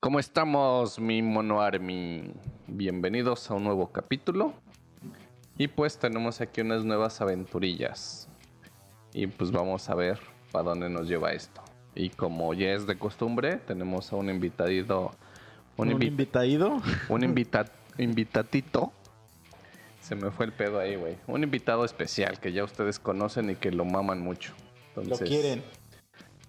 [0.00, 2.32] ¿Cómo estamos, mi mono army?
[2.68, 4.54] Bienvenidos a un nuevo capítulo.
[5.56, 8.28] Y pues tenemos aquí unas nuevas aventurillas.
[9.12, 10.20] Y pues vamos a ver
[10.52, 11.60] para dónde nos lleva esto.
[11.96, 15.10] Y como ya es de costumbre, tenemos a un invitadito.
[15.76, 16.80] ¿Un, invitadito?
[17.08, 17.64] un invita
[17.98, 18.92] invitatito.
[20.00, 21.16] Se me fue el pedo ahí, güey.
[21.26, 24.52] Un invitado especial que ya ustedes conocen y que lo maman mucho.
[24.94, 25.64] Lo Entonces, quieren.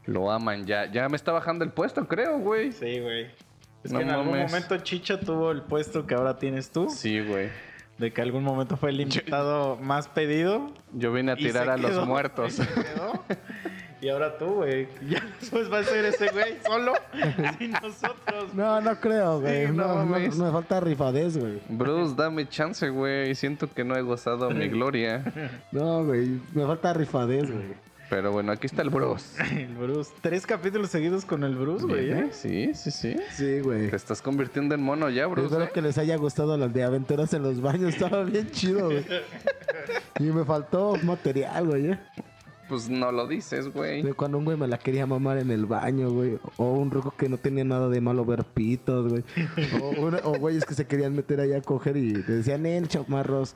[0.10, 0.92] Lo aman ya.
[0.92, 2.72] Ya me está bajando el puesto, creo, güey.
[2.72, 3.28] Sí, güey.
[3.84, 6.90] Es No que en algún momento Chicha tuvo el puesto que ahora tienes tú.
[6.90, 7.50] Sí, güey.
[8.00, 10.72] De que algún momento fue el invitado más pedido.
[10.94, 12.54] Yo vine a tirar a los muertos.
[12.60, 13.24] y se quedó.
[14.02, 14.88] Y ahora tú, güey.
[15.10, 16.94] Ya después va a ser ese güey solo.
[17.58, 18.54] sin nosotros.
[18.54, 19.68] No, no creo, güey.
[19.68, 21.60] Sí, no no, me falta rifadez, güey.
[21.68, 23.36] Bruce, dame chance, güey.
[23.36, 25.22] Siento que no he gozado mi gloria.
[25.74, 26.40] No, güey.
[26.54, 27.89] Me falta rifadez, güey.
[28.10, 29.26] Pero bueno, aquí está el Bruce.
[29.56, 30.12] El Bruce.
[30.22, 32.10] Tres capítulos seguidos con el Bruce, güey.
[32.10, 32.20] ¿eh?
[32.20, 32.30] ¿eh?
[32.32, 33.16] Sí, sí, sí.
[33.36, 33.90] Sí, güey.
[33.90, 35.46] Te estás convirtiendo en mono ya, Bruce.
[35.48, 35.72] Espero ¿eh?
[35.74, 37.94] que les haya gustado las de aventuras en los baños.
[37.94, 39.06] Estaba bien chido, güey.
[40.20, 41.92] Y me faltó material, güey.
[41.92, 42.00] ¿eh?
[42.68, 44.02] Pues no lo dices, güey.
[44.04, 46.40] De Cuando un güey me la quería mamar en el baño, güey.
[46.58, 49.24] O un ruco que no tenía nada de malo ver pitos, güey.
[49.82, 52.88] O, una- o güeyes que se querían meter allá a coger y le decían, en
[52.88, 53.56] chamarros.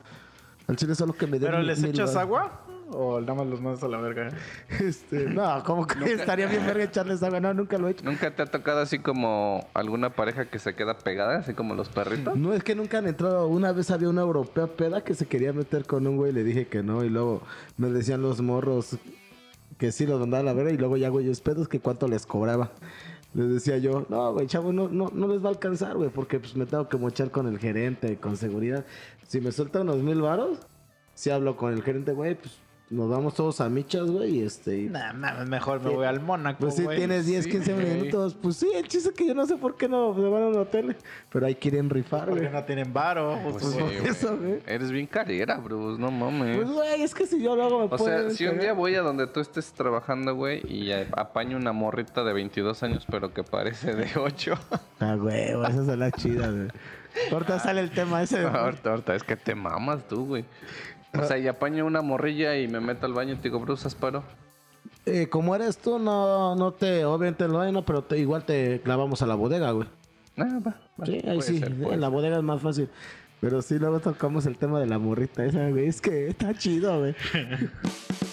[0.68, 2.16] Al chile solo que me den ¿Pero mil- les echas varos".
[2.16, 2.63] agua?
[2.92, 4.30] ¿O nada más los mandas a la verga?
[4.80, 7.40] Este, no, como que estaría bien verga echarles agua.
[7.40, 8.04] No, nunca lo he hecho.
[8.04, 11.90] ¿Nunca te ha tocado así como alguna pareja que se queda pegada, así como los
[11.90, 12.36] perritos?
[12.36, 13.48] No, es que nunca han entrado.
[13.48, 16.44] Una vez había una europea peda que se quería meter con un güey y le
[16.44, 17.04] dije que no.
[17.04, 17.42] Y luego
[17.78, 18.98] me decían los morros
[19.78, 20.72] que sí los mandaba a la verga.
[20.72, 22.72] Y luego ya güeyes pedos que cuánto les cobraba.
[23.34, 26.40] Les decía yo, no, güey, chavo, no, no, no les va a alcanzar, güey, porque
[26.40, 28.86] pues me tengo que mochar con el gerente, con seguridad.
[29.28, 30.60] Si me suelta unos mil varos,
[31.16, 32.54] si hablo con el gerente, güey, pues
[32.94, 34.78] nos vamos todos a michas, güey, y este...
[34.78, 37.86] y- Nah, nah, mejor me voy al Mónaco, Pues si tienes 10, sí, 15 güey.
[37.86, 40.44] minutos, pues sí, el chiste es que yo no sé por qué no se van
[40.44, 40.96] a un hotel,
[41.32, 42.54] pero ahí quieren rifar, Porque güey.
[42.54, 43.38] no tienen varo.
[43.44, 44.08] Pues Pues sí, por güey.
[44.08, 44.60] eso, güey.
[44.66, 46.56] Eres bien carera, Bruce, no mames.
[46.58, 49.02] Pues, güey, es que si yo luego me O sea, si un día voy a
[49.02, 53.94] donde tú estés trabajando, güey, y apaño una morrita de 22 años, pero que parece
[53.96, 54.54] de 8.
[55.00, 56.68] Ah, güey, esa es la chida, güey.
[57.32, 58.40] Ahorita sale el tema ese.
[58.40, 60.46] ahorita, ahorita, es que te mamas tú, güey.
[61.20, 63.88] O sea, y apaño una morrilla y me meto al baño y te digo, Bruce,
[63.88, 64.24] haz paro.
[65.06, 69.22] Eh, como eres tú, no, no te, obviamente no, no, pero te- igual te clavamos
[69.22, 69.88] a la bodega, güey.
[70.38, 71.06] Ah, va, va.
[71.06, 72.90] Sí, ahí sí, ser, en la bodega es más fácil.
[73.42, 75.88] Pero sí, luego tocamos el tema de la morrita esa, güey.
[75.88, 77.16] Es que está chido, güey.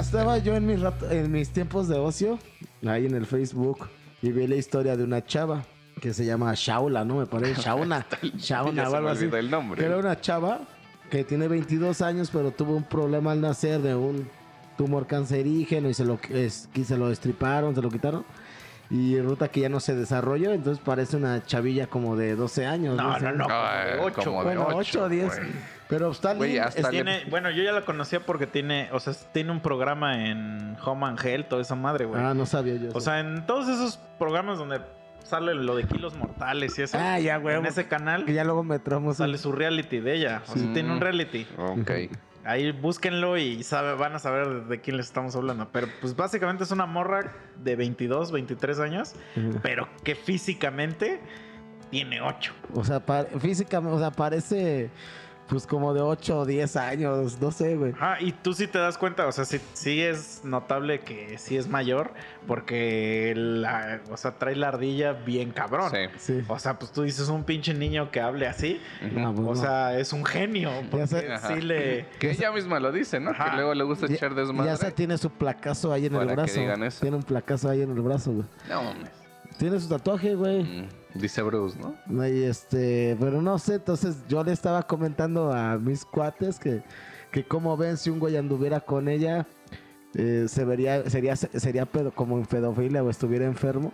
[0.00, 2.38] Estaba yo en mis, rat- en mis tiempos de ocio,
[2.86, 3.88] ahí en el Facebook,
[4.22, 5.62] y vi la historia de una chava
[6.00, 7.16] que se llama Shaula, ¿no?
[7.16, 8.06] Me parece Shauna.
[8.36, 9.28] Shauna algo así.
[9.32, 9.80] el nombre.
[9.80, 10.60] Que era una chava
[11.10, 14.28] que tiene 22 años, pero tuvo un problema al nacer de un
[14.76, 18.24] tumor cancerígeno y se lo, es- y se lo destriparon, se lo quitaron.
[18.90, 22.96] Y resulta que ya no se desarrolló, entonces parece una chavilla como de 12 años.
[22.96, 23.46] No, 12 no, no.
[23.50, 25.26] Ay, como de ocho, como de Bueno, 8 o 10.
[25.38, 25.50] güey.
[25.92, 26.66] Pero Güey, lindo.
[26.68, 30.26] hasta le- Tiene, bueno, yo ya la conocía porque tiene, o sea, tiene un programa
[30.26, 32.20] en Home and Health, toda esa madre, güey.
[32.22, 32.86] Ah, no sabía yo.
[32.86, 33.00] o eso.
[33.00, 34.80] sea, en todos esos programas donde
[35.24, 36.98] sale lo de kilos mortales y eso.
[37.00, 37.56] Ah, ya, güey.
[37.56, 39.18] En ese canal que ya luego me tramos.
[39.18, 40.42] sale su reality de ella.
[40.44, 40.70] O sea, Sí.
[40.74, 41.46] tiene un reality.
[41.58, 41.90] Ok.
[42.44, 45.68] Ahí búsquenlo y sabe, van a saber de, quién les estamos hablando.
[45.70, 49.14] Pero pues básicamente es una morra de 22, 23 años,
[49.62, 51.20] pero que físicamente
[51.90, 52.52] tiene 8.
[52.74, 53.00] O sea,
[53.38, 54.90] físicamente, o sea, parece
[55.52, 57.92] pues como de 8 o 10 años, no sé, güey.
[58.00, 61.58] Ah, y tú sí te das cuenta, o sea, sí, sí es notable que sí
[61.58, 62.12] es mayor,
[62.46, 65.90] porque la, o sea, trae la ardilla bien cabrón.
[65.90, 65.98] Sí.
[66.18, 66.44] Sí.
[66.48, 68.80] O sea, pues tú dices un pinche niño que hable así,
[69.12, 69.56] No, pues o no.
[69.60, 71.32] sea, es un genio, porque sé.
[71.32, 71.48] Ajá.
[71.54, 72.06] sí le...
[72.18, 73.30] Que ella misma lo dice, ¿no?
[73.32, 73.50] Ajá.
[73.50, 74.76] Que luego le gusta Ya- echar ya desmadre.
[74.78, 76.60] se tiene su placazo ahí en Para el que brazo.
[76.60, 77.00] digan eso.
[77.02, 78.46] Tiene un placazo ahí en el brazo, güey.
[78.68, 79.10] No mames.
[79.58, 80.62] Tiene su tatuaje, güey.
[80.64, 82.26] Mm, Dice Bruce, ¿no?
[82.26, 86.82] Y este, pero no sé, entonces yo le estaba comentando a mis cuates que,
[87.30, 89.46] que como ven si un güey anduviera con ella,
[90.14, 93.92] eh, se vería, sería, sería pedo, como en pedofilia o estuviera enfermo.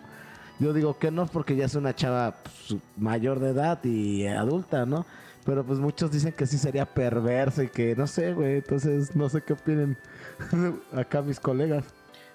[0.60, 4.86] Yo digo que no, porque ya es una chava pues, mayor de edad y adulta,
[4.86, 5.06] ¿no?
[5.44, 8.56] Pero pues muchos dicen que sí sería perverso y que no sé, güey.
[8.56, 9.96] Entonces no sé qué opinen
[10.92, 11.84] acá mis colegas.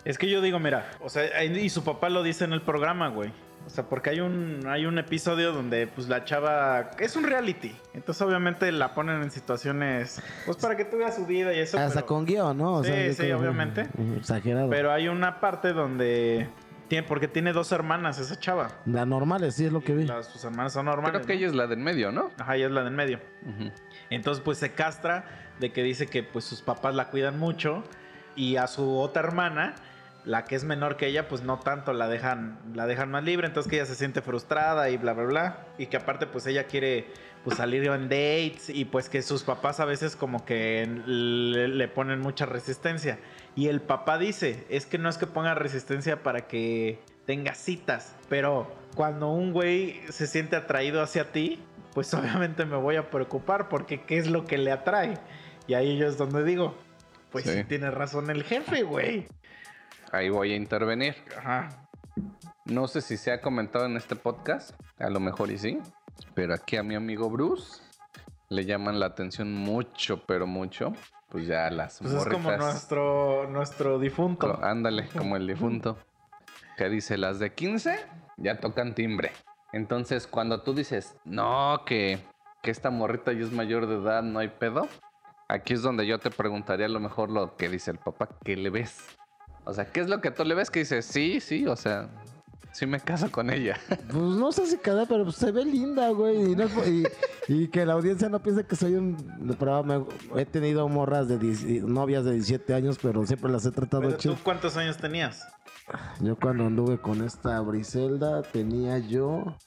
[0.05, 3.09] Es que yo digo, mira, o sea, y su papá lo dice en el programa,
[3.09, 3.31] güey.
[3.65, 7.73] O sea, porque hay un, hay un episodio donde pues la chava es un reality.
[7.93, 11.77] Entonces obviamente la ponen en situaciones pues para que veas su vida y eso.
[11.77, 12.73] Hasta pero- con guion, ¿no?
[12.75, 13.87] O Sí, sea, sí, obviamente.
[14.17, 14.69] Exagerado.
[14.69, 16.49] Pero hay una parte donde
[16.89, 18.67] tiene, porque tiene dos hermanas esa chava.
[18.85, 20.05] La normal, sí es lo que vi.
[20.05, 21.21] Las, sus hermanas son normales.
[21.21, 21.39] Creo que ¿no?
[21.39, 22.31] ella es la del medio, ¿no?
[22.37, 23.19] Ajá, ella es la del medio.
[24.09, 25.25] Entonces, pues se castra
[25.59, 27.83] de que dice que pues sus papás la cuidan mucho
[28.35, 29.75] y a su otra hermana,
[30.25, 33.47] la que es menor que ella, pues no tanto la dejan la dejan más libre,
[33.47, 36.65] entonces que ella se siente frustrada y bla bla bla y que aparte pues ella
[36.65, 37.07] quiere
[37.43, 41.87] pues salir en dates y pues que sus papás a veces como que le, le
[41.89, 43.19] ponen mucha resistencia
[43.55, 48.15] y el papá dice, es que no es que ponga resistencia para que tenga citas,
[48.29, 51.61] pero cuando un güey se siente atraído hacia ti,
[51.93, 55.15] pues obviamente me voy a preocupar porque qué es lo que le atrae.
[55.67, 56.75] Y ahí yo es donde digo,
[57.31, 57.63] pues sí, Sí.
[57.65, 59.27] tiene razón el jefe, güey.
[60.13, 61.15] Ahí voy a intervenir.
[61.37, 61.69] Ajá.
[62.65, 65.79] No sé si se ha comentado en este podcast, a lo mejor y sí,
[66.35, 67.81] pero aquí a mi amigo Bruce
[68.49, 70.93] le llaman la atención mucho, pero mucho,
[71.29, 74.53] pues ya las Pues es como morritas- nuestro, nuestro difunto.
[74.53, 75.97] co- ándale, como el difunto,
[76.77, 77.99] que dice las de 15
[78.37, 79.31] ya tocan timbre.
[79.73, 82.23] Entonces, cuando tú dices, no, que,
[82.61, 84.87] que esta morrita ya es mayor de edad, no hay pedo,
[85.49, 88.55] aquí es donde yo te preguntaría a lo mejor lo que dice el papá, ¿qué
[88.55, 89.03] le ves?
[89.65, 92.09] O sea, ¿qué es lo que tú le ves que dices, sí, sí, o sea,
[92.73, 93.77] sí me caso con ella?
[94.07, 96.51] Pues no sé si cada, pero se ve linda, güey.
[96.51, 97.07] Y, no es por- y-
[97.47, 99.15] y que la audiencia no piense que soy un.
[99.59, 100.05] Pero me-
[100.41, 104.17] he tenido morras de 10 novias de 17 años, pero siempre las he tratado Pero
[104.17, 104.35] chido.
[104.35, 105.47] tú cuántos años tenías?
[106.21, 109.57] Yo cuando anduve con esta Briselda tenía yo.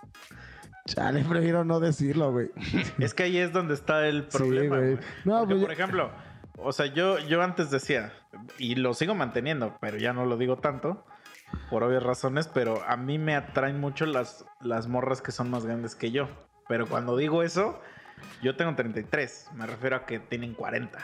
[0.87, 2.51] Chale, prefiero no decirlo, güey.
[2.99, 4.77] Es que ahí es donde está el problema.
[4.79, 4.95] güey.
[4.95, 5.05] güey.
[5.25, 6.11] No, Porque, pues por ejemplo,
[6.59, 8.13] o sea, yo, yo antes decía,
[8.59, 11.05] y lo sigo manteniendo, pero ya no lo digo tanto,
[11.71, 15.65] por obvias razones, pero a mí me atraen mucho las, las morras que son más
[15.65, 16.29] grandes que yo.
[16.69, 17.81] Pero cuando digo eso,
[18.43, 20.99] yo tengo 33, me refiero a que tienen 40.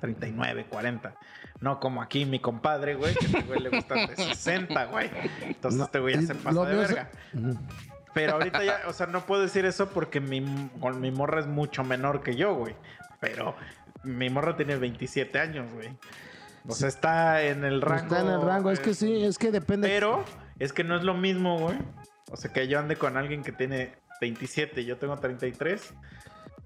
[0.00, 1.14] 39, 40.
[1.60, 5.10] No como aquí mi compadre, güey, que a este güey le gustan de 60, güey.
[5.42, 7.10] Entonces No, este güey ya se pasa de mío es- verga.
[8.14, 11.82] Pero ahorita ya, o sea, no puedo decir eso porque mi, mi morra es mucho
[11.82, 12.74] menor que yo, güey.
[13.20, 13.54] Pero
[14.02, 15.96] mi morra tiene 27 años, güey.
[16.68, 18.14] O sea, está en el rango.
[18.14, 19.88] Está en el rango, es que sí, es que depende.
[19.88, 20.24] Pero
[20.58, 21.76] es que no es lo mismo, güey.
[22.30, 25.92] O sea, que yo ande con alguien que tiene 27 y yo tengo 33.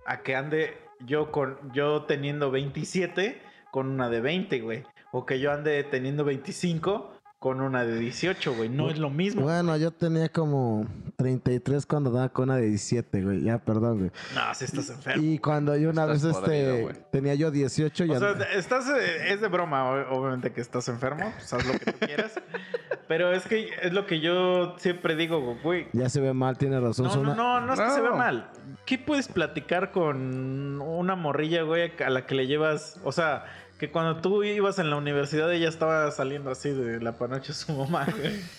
[0.06, 3.40] A que ande yo con yo teniendo 27
[3.70, 4.84] con una de 20, güey.
[5.12, 7.15] O que yo ande teniendo 25
[7.46, 8.68] con una de 18, güey.
[8.68, 9.42] No es lo mismo.
[9.42, 10.84] Bueno, yo tenía como
[11.14, 13.42] 33 cuando daba con una de 17, güey.
[13.42, 14.10] Ya, perdón, güey.
[14.34, 15.22] No, si estás enfermo.
[15.22, 19.32] Y cuando yo una vez podrido, este tenía yo 18 y O sea, estás, eh,
[19.32, 22.32] es de broma, obviamente que estás enfermo, pues haz lo que tú quieras.
[23.06, 25.86] Pero es que es lo que yo siempre digo, güey.
[25.92, 27.06] ya se ve mal, tiene razón.
[27.06, 28.16] No, no, una- no, no es que se vea No.
[28.16, 28.50] mal.
[28.84, 32.98] ¿Qué puedes platicar con una morrilla, güey, a la que le llevas?
[33.04, 33.44] O sea,
[33.78, 37.54] que cuando tú ibas en la universidad ella estaba saliendo así de la panocha de
[37.54, 38.40] su mamá, güey.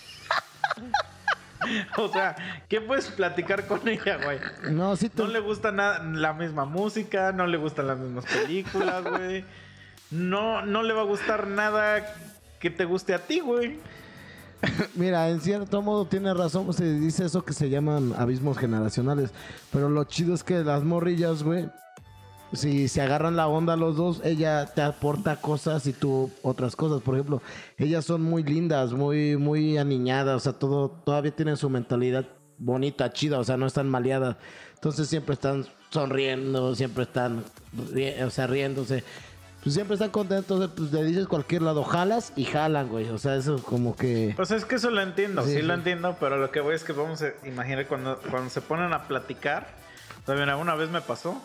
[1.98, 2.36] O sea,
[2.68, 4.38] ¿qué puedes platicar con ella, güey?
[4.70, 5.22] No, sí te...
[5.22, 9.44] No le gusta nada la misma música, no le gustan las mismas películas, güey.
[10.10, 12.06] No, no le va a gustar nada
[12.60, 13.78] que te guste a ti, güey.
[14.94, 19.30] Mira, en cierto modo tiene razón, se dice eso que se llaman abismos generacionales.
[19.72, 21.68] Pero lo chido es que las morrillas, güey,
[22.52, 27.02] si se agarran la onda los dos, ella te aporta cosas y tú otras cosas.
[27.02, 27.42] Por ejemplo,
[27.76, 32.26] ellas son muy lindas, muy, muy aniñadas, o sea, todo, todavía tienen su mentalidad
[32.58, 34.36] bonita, chida, o sea, no están maleadas.
[34.74, 37.44] Entonces siempre están sonriendo, siempre están,
[38.24, 39.04] o sea, riéndose.
[39.62, 43.08] Pues siempre están contentos, pues le dices cualquier lado, jalas y jalan, güey.
[43.08, 44.32] O sea, eso como que...
[44.36, 46.84] Pues es que eso lo entiendo, sí, Sí, lo entiendo, pero lo que voy es
[46.84, 49.66] que vamos a imaginar cuando, cuando se ponen a platicar.
[50.24, 51.42] También alguna vez me pasó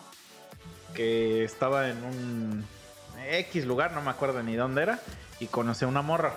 [0.93, 2.65] que estaba en un
[3.29, 4.99] X lugar, no me acuerdo ni dónde era,
[5.39, 6.33] y conocí a una morra.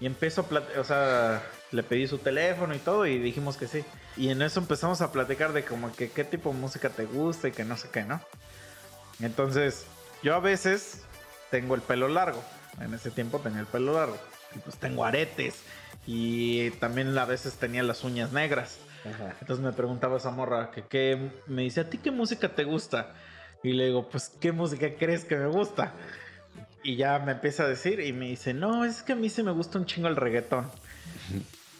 [0.00, 3.68] Y empezó a platicar, o sea, le pedí su teléfono y todo y dijimos que
[3.68, 3.84] sí.
[4.16, 7.48] Y en eso empezamos a platicar de como que qué tipo de música te gusta
[7.48, 8.20] y que no sé qué, ¿no?
[9.20, 9.86] Entonces,
[10.22, 11.02] yo a veces
[11.50, 12.42] tengo el pelo largo.
[12.80, 14.18] En ese tiempo tenía el pelo largo.
[14.54, 15.62] Y pues tengo aretes.
[16.06, 18.78] Y también a veces tenía las uñas negras.
[19.40, 23.14] Entonces me preguntaba esa morra que qué me dice, ¿a ti qué música te gusta?
[23.64, 25.94] Y le digo, pues, ¿qué música crees que me gusta?
[26.82, 29.42] Y ya me empieza a decir y me dice, no, es que a mí se
[29.42, 30.70] me gusta un chingo el reggaetón.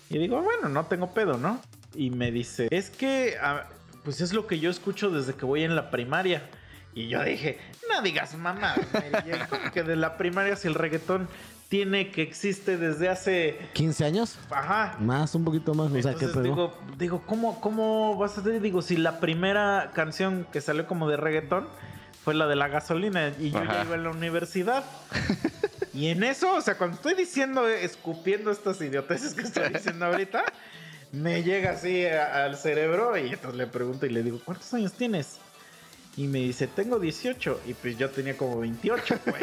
[0.08, 1.60] Y digo, bueno, no tengo pedo, ¿no?
[1.94, 3.68] Y me dice, es que, ah,
[4.02, 6.48] pues es lo que yo escucho desde que voy en la primaria.
[6.94, 7.58] Y yo dije,
[7.90, 8.76] no digas mamá,
[9.74, 11.28] que de la primaria si el reggaetón
[11.68, 13.58] tiene que existe desde hace.
[13.72, 14.38] 15 años.
[14.50, 14.96] Ajá.
[15.00, 15.90] Más, un poquito más.
[15.90, 16.44] O sea, que Entonces pegó.
[16.54, 18.60] digo, digo, ¿cómo, ¿cómo vas a hacer?
[18.60, 21.66] Digo, si la primera canción que salió como de reggaetón
[22.24, 24.84] fue la de la gasolina y yo ya iba en la universidad.
[25.92, 30.44] y en eso, o sea, cuando estoy diciendo, escupiendo estas idioteces que estoy diciendo ahorita,
[31.12, 34.92] me llega así a- al cerebro y entonces le pregunto y le digo, ¿cuántos años
[34.92, 35.38] tienes?
[36.16, 37.60] Y me dice, tengo 18.
[37.66, 39.42] Y pues yo tenía como 28, güey.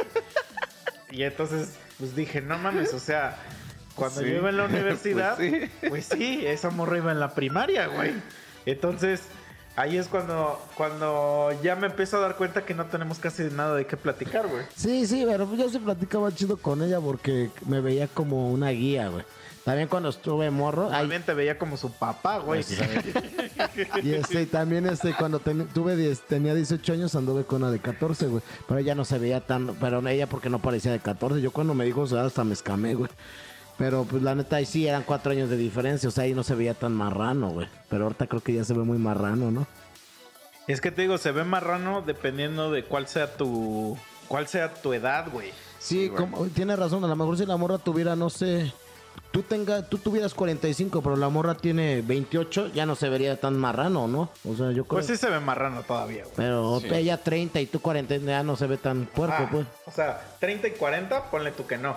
[1.12, 3.38] y entonces, pues dije, no mames, o sea,
[3.96, 4.27] cuando Sí.
[4.27, 6.17] yo iba en la universidad, Pues pues sí.
[6.41, 6.46] sí.
[6.46, 8.13] esa morra iba en la primaria, güey.
[8.65, 9.22] Entonces,
[9.75, 13.75] ahí es cuando, cuando ya me empiezo a dar cuenta que no tenemos casi nada
[13.75, 14.65] de qué platicar, güey.
[14.75, 19.08] Sí, sí, pero yo sí platicaba chido con ella porque me veía como una guía,
[19.08, 19.24] güey.
[19.65, 20.88] También cuando estuve morro.
[20.91, 22.63] ay, También te veía como su papá, güey.
[24.03, 27.80] y este, también este, cuando ten- tuve 10 tenía 18 años anduve con una de
[27.80, 28.41] 14, güey.
[28.68, 31.41] Pero ella no se veía tan, pero ella porque no parecía de 14.
[31.41, 33.10] Yo cuando me dijo, o sea, hasta me escamé, güey.
[33.77, 36.44] Pero pues la neta ahí sí eran cuatro años de diferencia, o sea, ahí no
[36.44, 37.68] se veía tan marrano, güey.
[37.89, 39.68] Pero ahorita creo que ya se ve muy marrano, ¿no?
[40.68, 44.94] Es que te digo, se ve marrano dependiendo de cuál sea tu, cuál sea tu
[44.94, 45.51] edad, güey.
[45.80, 46.20] Sí, güey.
[46.22, 48.72] como, tiene razón, a lo mejor si la morra tuviera, no sé,
[49.32, 53.58] tú tenga, tú tuvieras 45, pero la morra tiene 28, ya no se vería tan
[53.58, 54.30] marrano, ¿no?
[54.48, 54.98] O sea, yo creo.
[55.00, 56.36] Pues sí se ve marrano todavía, güey.
[56.36, 56.88] Pero Sí.
[56.94, 59.68] ella 30 y tú 40 ya no se ve tan puerco, Ah, pues.
[59.86, 61.96] O sea, 30 y 40, ponle tú que no.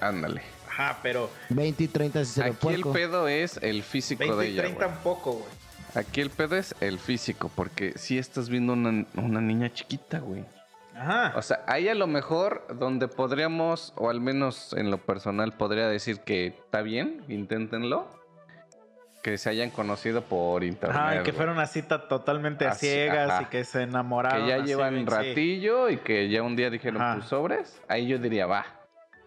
[0.00, 0.42] Ándale.
[0.70, 4.36] Ajá, pero 20 y 30 sí se ve Aquí el pedo es el físico 20
[4.38, 4.96] de y ella, 30 güey.
[4.96, 5.44] un poco, güey.
[5.94, 10.44] Aquí el pedo es el físico, porque si estás viendo una, una niña chiquita, güey.
[10.98, 11.32] Ajá.
[11.36, 15.88] O sea, ahí a lo mejor donde podríamos, o al menos en lo personal, podría
[15.88, 18.08] decir que está bien, inténtenlo.
[19.22, 20.96] Que se hayan conocido por internet.
[20.96, 23.42] Ajá, y que fuera una cita totalmente a ciegas ajá.
[23.42, 24.42] y que se enamoraron.
[24.42, 25.04] Que ya llevan sí.
[25.06, 27.16] ratillo y que ya un día dijeron, Ajá.
[27.16, 27.82] pues sobres.
[27.88, 28.64] Ahí yo diría, va.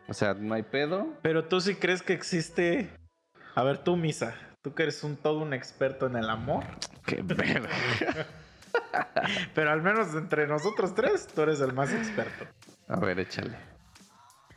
[0.08, 1.08] O sea, no hay pedo.
[1.22, 2.90] Pero tú sí crees que existe.
[3.54, 4.34] A ver, tú, Misa.
[4.62, 6.64] Tú que eres un todo un experto en el amor.
[7.06, 7.70] Qué verga.
[9.56, 12.46] Pero al menos entre nosotros tres, tú eres el más experto.
[12.88, 13.56] A ver, échale.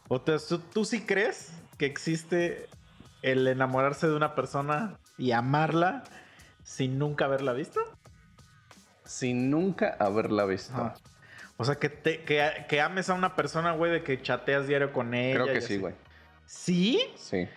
[0.09, 2.69] O te- tú, tú sí crees que existe
[3.23, 6.05] el enamorarse de una persona y amarla
[6.63, 7.81] sin nunca haberla visto?
[9.05, 10.93] Sin nunca haberla visto.
[11.57, 14.93] O sea, que, te, que, que ames a una persona, güey, de que chateas diario
[14.93, 15.43] con ella.
[15.43, 15.95] Creo que sí, güey.
[16.47, 17.01] ¿Sí?
[17.17, 17.49] Sí.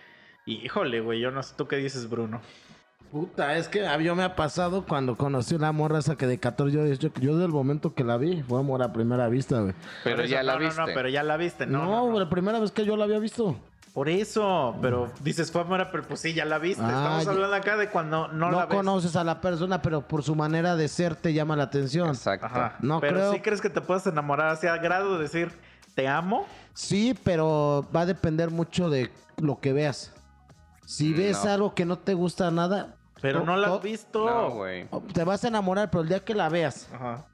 [0.46, 2.40] Híjole, güey, yo no sé tú qué dices, Bruno.
[3.10, 6.38] Puta, es que a mí me ha pasado cuando conocí una morra esa que de
[6.38, 9.74] 14, yo, yo, yo del momento que la vi, fue amor a primera vista, güey.
[10.04, 10.80] Pero eso- ya la no, no, viste.
[10.80, 11.84] No, pero ya la viste, no.
[11.84, 12.20] No, no, no.
[12.20, 13.56] la primera vez que yo la había visto.
[13.94, 16.82] Por eso, pero dices fue amor, a- pero pues sí, ya la viste.
[16.84, 16.88] Ah,
[17.18, 18.76] Estamos hablando acá de cuando no, No, la ves.
[18.76, 22.10] conoces a la persona, pero por su manera de ser te llama la atención.
[22.10, 22.46] Exacto.
[22.46, 22.76] Ajá.
[22.80, 25.50] No pero creo- sí crees que te puedes enamorar así a grado de decir
[25.94, 26.46] te amo.
[26.74, 30.12] Sí, pero va a depender mucho de lo que veas.
[30.86, 31.50] Si ves No.
[31.50, 34.28] algo que no te gusta nada, Pero no la has visto.
[34.28, 34.88] No, güey.
[35.12, 37.24] te vas a enamorar, pero el día que la veas, Ajá.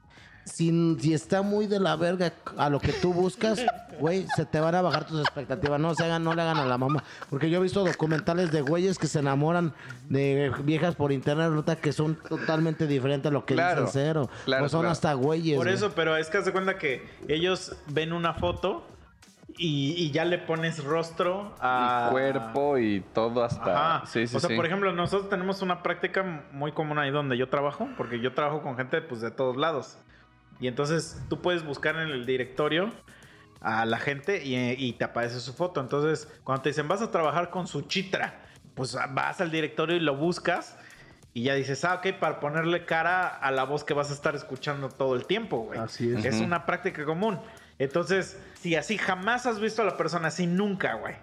[0.45, 3.61] si, si está muy de la verga a lo que tú buscas,
[3.99, 5.79] güey, se te van a bajar tus expectativas.
[5.79, 7.03] No se hagan, no le hagan a la mamá.
[7.29, 9.73] Porque yo he visto documentales de güeyes que se enamoran
[10.09, 14.29] de viejas por internet, nota que son totalmente diferentes a lo que Claro, dicen cero.
[14.45, 14.91] claro, o son claro.
[14.91, 15.55] hasta güeyes.
[15.57, 15.75] Por güey.
[15.75, 18.85] eso, pero es que haz de cuenta que ellos ven una foto
[19.57, 23.97] y, y ya le pones rostro a Y cuerpo y todo hasta.
[23.97, 24.05] Ajá.
[24.05, 24.55] Sí, sí, o sea, sí.
[24.55, 28.61] por ejemplo, nosotros tenemos una práctica muy común ahí donde yo trabajo, porque yo trabajo
[28.61, 29.97] con gente pues de todos lados.
[30.59, 32.89] Y entonces tú puedes buscar en el directorio
[33.61, 35.81] a la gente y, y te aparece su foto.
[35.81, 38.41] Entonces, cuando te dicen vas a trabajar con su chitra,
[38.75, 40.77] pues vas al directorio y lo buscas
[41.35, 44.35] y ya dices, ah, ok, para ponerle cara a la voz que vas a estar
[44.35, 45.77] escuchando todo el tiempo, güey.
[45.77, 46.23] Así es.
[46.23, 47.41] Es una práctica común.
[47.79, 51.15] Entonces, si así jamás has visto a la persona así, nunca, güey.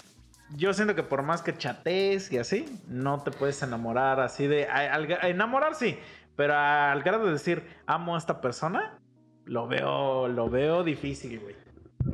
[0.55, 4.67] Yo siento que por más que chatees y así, no te puedes enamorar así de...
[4.67, 5.99] a- enamorar sí,
[6.37, 8.99] pero al grado de decir, amo a esta persona,
[9.47, 11.57] lo veo, lo veo difícil, güey.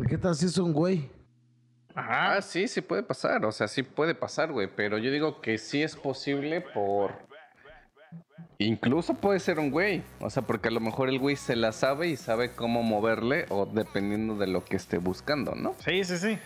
[0.08, 1.10] ¿Qué tal si es un güey?
[1.94, 2.36] Ajá.
[2.36, 3.44] Ah, sí, sí puede pasar.
[3.44, 4.68] O sea, sí puede pasar, güey.
[4.74, 7.12] Pero yo digo que sí es posible por.
[8.68, 10.02] Incluso puede ser un güey.
[10.20, 13.46] O sea, porque a lo mejor el güey se la sabe y sabe cómo moverle
[13.50, 15.76] o dependiendo de lo que esté buscando, ¿no?
[15.84, 16.38] Sí, sí, sí.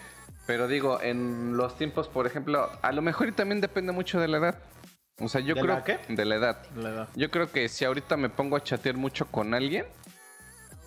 [0.47, 4.28] Pero digo, en los tiempos, por ejemplo, a lo mejor y también depende mucho de
[4.28, 4.59] la edad.
[5.21, 6.00] O sea, yo ¿De creo la qué?
[6.09, 6.59] de la edad.
[6.76, 7.09] La edad.
[7.14, 9.87] Yo creo que si ahorita me pongo a chatear mucho con alguien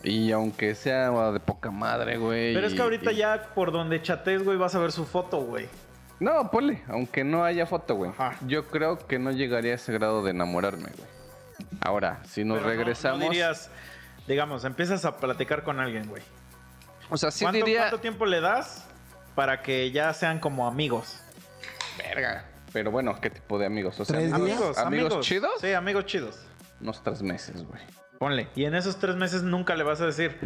[0.04, 2.54] y aunque sea de poca madre, güey.
[2.54, 5.40] Pero es que ahorita y- ya por donde chatees, güey, vas a ver su foto,
[5.42, 5.68] güey.
[6.20, 8.12] No, ponle, aunque no haya foto, güey.
[8.48, 11.15] Yo creo que no llegaría a ese grado de enamorarme, güey.
[11.82, 13.20] Ahora, si nos Pero no- regresamos.
[13.20, 13.70] No, dirías,
[14.28, 16.24] digamos, empiezas a platicar con alguien, güey.
[17.10, 17.82] o sea, sí ¿Cuánto, diría.
[17.82, 18.86] cuánto tiempo le das
[19.36, 21.20] para que ya sean como amigos.
[21.98, 22.46] Verga.
[22.74, 24.00] Pero bueno, ¿qué tipo de amigos?
[24.00, 24.78] O sea, ¿Tres amigos?
[24.78, 24.78] Amigos,
[25.10, 25.52] amigos chidos.
[25.62, 26.40] Sí, amigos chidos.
[26.82, 27.82] Unos tres meses, güey.
[28.20, 28.50] Ponle.
[28.56, 30.38] Y en esos tres meses nunca le vas a decir,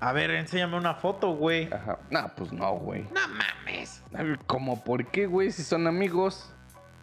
[0.00, 1.70] a ver, enséñame una foto, güey.
[1.72, 1.98] Ajá.
[2.10, 3.02] Nah, pues no, güey.
[3.04, 4.02] No mames.
[4.46, 5.50] ¿Cómo por qué, güey?
[5.52, 6.50] Si son amigos.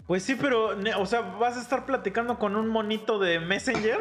[0.08, 4.00] Pues sí, pero, o sea, ¿vas a estar platicando con un monito de Messenger?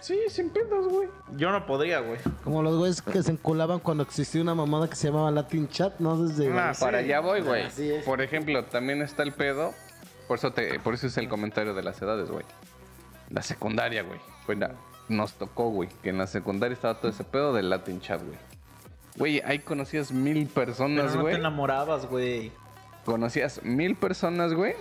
[0.00, 1.08] Sí, sin pedos, güey.
[1.36, 2.18] Yo no podría, güey.
[2.44, 5.98] Como los güeyes que se enculaban cuando existía una mamada que se llamaba Latin Chat,
[5.98, 6.16] ¿no?
[6.22, 6.50] Desde...
[6.58, 6.80] Ah, sí.
[6.82, 7.64] Para allá voy, güey.
[7.64, 8.04] Así es.
[8.04, 9.74] Por ejemplo, también está el pedo.
[10.28, 12.44] Por eso, te, por eso es el comentario de las edades, güey.
[13.30, 14.20] La secundaria, güey.
[14.58, 14.72] La-
[15.08, 15.88] nos tocó, güey.
[16.02, 18.38] Que en la secundaria estaba todo ese pedo del Latin Chat, güey.
[19.16, 21.34] Güey, ahí conocías mil personas, no te güey.
[21.34, 22.52] enamorabas, güey.
[23.04, 24.74] conocías mil personas, güey.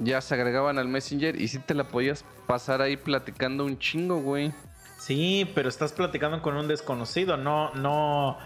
[0.00, 4.20] Ya se agregaban al Messenger y sí te la podías pasar ahí platicando un chingo,
[4.20, 4.52] güey.
[4.98, 8.38] Sí, pero estás platicando con un desconocido, no, no.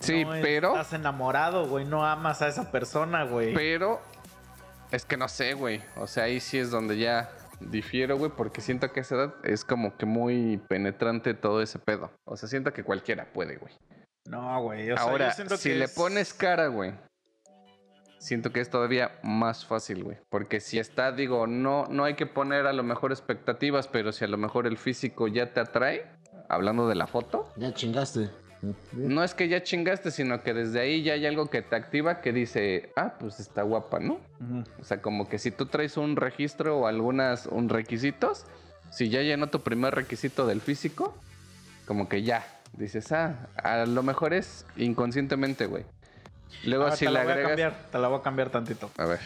[0.00, 3.54] Sí, no pero- Estás enamorado, güey, no amas a esa persona, güey.
[3.54, 4.00] Pero
[4.90, 5.80] es que no sé, güey.
[5.96, 9.34] O sea, ahí sí es donde ya difiero, güey, porque siento que a esa edad
[9.44, 12.10] es como que muy penetrante todo ese pedo.
[12.24, 13.72] O sea, siento que cualquiera puede, güey.
[14.26, 14.90] No, güey.
[14.90, 16.92] o sea, Ahora, yo siento si que le es- pones cara, güey,
[18.22, 20.16] siento que es todavía más fácil, güey.
[20.30, 24.24] Porque si está, digo, no, no hay que poner a lo mejor expectativas, pero si
[24.24, 26.06] a lo mejor el físico ya te atrae,
[26.48, 28.30] hablando de la foto, Ya chingaste.
[28.92, 32.20] no es que ya chingaste, sino que desde ahí ya hay algo que te activa
[32.20, 34.20] que dice, ah, pues está guapa, ¿no?
[34.80, 38.44] O sea, como que si tú traes un registro o algunas un requisitos,
[38.90, 41.12] si ya llenó tu primer requisito del físico,
[41.86, 45.84] como que ya dices, ah, a lo mejor es inconscientemente, güey.
[46.64, 48.90] Luego Ah, si te la voy a cambiar, te la voy a cambiar tantito.
[48.98, 49.20] a ver,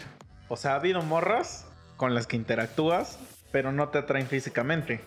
[0.49, 1.65] O sea, ha habido morras
[1.97, 3.19] con las que interactúas,
[3.51, 5.01] pero no te atraen físicamente.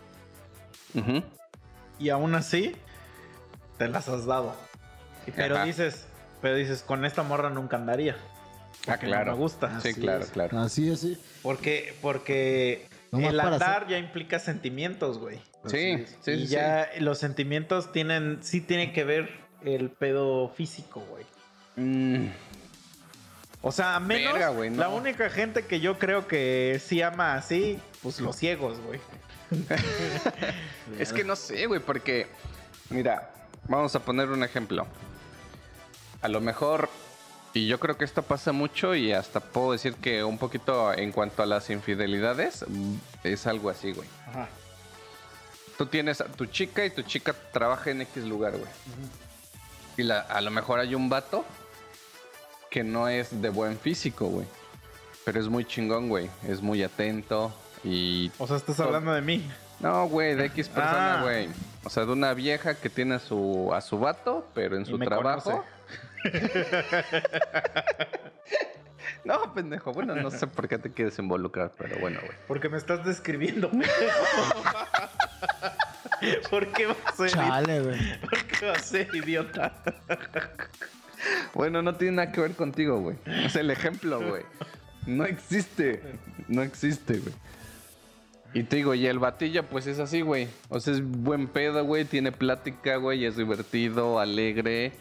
[0.95, 1.23] Ujú.
[1.99, 2.77] Y aún así,
[3.79, 4.55] te las has dado.
[5.37, 5.65] Pero Ajá.
[5.65, 6.07] dices,
[6.43, 8.17] pero dices, con esta morra nunca andaría.
[8.17, 9.81] ah, porque no claro, me gusta.
[9.81, 10.31] sí, Así claro, es.
[10.31, 10.59] claro.
[10.61, 11.19] Así es, sí.
[11.43, 15.39] Porque, porque Nomás el andar ya implica sentimientos, güey.
[15.67, 19.29] Sí, sí, y sí, ya los sentimientos tienen, sí tienen que ver
[19.63, 21.25] el pedo físico, güey.
[21.81, 22.29] Mm,
[23.63, 24.77] O sea, a menos Verga, güey, no.
[24.79, 29.01] la única gente que yo creo que sí ama así, pues los ciegos, güey.
[30.99, 32.27] Es que no sé, güey, porque,
[32.91, 33.31] mira,
[33.69, 34.87] vamos a poner un ejemplo.
[36.23, 36.89] A lo mejor,
[37.55, 41.13] y yo creo que esto pasa mucho y hasta puedo decir que un poquito en
[41.13, 44.09] cuanto a las infidelidades, mm, es algo así, güey.
[44.29, 44.49] Ajá.
[45.79, 48.71] Tú tienes a tu chica y tu chica trabaja en X lugar, güey.
[49.97, 51.45] Y la- a lo mejor hay un vato
[52.71, 54.47] que no es de buen físico, güey.
[55.25, 56.31] Pero es muy chingón, güey.
[56.49, 57.53] Es muy atento
[57.85, 59.49] y O sea, estás hablando de mí.
[59.81, 61.23] no, güey, de X persona, Ah.
[61.23, 61.49] güey.
[61.85, 64.87] O sea, de una vieja que tiene a su, a su vato, pero en Y
[64.87, 65.65] su me trabajo.
[69.25, 69.93] no, pendejo.
[69.93, 72.33] Bueno, no sé por qué te quieres involucrar, pero bueno, güey.
[72.47, 73.71] Porque me estás describiendo.
[76.51, 78.21] ¿Por qué vas a ser, Chale, güey.
[78.21, 79.73] ¿Por qué vas a ser idiota?
[81.55, 83.17] Bueno, no tiene nada que ver contigo, güey.
[83.45, 84.43] Es el ejemplo, güey.
[85.07, 86.03] No existe.
[86.49, 87.35] No existe, güey.
[88.53, 90.49] Y te digo, y el batillo, pues es así, güey.
[90.69, 92.05] O sea, es buen pedo, güey.
[92.05, 93.25] Tiene plática, güey.
[93.25, 94.93] Es divertido, alegre,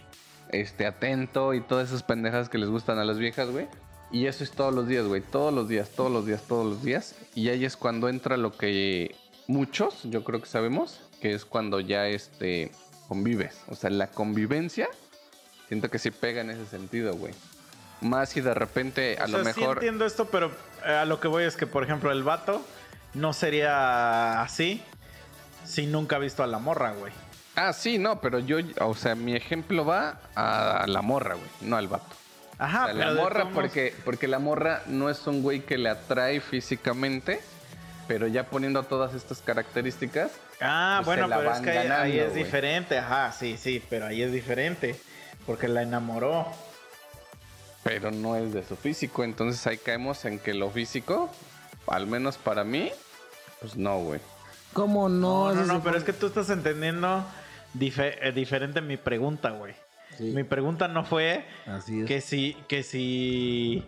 [0.52, 3.68] este, atento y todas esas pendejas que les gustan a las viejas, güey.
[4.12, 5.22] Y eso es todos los días, güey.
[5.22, 7.16] Todos los días, todos los días, todos los días.
[7.36, 9.16] Y ahí es cuando entra lo que
[9.48, 12.72] muchos, yo creo que sabemos, que es cuando ya, este,
[13.08, 13.62] convives.
[13.68, 14.88] O sea, la convivencia,
[15.70, 17.34] siento que sí pega en ese sentido, güey.
[18.02, 19.78] Más si de repente, a O lo sea, sí mejor...
[19.78, 20.52] entiendo esto, pero
[20.86, 22.66] eh, a lo que voy es que, por ejemplo, el vato
[23.14, 24.84] no sería así
[25.66, 27.14] si nunca ha visto a la morra, güey.
[27.56, 31.78] Ah, sí, no, pero yo, o sea, mi ejemplo va a la morra, güey, no
[31.78, 32.16] al vato.
[32.58, 35.62] Ajá, O sea, la pero de morra porque, porque la morra no es un güey
[35.62, 37.42] que le atrae físicamente,
[38.08, 42.32] pero ya poniendo todas estas características, Ah, pues, bueno, la pero es que ahí- es
[42.32, 42.44] güey.
[42.44, 42.98] diferente.
[42.98, 45.00] Ajá, sí, sí, pero ahí es diferente.
[45.46, 46.46] Porque la enamoró.
[47.84, 49.24] pero no es de su físico.
[49.24, 51.30] Entonces ahí caemos en que lo físico,
[51.88, 52.92] al menos para mí,
[53.62, 54.20] pues no, güey.
[54.74, 55.54] ¿Cómo no?
[55.54, 57.24] No, no, no, pero es que tú estás entendiendo
[57.74, 59.74] dife- eh, diferente mi pregunta, güey.
[60.18, 62.06] Sí, Mi pregunta no fue así es.
[62.08, 63.86] que si, que si,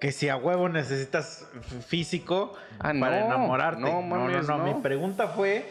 [0.00, 1.46] que si a huevo necesitas
[1.86, 3.80] físico Ah, para no, enamorarte.
[3.82, 4.64] no, No, no, mames, no, no.
[4.64, 5.70] Mi pregunta fue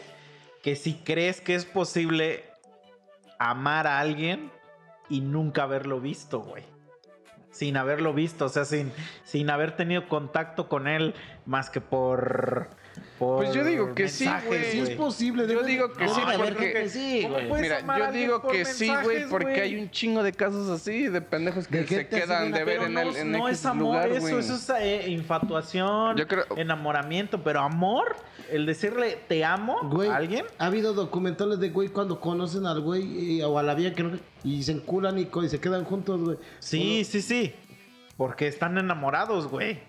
[0.62, 2.44] que si crees que es posible
[3.38, 4.50] amar a alguien
[5.10, 6.64] y nunca haberlo visto, güey.
[7.50, 8.92] Sin haberlo visto, o sea, sin,
[9.24, 12.70] sin haber tenido contacto con él más que por
[13.18, 14.64] Pues yo digo que sí, güey.
[14.72, 15.46] Sí es posible.
[15.46, 17.62] Yo digo que sí, porque- sí, ¿Cómo güey.
[17.62, 21.68] Mira, yo digo que sí, güey, porque hay un chingo de casos así, de pendejos
[21.68, 24.38] que De se quedan de ver en no, el en no es amor lugar, eso,
[24.38, 28.16] eso es eh, infatuación, Yo creo- enamoramiento, pero amor,
[28.50, 32.80] el decirle te amo Güey, a alguien, ha habido documentales de güey cuando conocen al
[32.80, 33.02] güey
[33.36, 36.38] y- o a la vieja que no- y se enculan y se quedan juntos, güey.
[36.58, 37.52] sí, sí, sí,
[38.16, 39.80] porque están enamorados, güey.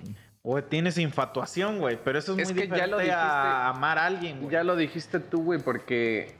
[0.44, 3.78] O tienes infatuación, güey, pero eso es, Es muy que ya lo diferente a dijiste.
[3.78, 4.52] amar a alguien, güey.
[4.52, 6.36] Ya lo dijiste tú, güey, porque.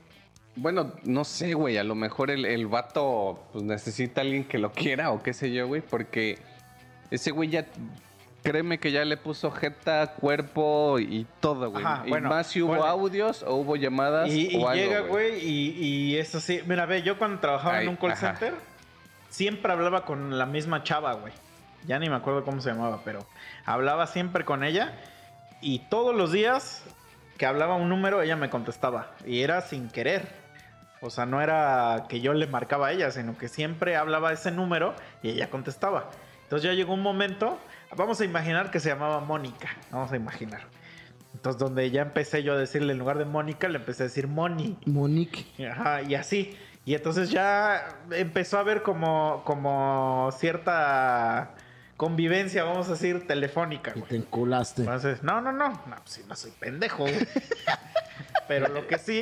[0.56, 1.78] Bueno, no sé, güey.
[1.78, 5.32] A lo mejor el, el vato pues, necesita a alguien que lo quiera o qué
[5.32, 5.82] sé yo, güey.
[5.82, 6.38] Porque
[7.10, 7.66] ese güey ya.
[8.42, 11.84] Créeme que ya le puso jeta, cuerpo y todo, güey.
[11.84, 12.84] Ajá, y bueno, más si hubo bueno.
[12.86, 16.60] audios o hubo llamadas Y, y o algo, llega, güey, y, y eso sí.
[16.66, 18.30] Mira, ve, yo cuando trabajaba Ay, en un call ajá.
[18.34, 18.54] center,
[19.30, 21.32] siempre hablaba con la misma chava, güey.
[21.86, 23.26] Ya ni me acuerdo cómo se llamaba, pero
[23.64, 24.92] hablaba siempre con ella.
[25.60, 26.84] Y todos los días
[27.38, 29.12] que hablaba un número, ella me contestaba.
[29.26, 30.28] Y era sin querer.
[31.00, 34.52] O sea, no era que yo le marcaba a ella, sino que siempre hablaba ese
[34.52, 36.10] número y ella contestaba.
[36.44, 37.58] Entonces ya llegó un momento,
[37.96, 39.70] vamos a imaginar que se llamaba Mónica.
[39.90, 40.62] Vamos a imaginar.
[41.34, 44.28] Entonces, donde ya empecé yo a decirle en lugar de Mónica, le empecé a decir
[44.28, 44.78] Moni.
[44.86, 45.46] Monique.
[45.66, 46.56] Ajá, y así.
[46.84, 51.54] Y entonces ya empezó a haber como, como cierta
[52.02, 53.92] convivencia, vamos a decir, telefónica.
[53.94, 54.08] Y güey.
[54.08, 54.82] te enculaste.
[54.82, 57.04] Entonces, no, no, no, no, pues sí, no soy pendejo.
[57.04, 57.14] güey.
[58.48, 59.20] Pero lo que sí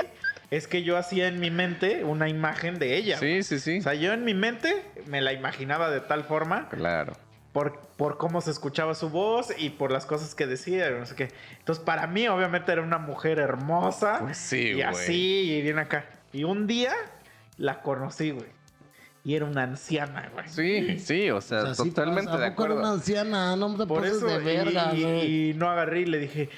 [0.50, 3.18] es que yo hacía en mi mente una imagen de ella.
[3.18, 3.42] güey.
[3.42, 3.78] Sí, sí, sí.
[3.80, 7.12] O sea, yo en mi mente me la imaginaba de tal forma claro.
[7.52, 11.04] por, por cómo se escuchaba su voz y por las cosas que decía, y no
[11.04, 11.28] sé qué.
[11.58, 14.20] Entonces, para mí, obviamente, era una mujer hermosa.
[14.20, 14.84] Pues sí, Y güey.
[14.84, 16.06] así, y bien acá.
[16.32, 16.94] Y un día
[17.58, 18.48] la conocí, güey.
[19.30, 20.48] Y era una anciana, güey.
[20.48, 22.32] Sí, sí, o sea, O sea, totalmente.
[22.32, 22.78] ¿A de era acuerdo.
[22.80, 26.50] una anciana, no te Por eso, de verga, y, no agarré y le dije,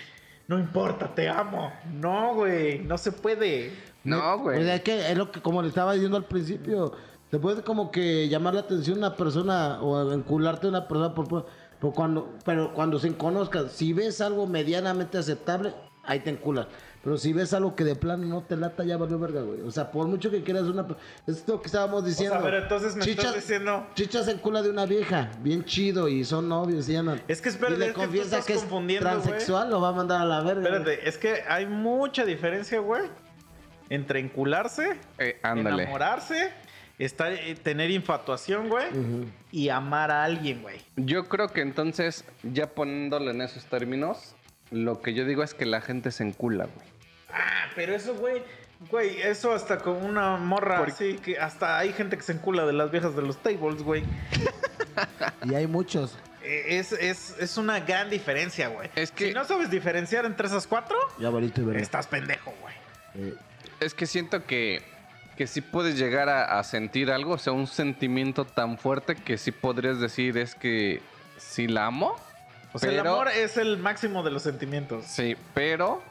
[0.49, 1.71] no importa, te amo.
[1.93, 3.73] No, güey, no se puede.
[4.05, 4.57] No, güey.
[4.57, 6.95] Pues es que es lo que, como le estaba diciendo al principio,
[7.31, 11.29] te puede como que llamar la atención una persona o encularte a una persona por,
[11.29, 11.47] por-
[11.79, 16.69] por cuando, pero cuando se conozcan, si ves algo medianamente aceptable, ahí te enculas.
[17.05, 19.61] Pero si ves algo que de plano no te lata, ya valió verga, güey.
[19.63, 20.87] O sea, por mucho que quieras una...
[21.27, 22.39] Es lo que estábamos diciendo.
[22.43, 26.49] pero entonces me estás diciendo- Chicha se encula de una vieja, bien chido, y son
[26.49, 27.21] novios y andan.
[27.27, 28.99] Es que espérate, y le es que tú estás que es güey.
[29.01, 30.61] transexual, lo va a mandar a la verga.
[30.61, 30.75] güey.
[30.75, 33.03] Espérate, es que hay mucha diferencia, güey,
[33.91, 35.83] entre encularse, Eh, ándale.
[35.83, 36.51] enamorarse,
[37.01, 38.87] estar, eh, tener infatuación, güey,
[39.51, 40.79] y amar a alguien, güey.
[40.95, 44.37] Yo creo que entonces, ya poniéndolo en esos términos,
[44.73, 46.87] lo que yo digo es que la gente se encula, güey.
[47.33, 48.43] Ah, pero eso, güey,
[48.91, 52.67] güey, eso hasta con una morra Por- así, que hasta hay gente que se encula
[52.67, 54.03] de las viejas de los tables, güey.
[55.45, 56.17] Y hay muchos.
[56.43, 58.91] Eh, Es, es, es una gran diferencia, güey.
[58.95, 61.81] Es que- Si no sabes diferenciar entre esas cuatro, Ya valiste verga.
[61.81, 62.75] estás pendejo, güey.
[63.15, 63.35] Eh,
[63.81, 64.83] Es que siento que,
[65.37, 69.39] que sí puedes llegar a, a sentir algo, o sea, un sentimiento tan fuerte que
[69.39, 71.01] sí podrías decir es que
[71.39, 72.17] sí la amo.
[72.73, 75.05] O sea, el amor es el máximo de los sentimientos.
[75.07, 76.03] Sí, pero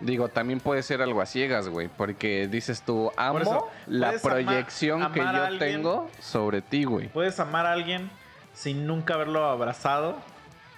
[0.00, 4.20] digo, también puede ser algo a ciegas, güey, porque dices tú, amo eso, la amar-
[4.22, 5.58] proyección que yo alguien.
[5.58, 7.08] tengo sobre ti, güey.
[7.08, 8.10] Puedes amar a alguien
[8.54, 10.16] sin nunca haberlo abrazado.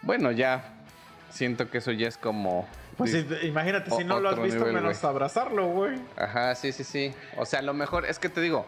[0.03, 0.64] Bueno, ya
[1.31, 2.66] siento que eso ya es como
[2.97, 3.27] Pues Sí.
[3.45, 5.99] imagínate, si no lo has visto, nivel, menos abrazarlo, güey.
[6.16, 7.14] Ajá, sí, sí, sí.
[7.38, 8.66] O sea, a lo mejor es que te digo,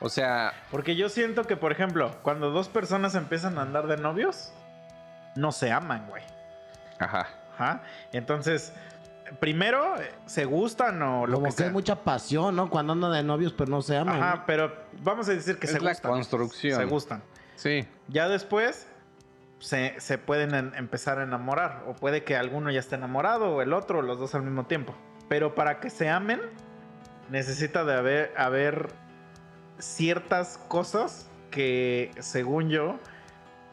[0.00, 3.96] o sea, Porque yo siento que, por ejemplo, cuando dos personas empiezan a andar de
[3.96, 4.52] novios,
[5.36, 6.22] no se aman, güey.
[6.98, 7.26] ajá.
[7.56, 7.82] Ajá.
[8.12, 8.72] Entonces,
[9.38, 11.66] primero eh, se gustan o lo Como que que sea.
[11.66, 12.68] hay mucha pasión, ¿no?
[12.68, 14.20] Cuando andan de novios, pero no se aman.
[14.20, 14.42] Ajá, ¿no?
[14.46, 16.10] pero vamos a decir que Es se la gustan.
[16.10, 16.78] construcción.
[16.80, 17.22] Se gustan.
[17.54, 17.86] Sí.
[18.08, 18.88] Ya después
[19.60, 21.84] se, se pueden en- empezar a enamorar.
[21.86, 24.66] O puede que alguno ya esté enamorado o el otro, o los dos al mismo
[24.66, 24.94] tiempo.
[25.28, 26.40] Pero para que se amen,
[27.30, 28.88] necesita de haber, haber
[29.78, 32.98] ciertas cosas que, según yo,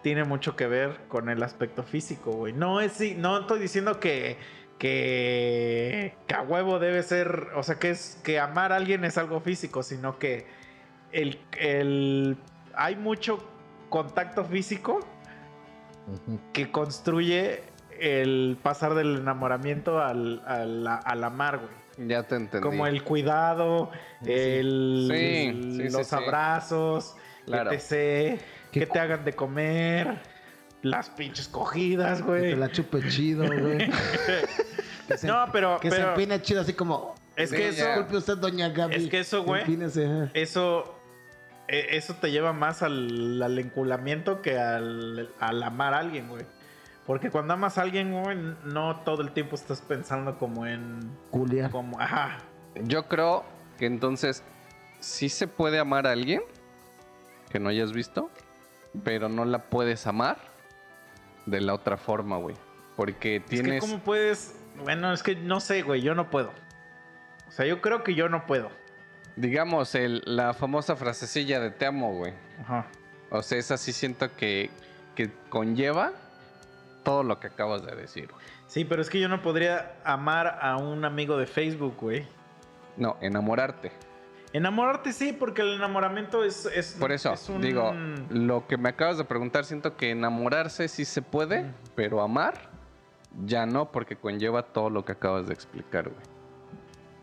[0.01, 2.53] tiene mucho que ver con el aspecto físico, güey.
[2.53, 4.37] No es, no estoy diciendo que,
[4.79, 9.17] que, que a huevo debe ser, o sea, que es que amar a alguien es
[9.17, 10.47] algo físico, sino que
[11.11, 12.37] el, el,
[12.73, 13.47] hay mucho
[13.89, 14.99] contacto físico
[16.53, 17.63] que construye
[17.99, 22.07] el pasar del enamoramiento al, al, al amar, güey.
[22.07, 22.67] Ya te entendí.
[22.67, 23.91] Como el cuidado,
[24.25, 27.71] el, Sí, sí, sí, los abrazos, Claro.
[27.71, 28.39] etc.
[28.71, 30.21] Que te hagan de comer,
[30.81, 32.41] las pinches cogidas, Que güey.
[32.51, 33.89] te la chupe chido, güey.
[35.07, 37.15] que se, No, pero, que se empine chido, así como.
[37.35, 37.85] es que eso.
[37.85, 38.95] Disculpe usted, doña Gaby.
[38.95, 39.63] Es que eso, güey.
[40.33, 40.95] Eso,
[41.67, 46.45] eh, eso te lleva más al, al enculamiento que al, al amar a alguien, güey.
[47.05, 50.99] Porque cuando amas a alguien, güey, no todo el tiempo estás pensando como en.
[51.31, 51.69] Julia.
[51.69, 52.37] Como, ajá.
[52.83, 53.43] Yo creo
[53.77, 54.43] que entonces
[54.99, 56.41] sí se puede amar a alguien
[57.49, 58.29] que no hayas visto,
[59.03, 60.37] pero no la puedes amar
[61.45, 62.55] de la otra forma, güey.
[62.95, 63.81] Porque Es que, tienes...
[63.81, 64.55] ¿cómo puedes.?
[64.83, 66.51] Bueno, es que no sé, güey, yo no puedo.
[67.47, 68.69] O sea, yo creo que yo no puedo.
[69.35, 72.33] Digamos, el, la famosa frasecilla de te amo, güey.
[72.61, 72.87] Ajá.
[73.29, 74.69] O sea, esa sí siento que,
[75.15, 76.11] que conlleva
[77.03, 78.45] todo lo que acabas de decir, güey.
[78.67, 82.25] Sí, pero es que yo no podría amar a un amigo de Facebook, güey.
[82.97, 83.91] No, enamorarte.
[84.53, 86.65] Enamorarte sí, porque el enamoramiento es.
[86.65, 87.93] es Por eso, es un- digo,
[88.29, 91.73] lo que me acabas de preguntar, siento que enamorarse sí se puede, Mm.
[91.95, 92.69] pero amar
[93.45, 96.21] ya no, porque conlleva todo lo que acabas de explicar, güey.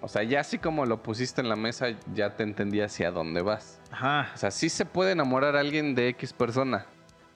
[0.01, 3.43] O sea, ya así como lo pusiste en la mesa, ya te entendí hacia dónde
[3.43, 3.81] vas.
[3.91, 4.31] Ajá.
[4.33, 6.87] O sea, sí se puede enamorar a alguien de X persona.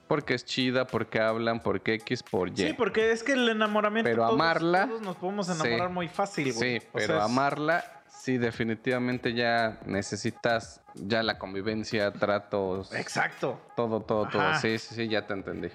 [0.07, 2.55] Porque es chida, porque hablan, porque X, por Y.
[2.57, 4.09] Sí, porque es que el enamoramiento.
[4.09, 5.53] Pero todos- amarla, Todos nos podemos sí.
[5.53, 6.79] enamorar muy fácil, güey.
[6.79, 7.83] Sí, O pero sea, amarla,
[8.15, 13.59] sí, definitivamente ya necesitas ya la convivencia, tratos, Exacto.
[13.75, 14.41] todo, todo, todo.
[14.41, 14.59] Ajá.
[14.59, 15.69] Sí, sí, sí, ya te entendí.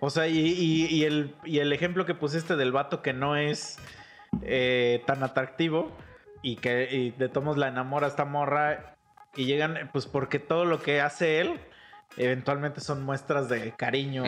[0.00, 3.36] O sea, y, y- y el, y el ejemplo que pusiste del vato que no
[3.36, 3.78] es
[4.42, 5.96] eh, tan atractivo
[6.42, 8.94] y que y de todos modos la enamora esta morra
[9.34, 11.60] y llegan, pues porque todo lo que hace él
[12.18, 14.24] eventualmente son muestras de cariño.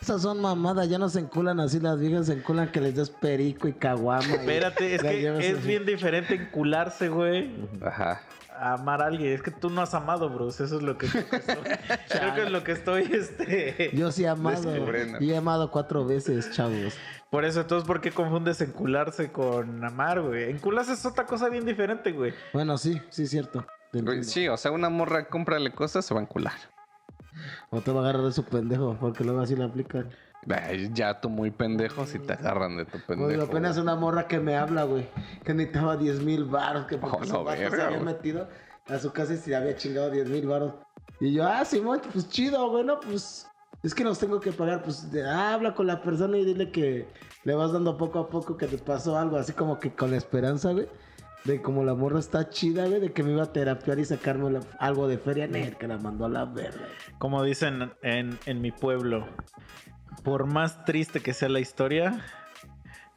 [0.00, 3.10] Esas son mamadas, ya no se enculan así, las viejas se enculan que les des
[3.10, 4.26] perico y caguama.
[4.26, 5.66] y- Espérate, es que es así.
[5.66, 7.54] bien diferente encularse, güey.
[7.82, 8.20] Ajá.
[8.58, 9.34] a amar a alguien.
[9.34, 10.64] Es que tú no has amado, Bruce.
[10.64, 11.56] Eso es lo que creo que estoy.
[12.08, 13.90] creo que es lo que estoy, este.
[13.92, 14.74] Yo sí he amado.
[15.20, 16.94] Y he amado cuatro veces, chavos.
[17.28, 20.50] Por eso, entonces, ¿por qué confundes encularse con amar, güey?
[20.50, 22.32] Encularse es otra cosa bien diferente, güey.
[22.54, 23.66] Bueno, sí, sí es cierto.
[24.22, 26.52] Sí, o sea, una morra, cómprale cosas, se va a encular.
[27.70, 30.08] O te va a agarrar de su pendejo, porque luego así lo aplican.
[30.48, 33.42] Ay, ya tú muy pendejo si te agarran de tu pendejo.
[33.42, 33.82] apenas güey.
[33.82, 35.08] una morra que me habla, güey.
[35.44, 36.86] Que necesitaba 10 mil baros.
[36.86, 38.48] Que porque Oh, su la vato se verga, había metido
[38.86, 40.74] a su casa y se le había chingado 10 mil baros.
[41.18, 43.48] Y yo, ah, Simón, pues chido, bueno, pues
[43.82, 44.82] es que los tengo que pagar.
[44.82, 47.08] Pues de- ah, habla con la persona y dile que
[47.42, 50.16] le vas dando poco a poco que te pasó algo, así como que con la
[50.16, 50.86] esperanza, güey.
[51.46, 54.50] De como la morra está chida, güey, de que me iba a terapiar y sacarme
[54.50, 55.46] la- algo de feria.
[55.46, 56.86] Nel, que la mandó a la verga.
[57.18, 59.26] Como dicen en, en mi pueblo,
[60.24, 62.20] por más triste que sea la historia,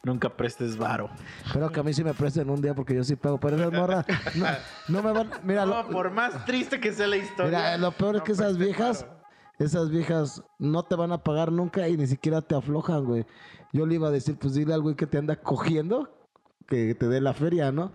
[0.04, 1.10] nunca prestes varo.
[1.44, 3.40] Espero que a mí sí me presten un día porque yo sí pago.
[3.40, 4.46] Pero esas morras no,
[4.88, 5.30] no me van.
[5.42, 7.46] Mira, No, lo- por más triste que sea la historia.
[7.58, 9.20] Mira, lo peor es no que esas viejas, varo.
[9.58, 13.26] esas viejas no te van a pagar nunca y ni siquiera te aflojan, güey.
[13.72, 16.16] Yo le iba a decir, pues dile al güey que te anda cogiendo,
[16.70, 17.92] que te dé la feria, ¿no?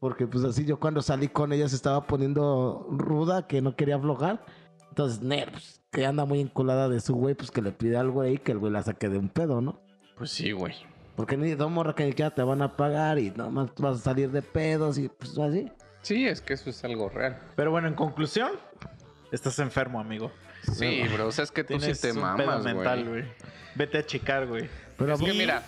[0.00, 3.96] Porque pues así yo cuando salí con ella se estaba poniendo ruda, que no quería
[3.96, 4.44] aflojar.
[4.88, 8.10] Entonces, ner, pues, que anda muy enculada de su güey, pues que le pide al
[8.10, 9.80] güey que el güey la saque de un pedo, ¿no?
[10.16, 10.74] Pues sí, güey.
[11.16, 13.96] Porque ni dos morras que ni siquiera te van a pagar y nada más vas
[13.96, 15.70] a salir de pedos y pues así.
[16.02, 17.40] Sí, es que eso es algo real.
[17.56, 18.52] Pero bueno, en conclusión,
[19.32, 20.30] estás enfermo, amigo.
[20.72, 21.28] Sí, bro.
[21.28, 23.22] O sea, es que tú sí Tienes te mamas, pedo mental, güey.
[23.22, 23.32] güey.
[23.74, 24.68] Vete a checar, güey.
[24.96, 25.62] Pero Es que mira,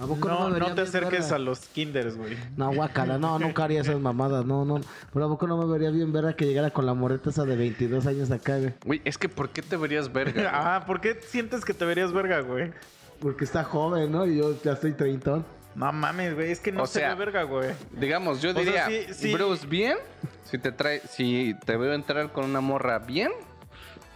[0.00, 1.36] ¿a poco No, vería no te acerques verga?
[1.36, 2.36] a los kinders, güey.
[2.56, 4.80] No, guacala, no, nunca haría esas mamadas, no, no.
[5.12, 7.56] Pero a poco no me vería bien verga que llegara con la moreta esa de
[7.56, 8.74] 22 años acá, güey.
[8.84, 10.32] güey, es que ¿por qué te verías verga?
[10.32, 10.46] güey?
[10.52, 12.72] Ah, ¿por qué sientes que te verías verga, güey?
[13.20, 14.26] Porque está joven, ¿no?
[14.26, 15.44] Y yo ya estoy treintón.
[15.74, 17.70] No mames, güey, es que no O se sea, ve verga, güey.
[17.92, 19.32] Digamos, yo sea, diría, sí, sí.
[19.32, 19.96] Bruce, bien.
[20.44, 23.30] Si te trae, si te veo entrar con una morra bien,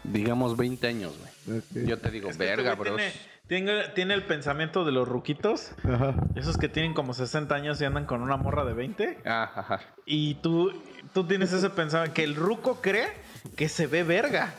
[0.05, 1.12] digamos 20 años,
[1.47, 1.62] güey.
[1.87, 3.11] Yo te digo, Es que este verga, güey Bruce.
[3.11, 5.73] Tiene, tiene, tiene el pensamiento de los ruquitos.
[5.85, 6.15] Ajá.
[6.35, 9.19] Esos que tienen como 60 años y andan con una morra de 20.
[9.25, 9.81] Ah, ajá.
[10.07, 10.73] Y tú,
[11.13, 13.09] tú tienes ese pensamiento que el ruco cree
[13.57, 14.55] que se ve verga.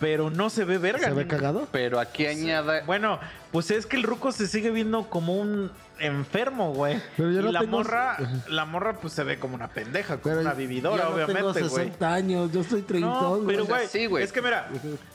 [0.00, 1.08] Pero no se ve verga.
[1.08, 1.68] ¿Se ve cagado?
[1.70, 2.82] Pero aquí añada.
[2.86, 3.20] Bueno,
[3.52, 6.98] pues es que el ruco se sigue viendo como un enfermo, güey.
[7.18, 8.16] Pero yo y no la tengo- morra,
[8.48, 11.34] la morra pues se ve como una pendeja, como Pero una yo vividora, no obviamente,
[11.42, 11.68] tengo güey.
[11.68, 13.46] 60 años, yo estoy treintón, No, güey.
[13.56, 14.24] pero güey, sí, güey.
[14.24, 14.68] es que mira,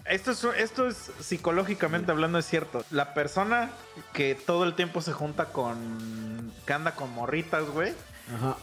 [0.06, 2.86] esto es, esto es psicológicamente hablando es cierto.
[2.91, 3.71] La persona
[4.13, 7.93] que todo el tiempo se junta con, que anda con morritas, güey,
[8.38, 8.56] Ajá.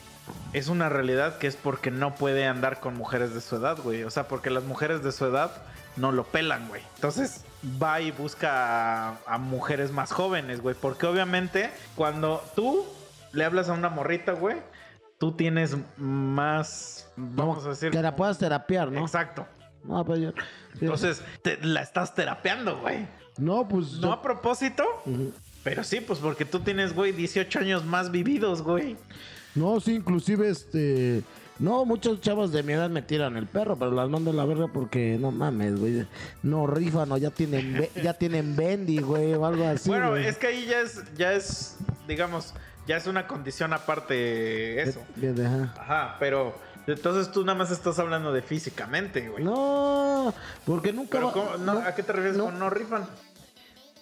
[0.52, 4.04] es una realidad que es porque no puede andar con mujeres de su edad, güey.
[4.04, 5.50] O sea, porque las mujeres de su edad
[5.96, 6.82] no lo pelan, güey.
[6.96, 7.44] Entonces
[7.82, 10.74] va y busca a, a mujeres más jóvenes, güey.
[10.80, 12.84] Porque obviamente cuando tú
[13.32, 14.56] le hablas a una morrita, güey,
[15.18, 17.90] tú tienes más, vamos a decir...
[17.90, 19.00] Que la puedas terapiar, ¿no?
[19.02, 19.46] Exacto.
[19.84, 20.30] No, pero yo...
[20.80, 23.06] Entonces, te- la estás terapeando, güey.
[23.38, 23.92] No, pues...
[23.94, 24.84] No yo- a propósito,
[25.62, 28.96] pero sí, pues porque tú tienes, güey, 18 años más vividos, güey.
[29.54, 31.22] No, sí, inclusive, este...
[31.58, 34.44] No, muchos chavos de mi edad me tiran el perro, pero las mando a la
[34.44, 36.06] verga porque no mames, güey.
[36.42, 39.88] No rifan o ya tienen, ya tienen bendy, güey, o algo así.
[39.88, 40.26] bueno, güey.
[40.26, 41.76] es que ahí ya es, ya es,
[42.08, 42.54] digamos,
[42.86, 45.00] ya es una condición aparte eso.
[45.14, 45.74] Bien, ajá.
[45.80, 46.54] Ajá, pero
[46.88, 49.44] entonces tú nada más estás hablando de físicamente, güey.
[49.44, 50.34] No,
[50.66, 52.46] porque nunca Pero va- ¿cómo- no, no, ¿A qué te refieres no.
[52.46, 53.06] con no rifan?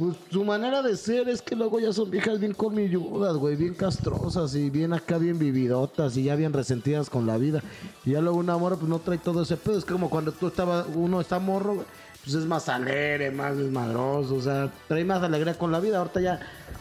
[0.01, 3.75] Pues su manera de ser es que luego ya son viejas bien colmilludas, güey, bien
[3.75, 7.63] castrosas y bien acá bien vividotas y ya bien resentidas con la vida.
[8.07, 9.77] Y ya luego una morra pues no trae todo ese pedo.
[9.77, 11.87] Es como cuando tú estaba, uno está morro, güey,
[12.25, 15.99] pues es más alegre, más desmadroso, o sea, trae más alegría con la vida.
[15.99, 16.41] Ahorita ya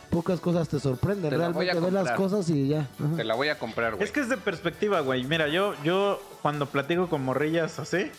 [0.10, 2.88] pocas cosas te sorprenden, Te la voy a realmente ves las cosas y ya.
[3.03, 3.17] ajá.
[3.17, 4.05] Te la voy a comprar, güey.
[4.05, 5.25] Es que es de perspectiva, güey.
[5.25, 8.12] Mira, yo, yo cuando platico con morrillas así,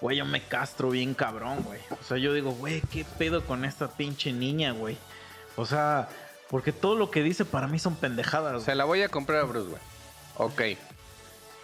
[0.00, 1.80] güey, yo me castro bien cabrón, güey.
[2.00, 4.96] O sea, yo digo, güey, ¿qué pedo con esta pinche niña, güey?
[5.56, 6.08] O sea,
[6.48, 8.62] porque todo lo que dice para mí son pendejadas.
[8.62, 9.80] Se la voy a comprar a Bruce, güey.
[10.36, 10.78] Ok.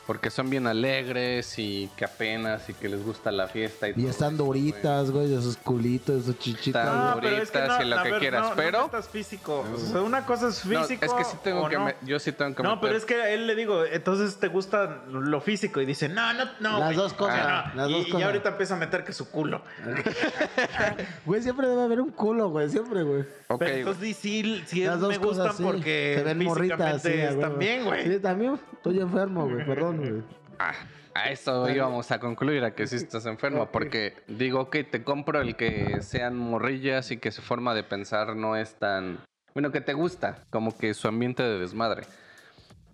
[0.07, 3.95] Porque son bien alegres y que apenas y que les gusta la fiesta y, Y
[3.95, 4.61] todo están eso, güey.
[4.63, 6.87] duritas, güey, de sus culitos, de sus chichitas.
[6.87, 7.35] Están güey.
[7.35, 9.65] duritas y lo que quieras, no, pero- No metas físico.
[9.73, 11.05] O sea, una cosa es No, físico.
[11.05, 11.85] es que sí tengo que no.
[11.85, 14.49] me- yo sí tengo que No, pero es que a él le digo, entonces te
[14.49, 16.79] gusta lo físico y dice, no, no, no.
[16.81, 16.97] Las güey.
[16.97, 18.21] dos cosas, Ah, las y, dos y cosas.
[18.21, 19.63] ya ahorita empieza a meter que su culo.
[21.25, 23.23] Güey, siempre debe haber un culo, güey, siempre, güey.
[23.49, 25.63] Ok, pero entonces sí, sí, sí Las dos me gustan cosas, sí.
[25.63, 28.05] porque se ven morritas, sí, están bien, güey.
[28.11, 28.59] Sí, también.
[28.73, 30.23] Estoy enfermo, güey, perdón, güey.
[30.59, 30.75] Ah,
[31.15, 35.41] a eso íbamos a concluir, a que sí estás enfermo, porque digo, ok, te compro
[35.41, 39.19] el que sean morrillas y que su forma de pensar no es tan...
[39.55, 42.05] Bueno, que te gusta, como que su ambiente de desmadre.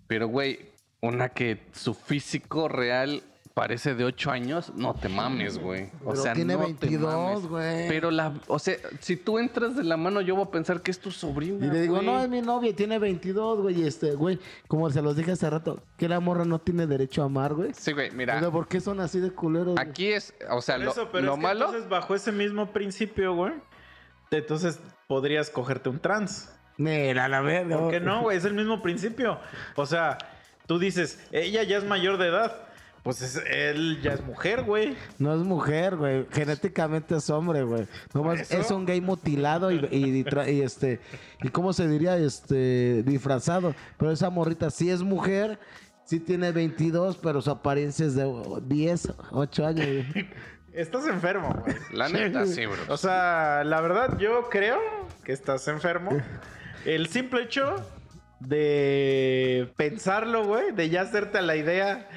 [0.07, 3.23] Pero, güey, una que su físico real
[3.59, 5.89] parece de 8 años, no te mames, güey.
[6.05, 7.45] O Pero sea, tiene no te 22, mames.
[7.45, 7.87] güey.
[7.89, 10.91] Pero la, o sea, si tú entras de la mano, yo voy a pensar que
[10.91, 11.65] es tu sobrina.
[11.65, 13.81] Y le digo, no, es mi novia, tiene 22, güey.
[13.81, 17.21] Y este, güey, como se los dije hace rato, que la morra no tiene derecho
[17.21, 17.73] a amar, güey.
[17.73, 19.77] Sí, güey, O mira, sea, ¿por qué son así de culeros?
[19.77, 21.65] aquí es, o sea, lo, eso, pero lo es que malo...
[21.65, 23.55] entonces bajo ese mismo principio, güey,
[24.31, 26.49] entonces podrías cogerte un trans.
[26.77, 27.77] Mira, la verga.
[27.77, 28.37] ¿Por qué no, güey?
[28.37, 29.37] Es el mismo principio.
[29.75, 30.17] O sea,
[30.65, 32.68] tú dices, ella ya es mayor de edad.
[33.03, 34.95] Pues es- él ya es mujer, güey.
[35.17, 36.25] No es mujer, güey.
[36.31, 37.87] Genéticamente es hombre, güey.
[38.13, 40.99] Nomás es un gay mutilado y, y, tra- y, este.
[41.41, 42.17] ¿Y cómo se diría?
[42.17, 43.03] Este.
[43.03, 43.73] Disfrazado.
[43.97, 45.59] Pero esa morrita sí es mujer.
[46.03, 48.27] Sí tiene 22, pero su apariencia es de
[48.65, 49.85] 10, 8 años.
[49.85, 50.29] güey.
[50.73, 51.75] Estás enfermo, güey.
[51.93, 52.77] La neta, sí, bro.
[52.89, 54.79] O sea, la verdad, yo creo
[55.23, 56.11] que estás enfermo.
[56.85, 57.75] El simple hecho
[58.39, 62.07] de pensarlo, güey, de ya hacerte a la idea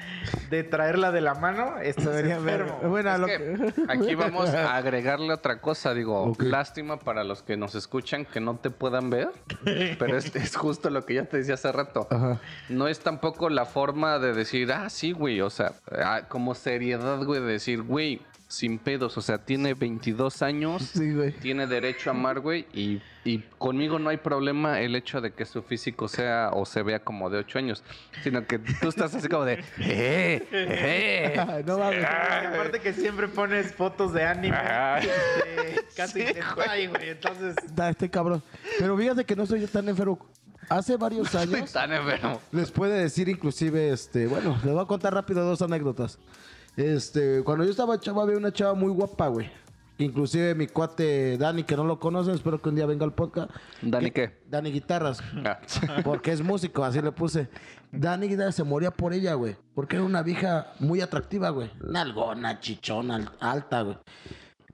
[0.49, 2.79] de traerla de la mano, estás Debería enfermo.
[2.87, 5.93] Bueno, Es lo que que- aquí vamos a agregarle otra cosa.
[5.93, 9.29] Digo, lástima para los que nos escuchan que no te puedan ver,
[9.99, 12.07] pero es, es justo lo que ya te decía hace rato.
[12.09, 12.39] Ajá.
[12.69, 17.21] No es tampoco la forma de decir, ah, sí, güey, o sea, ah, como seriedad,
[17.23, 18.21] güey, de decir, güey,
[18.53, 21.31] sin pedos, o sea, tiene 22 años, Sí, güey.
[21.31, 25.45] tiene derecho a amar, güey, y, y conmigo no hay problema el hecho de que
[25.45, 27.83] su físico sea o se vea como de 8 años,
[28.23, 32.05] sino que tú estás así como de, eh, eh, Ay, no mames.
[32.05, 34.55] Ah, aparte que siempre pones fotos de anime.
[34.55, 34.99] Ah.
[34.99, 37.09] este, casi Sí, hentai, güey.
[37.09, 38.43] Entonces, Da este cabrón.
[38.77, 40.19] Pero fíjate que no soy yo tan enfermo.
[40.69, 41.71] Hace varios años.
[41.71, 42.39] tan enfermo.
[42.51, 46.19] Les puede decir inclusive, este, bueno, les voy a contar rápido dos anécdotas.
[46.75, 49.49] Este, cuando yo estaba chava, había una chava muy guapa, güey.
[49.99, 53.51] Inclusive mi cuate Dani, que no lo conocen, espero que un día venga al podcast.
[53.81, 54.41] ¿Dani Que- qué?
[54.49, 55.21] Dani Guitarras.
[55.45, 55.59] Ah.
[56.03, 57.47] Porque es músico, así le puse.
[57.91, 59.55] Dani Guitarras se moría por ella, güey.
[59.75, 61.69] Porque era una vieja muy atractiva, güey.
[61.87, 63.97] Nalgona, chichona, al- alta, güey.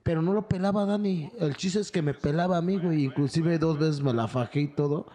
[0.02, 1.30] Pero no lo pelaba Dani.
[1.38, 3.04] El chiste es que me pelaba a mí, güey.
[3.04, 5.06] Inclusive dos veces me la fajé y todo.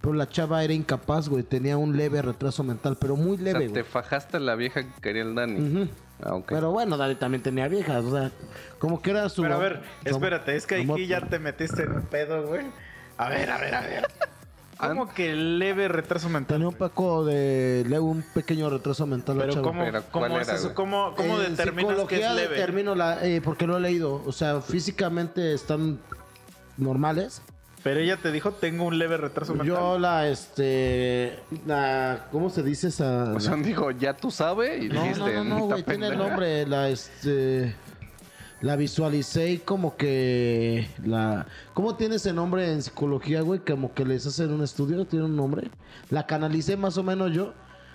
[0.00, 1.42] Pero la chava era incapaz, güey.
[1.42, 3.82] Tenía un leve retraso mental, pero muy O sea, leve, te güey.
[3.84, 5.84] fajaste a la vieja que quería el Dani.
[5.84, 5.86] Ah,
[6.24, 6.44] ok.
[6.48, 8.30] Pero bueno, Dani también tenía viejas, o sea,
[8.78, 9.42] como que era su...
[9.42, 12.66] pero a ver, espérate, es que aquí ya te metiste en un pedo, güey.
[13.18, 14.06] A ver, a ver, a ver.
[14.78, 15.14] ¿Cómo Ah.
[15.14, 16.56] que leve retraso mental?
[16.56, 17.82] Tenía un poco de...
[17.86, 19.62] leve, un pequeño retraso mental Pero chava.
[19.66, 20.74] ¿cómo, Pero, cómo ¿cuál es era, eso?
[20.74, 22.54] ¿Cómo, cómo En determinas que es leve?
[22.56, 24.22] determino la, eh, porque lo he leído.
[24.24, 25.98] O sea, físicamente están
[26.78, 27.42] normales.
[27.82, 29.68] Pero ella te dijo, tengo un leve retraso mental.
[29.68, 33.32] Yo la, este, la, ¿cómo se dice esa?
[33.34, 34.84] O sea, dijo, ya tú sabes.
[34.84, 36.28] Y no, dijiste, no, no, no, "Esta güey, tiene el pendeja".
[36.30, 37.74] nombre, la, este,
[38.60, 43.60] la visualicé y como que la, ¿cómo tiene ese nombre en psicología, güey?
[43.60, 45.70] Como que les hacen un estudio, tiene un nombre.
[46.10, 47.54] La canalicé más o menos yo,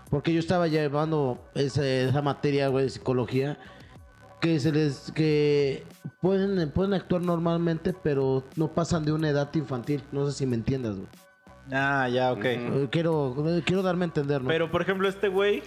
[0.10, 3.60] porque yo estaba llevando ese- esa materia, güey, de psicología
[4.41, 5.84] que se les que
[6.22, 10.56] pueden pueden actuar normalmente pero no pasan de una edad infantil no sé si me
[10.56, 11.08] entiendas güey
[11.72, 12.45] Ah, ya, ok.
[12.45, 15.64] Eh, quiero eh, quiero darme a entender no Pero, por ejemplo, este güey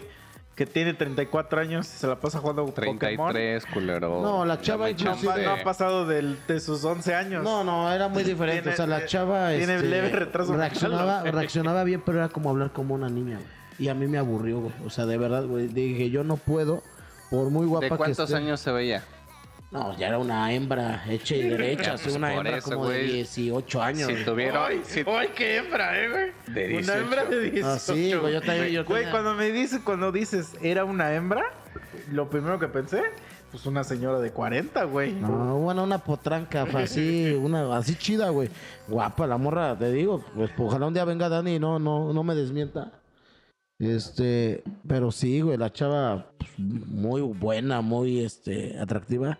[0.54, 2.98] que tiene 34 años y se la pasa jugando Pokémon.
[2.98, 4.20] 33, culero.
[4.22, 7.42] No, la chava inclusive- No, ha pasado del- de sus 11 años.
[7.42, 8.62] No, no, era muy diferente.
[8.62, 9.50] Tiene- o sea, la chava.
[9.50, 13.48] tiene este, leve retraso reaccionaba, reaccionaba bien, pero era como hablar como una niña, güey.
[13.80, 14.72] Y a mí me aburrió, güey.
[14.86, 15.66] O sea, de verdad, güey.
[15.66, 16.82] Dije, yo no puedo,
[17.30, 18.36] por muy guapa ¿De que cuántos esté.
[18.36, 19.02] años se veía?
[19.70, 21.92] No, ya era una hembra hecha y derecha.
[21.94, 23.12] así Pues una hembra eso, como de güey.
[23.16, 24.06] 18 años.
[24.08, 24.24] Si güey.
[24.24, 24.64] tuvieron.
[24.66, 26.54] ¡Ay, si- ay, qué hembra, eh, güey!
[26.54, 26.98] De Una 18.
[26.98, 27.66] hembra de 18.
[27.68, 31.12] Ah, sí, güey, yo también- yo Güey, tenía- cuando me dices, cuando dices, era una
[31.14, 31.44] hembra,
[32.10, 33.02] lo primero que pensé,
[33.50, 35.12] pues una señora de 40, güey.
[35.12, 38.48] No, bueno, una potranca, así, una así chida, güey.
[38.88, 42.22] Guapa, la morra, te digo, pues ojalá un día venga Dani y no, no, no
[42.24, 42.92] me desmienta.
[43.78, 49.38] Este, pero sí, güey, la chava pues, muy buena, muy este atractiva,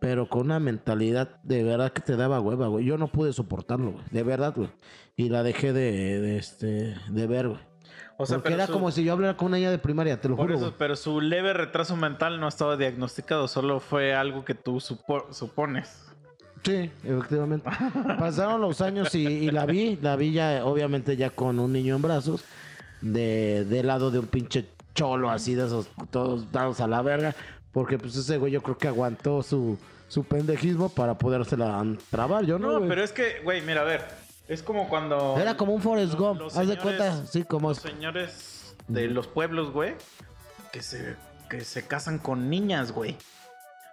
[0.00, 2.84] pero con una mentalidad de verdad que te daba hueva, güey.
[2.84, 4.70] Yo no pude soportarlo, güey, de verdad, güey.
[5.16, 7.60] Y la dejé de, de, este de ver, güey.
[8.18, 10.20] O sea, Porque pero era su- como si yo hablara con una niña de primaria,
[10.20, 10.58] te lo por juro.
[10.58, 15.32] eso, pero su leve retraso mental no estaba diagnosticado, solo fue algo que tú supo-
[15.32, 16.02] supones.
[16.64, 17.70] Sí, efectivamente.
[18.18, 21.94] Pasaron los años y, y la vi, la vi ya, obviamente ya con un niño
[21.96, 22.42] en brazos,
[23.00, 27.34] de, del lado de un pinche cholo así de esos, todos dados a la verga,
[27.72, 29.78] porque pues ese güey yo creo que aguantó su,
[30.08, 32.88] su pendejismo para podérsela trabar, yo no, No, güey.
[32.88, 34.04] pero es que, güey, mira, a ver,
[34.48, 35.36] es como cuando...
[35.38, 39.70] Era como un Forrest Gump, haz de cuenta, sí, como Los señores de los pueblos,
[39.72, 39.94] güey,
[40.72, 41.16] que se,
[41.50, 43.16] que se casan con niñas, güey.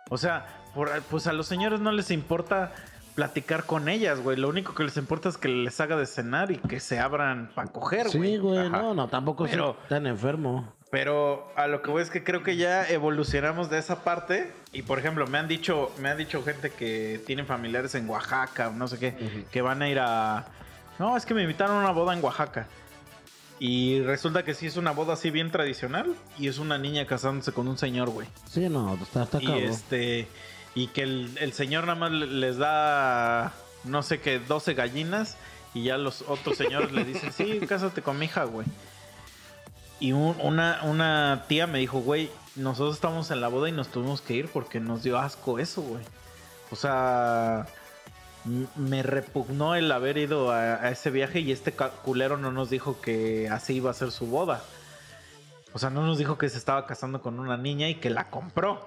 [0.10, 2.72] O sea, por- pues a los señores no les importa
[3.16, 4.38] platicar con ellas, güey.
[4.38, 7.50] Lo único que les importa es que les haga de cenar y que se abran
[7.56, 8.32] para coger, güey.
[8.34, 8.70] Sí, güey, Ajá.
[8.70, 10.74] no, no, tampoco Pero- soy tan enfermo.
[10.90, 14.52] Pero a lo que voy es que creo que ya evolucionamos de esa parte.
[14.74, 18.68] Y por ejemplo, me han dicho, me han dicho gente que tienen familiares en Oaxaca
[18.70, 20.46] o no sé qué, que van a ir a.
[21.00, 22.68] No, es que me invitaron a una boda en Oaxaca.
[23.60, 26.14] Y resulta que sí es una boda así bien tradicional.
[26.38, 28.28] Y es una niña casándose con un señor, güey.
[28.48, 30.28] Sí, no, está, está Y este.
[30.76, 33.54] Y que el, el señor nada más le- les da.
[33.84, 35.38] No sé qué, 12 gallinas.
[35.74, 38.66] Y ya los otros señores le dicen, sí, cásate con mi hija, güey.
[40.00, 43.88] Y un- una, una tía me dijo, güey, nosotros estamos en la boda y nos
[43.90, 46.04] tuvimos que ir porque nos dio asco eso, güey.
[46.72, 47.68] O sea,
[48.76, 51.72] me repugnó el haber ido a, a ese viaje y este
[52.04, 54.62] culero no nos dijo que así iba a ser su boda.
[55.74, 58.30] O sea, no nos dijo que se estaba casando con una niña y que la
[58.30, 58.86] compró.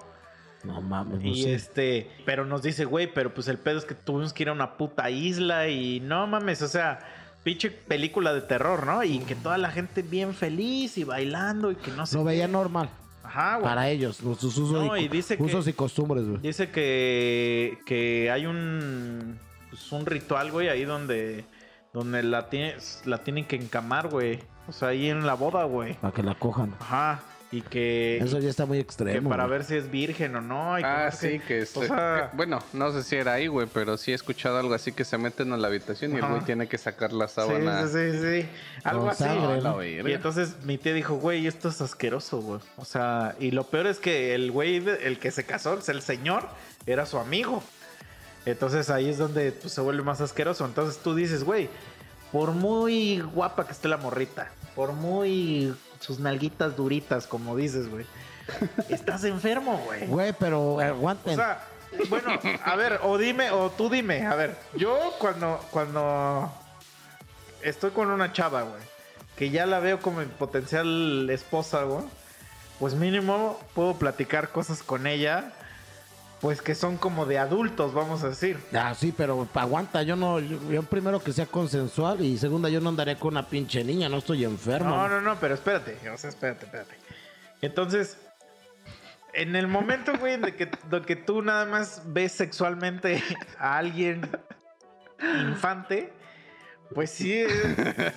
[0.67, 1.53] No mames, no Y sé.
[1.53, 4.53] este, pero nos dice, güey, pero pues el pedo es que tuvimos que ir a
[4.53, 6.99] una puta isla y no mames, o sea,
[7.43, 9.03] pinche película de terror, ¿no?
[9.03, 12.15] Y que toda la gente bien feliz y bailando y que no sé.
[12.17, 12.29] Lo qué.
[12.31, 12.89] veía normal
[13.23, 13.63] Ajá, güey.
[13.63, 16.41] para ellos, los- sus usos, No, y, y dice que- y costumbres, güey.
[16.41, 19.39] Dice que, que hay un,
[19.69, 21.45] pues, un ritual, güey, ahí donde,
[21.93, 24.39] donde la, tienes, la tienen que encamar, güey.
[24.67, 25.93] O sea, ahí en la boda, güey.
[25.95, 26.75] Para que la cojan.
[26.79, 27.21] Ajá.
[27.49, 29.29] Y que, Eso ya está muy que extremo.
[29.29, 29.59] para güey.
[29.59, 30.77] ver si es virgen o no.
[30.77, 33.47] y que Ah, sí, que, es, O sea, que- bueno, no sé si era ahí,
[33.47, 36.25] güey, pero sí he escuchado algo así que se meten a la habitación y el
[36.25, 37.87] güey tiene que sacar la sí, sábana.
[37.87, 38.49] sí, sí, sí.
[38.83, 39.23] Algo Con así.
[40.05, 42.59] Y entonces mi tía dijo, güey, esto es asqueroso, güey.
[42.75, 46.49] O sea, y lo peor es que el güey, el que se casó, el señor,
[46.85, 47.63] era su amigo.
[48.45, 50.65] Entonces ahí es donde pues, se vuelve más asqueroso.
[50.65, 51.69] Entonces tú dices, güey,
[52.33, 58.05] por muy guapa que esté la morrita, por muy sus nalguitas duritas, como dices, güey,
[58.89, 60.07] estás enfermo, güey.
[60.07, 61.35] Güey, pero O aguanten.
[61.35, 61.63] sea,
[62.09, 62.31] bueno,
[62.63, 66.51] a ver, o dime, o tú dime, a ver, yo cuando, cuando
[67.61, 68.81] estoy con una chava, güey,
[69.35, 72.03] que ya la veo como mi potencial esposa, güey,
[72.79, 75.51] pues mínimo puedo platicar cosas con ella,
[76.41, 78.57] pues que son como de adultos, vamos a decir.
[78.73, 82.79] Ah, sí, pero aguanta, yo no, yo, yo primero que sea consensual y segunda yo
[82.79, 84.89] no andaré con una pinche niña, no estoy enfermo.
[84.89, 86.95] No, no, no, pero espérate, o sea, espérate, espérate.
[87.61, 88.17] Entonces,
[89.33, 93.23] en el momento, güey, de que, de que tú nada más ves sexualmente
[93.59, 94.29] a alguien
[95.49, 96.13] infante,
[96.93, 97.33] pues sí.
[97.33, 98.13] es-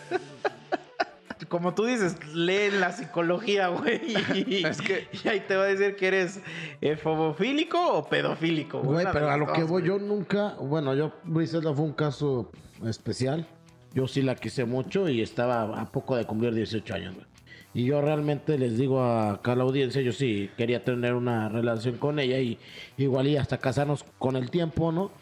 [1.49, 4.01] Como tú dices, lee la psicología, güey.
[4.47, 6.41] Y, Es que- y ahí te va a decir que eres
[6.81, 8.81] efobofílico o pedofílico.
[8.81, 12.51] Güey, pero a lo que voy, yo nunca, bueno, yo, Briselda fue un caso
[12.87, 13.47] especial.
[13.95, 17.27] Yo sí la quise mucho y estaba a poco de cumplir 18 años, güey.
[17.73, 21.99] Y yo realmente les digo acá a la audiencia, yo sí quería tener una relación
[21.99, 22.59] con ella y
[22.97, 25.13] igual y hasta casarnos con el tiempo, ¿no?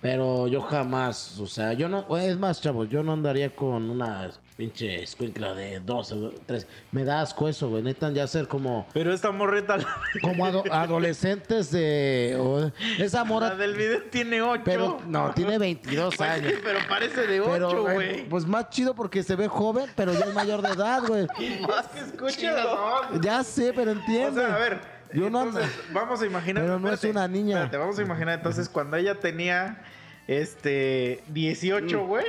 [0.00, 4.30] Pero yo jamás, o sea, yo no, es más, chavos, yo no andaría con una
[4.56, 6.66] pinche escuincla de 12, 13.
[6.92, 7.82] Me da asco eso, güey.
[7.82, 9.86] Necesitan ya ser como, Pero esta morreta, la,
[10.20, 12.36] como ado- adolescentes de.
[12.38, 13.54] o- esa la mora.
[13.54, 14.62] del video tiene 8.
[14.64, 16.52] Pero no, tiene 22 años.
[16.62, 18.28] pero parece de Pero, 8, eh, güey.
[18.28, 21.26] pues más chido porque se ve joven, pero ya es mayor de edad, güey.
[21.66, 23.20] Más que escúchalo.
[23.20, 24.40] Ya sé, pero O entiende.
[24.40, 24.92] sea, a ver.
[25.14, 26.62] Yo no entonces, vamos a imaginar.
[26.64, 27.56] Pero no es una niña.
[27.56, 29.82] Espérate, vamos a imaginar entonces cuando ella tenía.
[30.28, 32.24] Este, 18, güey.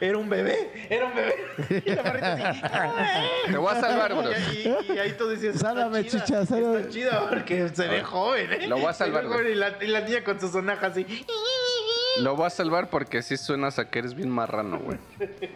[0.00, 0.86] Era un bebé.
[0.90, 1.82] Era un bebé.
[1.86, 2.62] Y la así,
[3.52, 4.30] Te voy a salvar, bro.
[4.30, 5.54] Y, y- y ahí tú decías.
[5.54, 6.78] está Sálvame, chida, chicha, sálvame.
[6.80, 8.66] Está chida porque se ve joven, ¿eh?
[8.66, 11.06] Lo voy a salvar, la, y la niña con su sonaja así.
[12.18, 14.98] Lo voy a salvar porque sí suenas a que eres bien marrano, güey.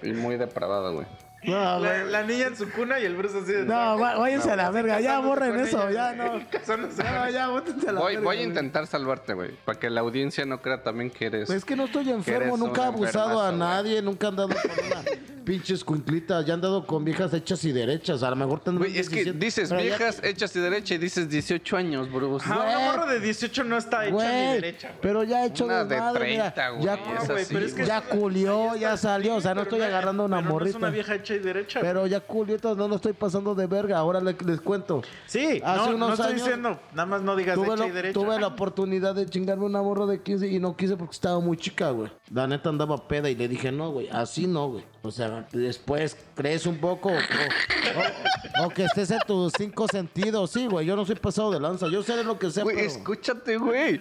[0.02, 1.06] Y muy depravado, güey.
[1.42, 3.64] No, La, la niña en su cuna y el Bruce así de.
[3.64, 6.44] No, va- váyanse a la verga, ya borren eso, ella, ya no.
[6.50, 7.30] Casándose con No, ella.
[7.30, 8.48] ya, bótense a la Voy, verga, voy a güey.
[8.48, 9.50] intentar salvarte, güey.
[9.64, 11.46] Para que la audiencia no crea también que eres.
[11.46, 14.86] Pues es que no estoy enfermo, nunca he abusado a nadie, nunca he andado con
[14.86, 15.02] una
[15.44, 18.98] pinche escuinclita, ya he andado con viejas hechas y derechas, a lo mejor tendrán Güey,
[18.98, 22.36] es que 17, dices ya- viejas hechas y derecha y dices 18 años, bro.
[22.36, 25.00] Ajá, una morra de 18 no está hecha ni Güey, derecha, güey.
[25.00, 27.72] pero ya he hecho Una de mira, 30, güey, ya, es güey, así, pero es
[27.74, 30.70] que- ya culió, ya salió, o sea, no estoy agarrando una morrita.
[30.70, 31.80] es una vieja hecha y derecha.
[31.80, 35.02] Pero ya culió, entonces no lo estoy pasando de verga, ahora le- les cuento.
[35.26, 37.88] Sí, Hace no, no unos estoy años diciendo, nada más no digas Tuve hecha y
[37.88, 38.20] la, derecha.
[38.20, 41.56] tuve la oportunidad de chingarme una morra de 15 y no quise porque estaba muy
[41.56, 42.10] chica, güey.
[42.32, 44.84] La neta andaba peda y le dije, no, güey, así no, güey.
[45.02, 50.50] O sea, después crees un poco o, o- o que estés en tus cinco sentidos.
[50.50, 51.86] Sí, güey, yo no soy pasado de lanza.
[51.88, 52.88] Yo sé lo que sea, Güey, pero...
[52.88, 54.00] escúchate, güey.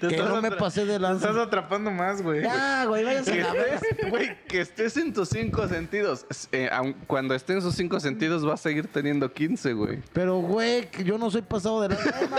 [0.00, 1.28] Te que no me pasé de te lanza.
[1.28, 2.42] Estás atrapando más, güey.
[2.42, 3.80] Ya, güey, váyanse a la verga.
[4.08, 6.24] Güey, que estés en tus cinco sentidos.
[6.52, 9.98] Eh, aun- cuando esté en sus cinco sentidos vas a seguir teniendo 15, güey.
[10.14, 12.10] Pero, güey, que yo no soy pasado de lanza.
[12.30, 12.36] No,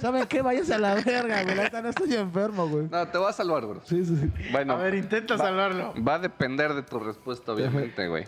[0.00, 0.40] ¿Saben qué?
[0.40, 1.82] Váyanse a la verga, güey.
[1.82, 2.86] No estoy enfermo, güey.
[2.90, 3.82] No, te voy a salvar, bro.
[3.84, 4.30] Sí, sí, sí.
[4.50, 5.92] Bueno, A ver, intenta va- salvarlo.
[6.02, 8.24] Va a depender de tu respuesta, obviamente, güey.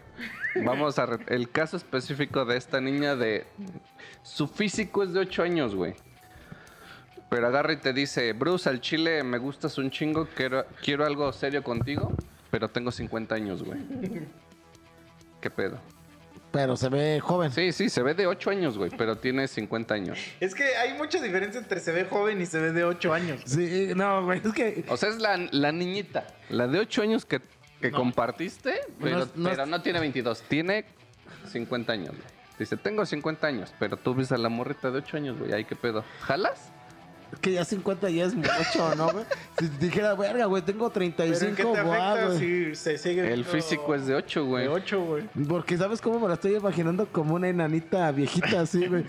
[0.64, 1.18] Vamos a...
[1.28, 3.46] El caso específico de esta niña de...
[4.22, 5.94] Su físico es de 8 años, güey.
[7.28, 11.32] Pero agarra y te dice, Bruce, al chile me gustas un chingo, quiero, quiero algo
[11.32, 12.12] serio contigo,
[12.50, 13.80] pero tengo 50 años, güey.
[15.40, 15.80] ¿Qué pedo?
[16.52, 17.50] Pero se ve joven.
[17.50, 20.18] Sí, sí, se ve de 8 años, güey, pero tiene 50 años.
[20.38, 23.40] Es que hay mucha diferencia entre se ve joven y se ve de 8 años.
[23.44, 24.84] Sí, no, güey, es que...
[24.88, 27.40] O sea, es la, la niñita, la de 8 años que,
[27.84, 30.86] que compartiste, pero, No no pero no tiene 22, tiene
[31.50, 32.14] 50 años.
[32.58, 35.64] Dice, tengo 50 años, pero tú ves a la morrita de 8 años, güey, ahí
[35.64, 36.02] qué pedo.
[36.22, 36.72] ¿Jalas?
[37.40, 39.24] Que ya 50 ya es mucho, ¿no, güey?
[39.58, 42.38] Si dijera, verga, güey, tengo Pero ¿en qué 35, te afecta güey.
[42.38, 44.62] si se sigue El viendo físico es de 8, güey.
[44.64, 45.24] De 8, güey.
[45.48, 47.06] Porque ¿sabes cómo me la estoy imaginando?
[47.06, 49.04] Como una enanita viejita así, güey.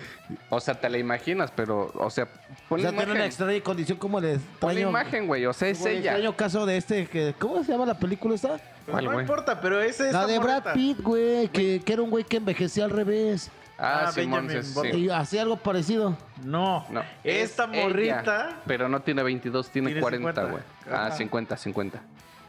[0.49, 3.61] O sea, te la imaginas, pero, o sea, O pon la sea, tiene una extraña
[3.61, 4.39] condición como el Pon la
[4.79, 4.89] extraño...
[4.89, 6.11] imagen, güey, o sea, es como el ella.
[6.11, 8.49] extraño caso de este, que, ¿cómo se llama la película esta?
[8.49, 8.61] Pues
[8.91, 9.23] ¿Cuál, no güey?
[9.23, 12.37] importa, pero ese es La de Brad Pitt, güey, que, que era un güey que
[12.37, 13.49] envejecía al revés.
[13.77, 14.91] Ah, Ah, Simón, Benjamin sí, Button.
[14.93, 14.97] sí.
[14.99, 16.15] Y hacía algo parecido.
[16.43, 16.85] No.
[16.89, 17.01] No.
[17.23, 18.61] Esta es ella, morrita.
[18.65, 20.51] pero no tiene 22, tiene, Tiene 40, 50.
[20.51, 20.63] güey.
[20.89, 21.17] Ah, Ajá.
[21.17, 22.01] 50, 50.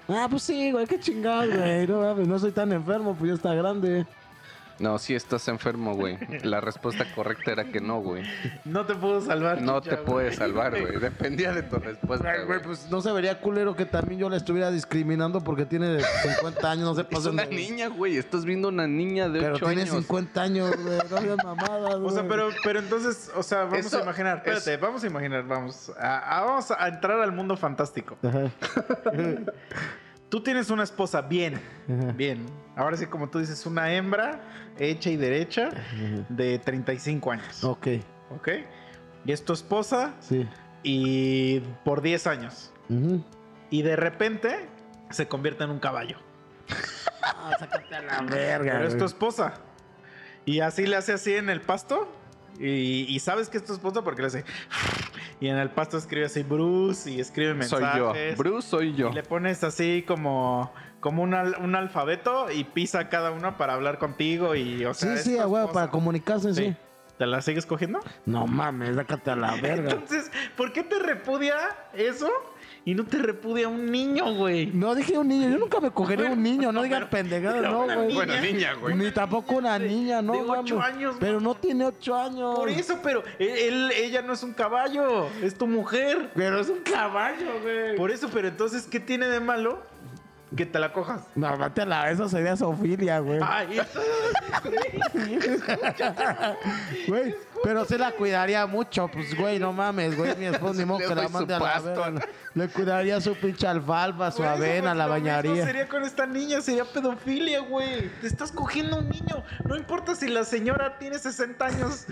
[0.08, 1.86] Ah, pues sí, güey, qué chingado, güey.
[1.88, 4.06] No no soy tan enfermo, pues ya está grande.
[4.78, 6.18] No, sí estás enfermo, güey.
[6.42, 8.22] La respuesta correcta era que no, güey.
[8.64, 9.62] No te puedo salvar.
[9.62, 10.98] No chicha, te puedes salvar, güey.
[10.98, 12.62] Dependía de tu respuesta, Ay, güey, güey.
[12.62, 16.84] pues no se vería culero que también yo la estuviera discriminando porque tiene 50 años,
[16.84, 18.18] no se Es una niña, güey.
[18.18, 19.94] Estás viendo una niña de Pero 8 tiene años.
[19.96, 20.98] 50 años, güey.
[21.26, 22.28] No mamada, O sea, güey.
[22.28, 24.42] pero, pero entonces, o sea, vamos Eso a imaginar.
[24.44, 25.90] es- Espérate, vamos a imaginar, vamos.
[25.98, 28.18] A, a- vamos a entrar al mundo fantástico.
[28.22, 28.50] Ajá.
[30.28, 31.54] Tú tienes una esposa bien,
[31.88, 32.12] Ajá.
[32.12, 32.46] bien.
[32.74, 34.40] Ahora sí, como tú dices, una hembra
[34.78, 35.70] hecha y derecha
[36.28, 37.64] de 35 años.
[37.64, 37.86] Ok,
[38.34, 38.48] ¿Ok?
[39.24, 40.46] Y es tu esposa sí.
[40.82, 42.72] y por 10 años.
[43.70, 44.68] Y de repente
[45.10, 46.18] se convierte en un caballo.
[47.22, 48.72] Ah, sácate a la verga.
[48.74, 49.54] Pero es tu esposa.
[50.44, 52.12] Y así le hace así en el pasto.
[52.58, 54.44] Y, y sabes que es tu esposa porque le hace.
[55.40, 57.98] Y en el pasto escribe así Bruce y escribe Soy mensajes.
[57.98, 58.36] yo.
[58.38, 59.10] Bruce soy yo.
[59.10, 63.74] Y le pones así como, como un, al- un alfabeto y pisa cada uno para
[63.74, 64.54] hablar contigo.
[64.54, 65.74] Y, o sea, Sí, sí, tu a huevo, esposa.
[65.74, 66.64] para comunicarse, sí.
[66.70, 66.76] Sí.
[67.18, 68.00] ¿Te la sigues cogiendo?
[68.26, 69.90] No mames, sácate a la verga.
[69.92, 71.56] Entonces, ¿por qué te repudia
[71.94, 72.30] eso
[72.86, 74.66] y no te repudia un niño, güey?
[74.72, 77.96] No dije un niño, yo nunca me cogería un niño, no pendejadas, pero no, güey.
[78.06, 78.94] niña- Bueno, niña, güey.
[78.94, 82.54] Ni tampoco una niña, no de ocho años, Pero no tiene ocho años.
[82.56, 86.30] Por eso, pero él, él- ella no es un caballo, es tu mujer.
[86.36, 87.96] Pero es un caballo, güey.
[87.96, 89.82] Por eso, pero entonces, ¿qué tiene de malo
[90.54, 91.22] Que te la cojas.
[91.34, 93.40] No, mátela, eso sería zoofilia, güey.
[93.42, 93.80] Ay,
[97.08, 97.34] Güey,
[97.64, 101.14] pero se la cuidaría mucho, pues, güey, no mames, güey, mi esposo ni modo que
[101.14, 102.26] la mande a la verga.
[102.54, 105.64] Le cuidaría su pinche alfalfa, su Güey, avena, eso la bañaría.
[105.64, 108.08] sería con esta niña, sería pedofilia, güey.
[108.20, 109.42] Te estás cogiendo a un niño.
[109.64, 112.06] No importa si la señora tiene 60 años.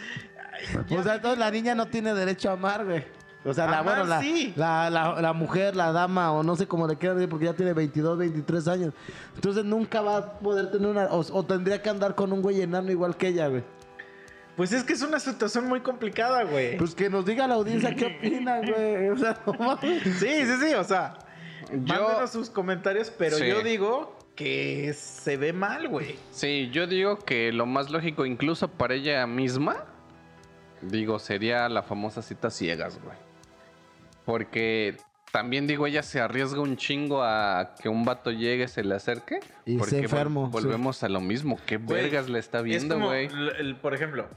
[0.52, 3.04] Ay, sea, entonces la niña no tiene derecho a amar, güey.
[3.44, 4.52] O sea, la, Amar, bueno, la, sí.
[4.56, 7.52] la, la, la mujer, la dama, o no sé cómo le quieran decir, porque ya
[7.52, 8.94] tiene 22, 23 años.
[9.34, 11.04] Entonces nunca va a poder tener una...
[11.06, 13.62] O, o tendría que andar con un güey enano igual que ella, güey.
[14.56, 16.78] Pues es que es una situación muy complicada, güey.
[16.78, 19.08] Pues que nos diga la audiencia qué opina, güey.
[19.10, 20.02] O sea, no mames.
[20.02, 20.10] Sí,
[20.46, 21.18] sí, sí, o sea,
[21.70, 23.46] Yo, mándenos sus comentarios, pero Sí.
[23.48, 26.16] yo digo que se ve mal, güey.
[26.30, 29.84] sí, yo digo que lo más lógico, incluso para ella misma,
[30.82, 33.16] digo, sería la famosa cita ciegas, güey.
[34.24, 34.96] Porque
[35.32, 39.40] también digo, ella se arriesga un chingo a que un vato llegue, se le acerque.
[39.66, 40.52] Y porque vol- enfermo, sí.
[40.52, 41.58] volvemos a lo mismo.
[41.66, 43.28] ¿Qué vergas le está Es viendo, güey?
[43.82, 44.28] por ejemplo,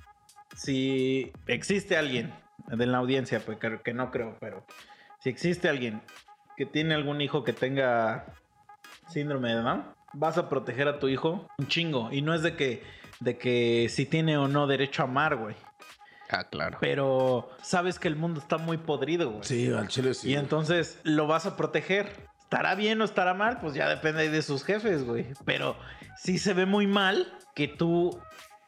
[0.55, 2.33] si existe alguien
[2.67, 4.65] de la audiencia, pues que, que no creo, pero
[5.19, 6.01] si existe alguien
[6.57, 8.25] que tiene algún hijo que tenga
[9.09, 12.09] síndrome de Down, vas a proteger a tu hijo un chingo.
[12.11, 12.81] Y no es de que,
[13.19, 15.55] de que si tiene o no derecho a amar, güey.
[16.29, 16.77] Ah, claro.
[16.81, 19.43] Pero sabes que el mundo está muy podrido, güey.
[19.43, 22.27] Sí, al chile Y entonces lo vas a proteger.
[22.41, 23.59] ¿Estará bien o estará mal?
[23.59, 25.27] Pues ya depende ahí de sus jefes, güey.
[25.45, 25.77] Pero
[26.17, 28.19] sí se ve muy mal que tú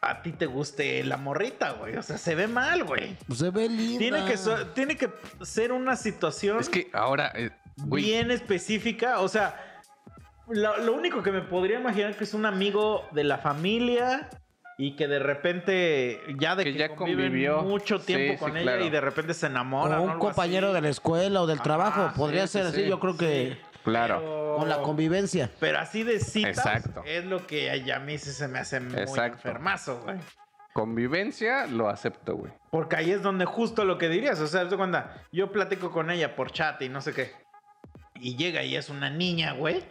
[0.01, 1.95] a ti te guste la morrita, güey.
[1.97, 3.17] O sea, se ve mal, güey.
[3.27, 3.99] Pues se ve linda.
[3.99, 5.09] Tiene que, so- tiene que
[5.41, 9.19] ser una situación Es que ahora, eh, güey, bien específica.
[9.19, 9.81] O sea,
[10.47, 14.29] lo, lo único que me podría imaginar que es un amigo de la familia
[14.81, 17.61] y que de repente ya de Que que, ya convivió.
[17.63, 18.85] mucho tiempo Sí, con sí, ella claro.
[18.85, 19.99] y de repente se enamoran.
[19.99, 20.75] O un compañero así.
[20.75, 22.11] de la escuela o del trabajo.
[22.15, 22.87] Podría sí, ser sí, así, sí.
[22.89, 24.19] yo creo que claro.
[24.19, 25.49] Pero- con la convivencia.
[25.59, 27.03] Pero así de citas Exacto.
[27.05, 29.47] es lo que a mí sí se me hace muy Exacto.
[29.47, 30.17] enfermazo, güey.
[30.73, 32.51] Convivencia, lo acepto, güey.
[32.71, 34.39] Porque ahí es donde justo lo que dirías.
[34.39, 37.31] O sea, cuenta, yo platico con ella por chat y no sé qué.
[38.15, 39.83] Y llega y es una niña, güey.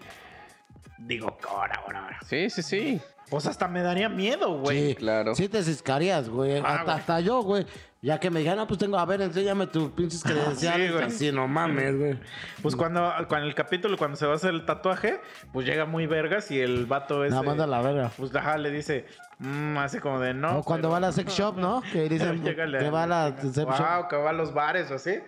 [0.99, 2.19] Digo, ahora, ahora, ahora.
[2.27, 3.01] Sí, sí, sí.
[3.31, 4.89] Pues hasta me daría miedo, güey.
[4.89, 5.35] Sí, claro.
[5.35, 6.59] Sí te ciscarías, güey.
[6.59, 6.97] Ah, hasta, güey.
[6.97, 7.67] hasta yo, güey.
[8.01, 10.93] Ya que me dijeron, no, pues tengo, a ver, enséñame tus pinches credenciales.
[10.93, 11.05] güey.
[11.05, 12.19] Así, no mames, güey.
[12.63, 15.21] Pues cuando, cuando el capítulo, cuando se va a hacer el tatuaje,
[15.53, 17.31] pues llega muy vergas y el vato es.
[17.33, 18.11] Nada, manda la verga.
[18.17, 19.05] Pues ajá, le dice,
[19.41, 20.61] mm, así como de no.
[20.61, 21.83] o cuando pero- va a la sex shop, ¿no?
[21.93, 23.67] Que dicen que va a la sex shop.
[23.67, 25.19] Wow, que va a los bares o así.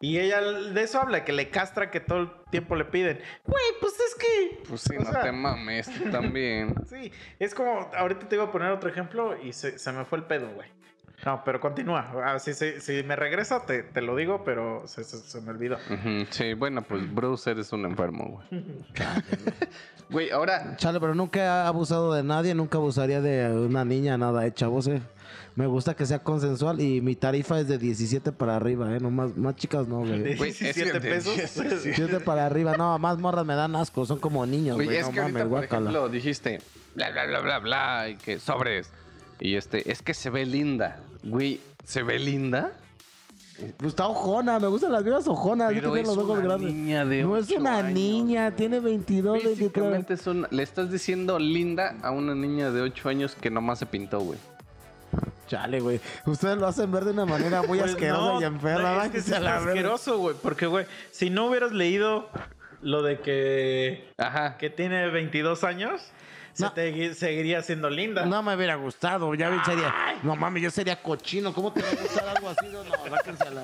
[0.00, 3.18] Y ella de eso habla, que le castra que todo el tiempo le piden.
[3.44, 4.62] Güey, pues es que.
[4.68, 6.74] Pues sí, no sea, te mames, tú también.
[6.88, 10.18] Sí, es como, ahorita te iba a poner otro ejemplo y se, se me fue
[10.18, 10.68] el pedo, güey.
[11.26, 12.12] No, pero continúa.
[12.24, 15.50] Ah, si, si- si me regresa, te, te lo digo, pero se, se- se me
[15.50, 15.74] olvidó.
[15.90, 18.64] Ujú, Sí, bueno, pues Bruce eres un enfermo, güey.
[20.10, 24.46] Güey, ahora, Chale, pero nunca he abusado de nadie, nunca abusaría de una niña, nada,
[24.46, 25.02] eh, chavos, eh.
[25.58, 29.00] Me gusta que sea consensual y mi tarifa es de 17 para arriba, eh.
[29.00, 30.36] No más, más chicas no, güey.
[30.36, 31.34] Güey, es que 17 de- pesos.
[31.36, 35.12] 17 para arriba, no, más morras me dan asco, son como niños, güey, es No
[35.12, 35.90] que ahorita, mames, por guácala.
[35.90, 36.60] ejemplo, dijiste
[36.94, 38.90] bla, bla, bla, bla, bla, y que sobres.
[39.40, 41.00] Y este, es que se ve linda.
[41.24, 42.72] Güey, ¿se ve linda?
[43.78, 46.72] Pues está ojona, me gustan las viejas ojonas, Pero es los ojos una grandes.
[46.72, 49.58] niña de no es una años, niña, tiene 22, 23.
[49.58, 53.80] Físicamente es una- le estás diciendo linda a una niña de 8 años que nomás
[53.80, 54.38] se pintó, güey.
[55.48, 56.00] Chale, güey.
[56.26, 58.94] Ustedes lo hacen ver de una manera muy Pues asquerosa no, y enferma.
[58.94, 59.56] no, es que verga.
[59.56, 60.36] asqueroso, güey.
[60.40, 62.28] Porque, güey, si no hubieras leído
[62.82, 64.56] lo de que, Ajá.
[64.58, 66.00] que tiene 22 años,
[66.52, 68.26] se te seguiría siendo linda.
[68.26, 69.94] No me hubiera gustado, ya bien sería.
[70.22, 71.52] No mames, yo sería cochino.
[71.54, 72.66] ¿Cómo te va a gustar algo así?
[72.72, 73.62] No, a la.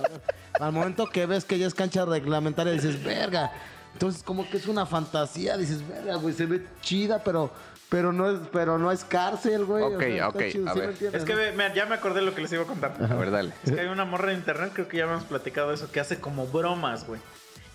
[0.61, 3.51] Al momento que ves que ya es cancha reglamentaria, dices, verga.
[3.95, 7.51] Entonces, como que es una fantasía, dices, verga, güey, se ve chida, pero,
[7.95, 9.85] pero no es, pero no es cárcel, güey.
[9.85, 11.15] Ok, está ok, chido, a ¿sí me ver.
[11.15, 12.97] Es que ya me acordé lo que les iba a contar.
[13.01, 13.53] A ver, dale.
[13.63, 16.01] Es que hay una morra de internet, creo que ya habíamos platicado de eso, que
[16.01, 17.21] hace como bromas, güey.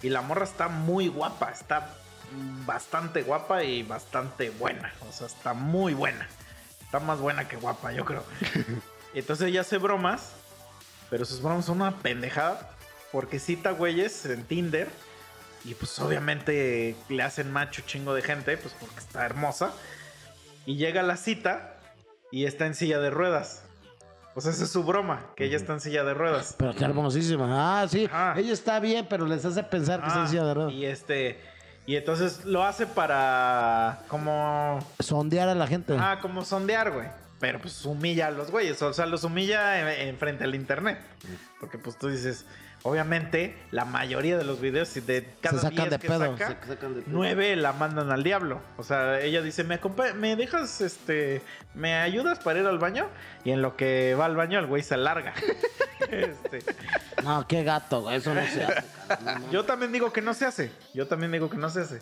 [0.01, 1.93] Y la morra está muy guapa, está
[2.65, 4.93] bastante guapa y bastante buena.
[5.07, 6.27] O sea, está muy buena.
[6.81, 8.25] Está más buena que guapa, yo creo.
[9.13, 10.33] Entonces ella hace bromas,
[11.09, 12.71] pero sus bromas son una pendejada.
[13.13, 14.89] Porque cita güeyes en Tinder.
[15.63, 19.71] Y pues obviamente le hacen macho chingo de gente, pues porque está hermosa.
[20.69, 21.73] Y llega a la cita
[22.31, 23.63] y está en silla de ruedas.
[24.35, 26.53] O sea, esa es su broma, que ella está en silla de ruedas.
[26.59, 27.81] Pero está hermosísima.
[27.81, 28.07] Ah, sí.
[28.35, 30.73] Ella está bien, pero les hace pensar que es Ah, en silla de ruedas.
[30.73, 31.39] Y este.
[31.87, 34.03] Y entonces lo hace para.
[34.09, 34.77] como.
[34.99, 35.95] Sondear a la gente.
[35.99, 37.07] Ah, como sondear, güey.
[37.39, 38.79] Pero pues humilla a los güeyes.
[38.83, 40.99] O sea, los humilla en, en frente al internet.
[41.59, 42.45] Porque pues tú dices,
[42.83, 46.37] Obviamente, la mayoría de los videos, si de cada se sacan 10 de que pedo.
[46.37, 47.11] saca, se sacan de pedo.
[47.13, 48.61] nueve la mandan al diablo.
[48.77, 51.41] O sea, ella dice, ¿me, dejas, este,
[51.73, 53.07] me ayudas para ir al baño?
[53.43, 55.33] Y en lo que va al baño, el güey se larga.
[56.09, 56.63] Este,
[57.23, 58.15] No, qué gato, güey.
[58.15, 58.73] Eso no se hace.
[59.07, 59.51] cara, no mames.
[59.51, 60.71] yo también digo que no se hace.
[60.93, 61.99] Yo también digo que no se hace.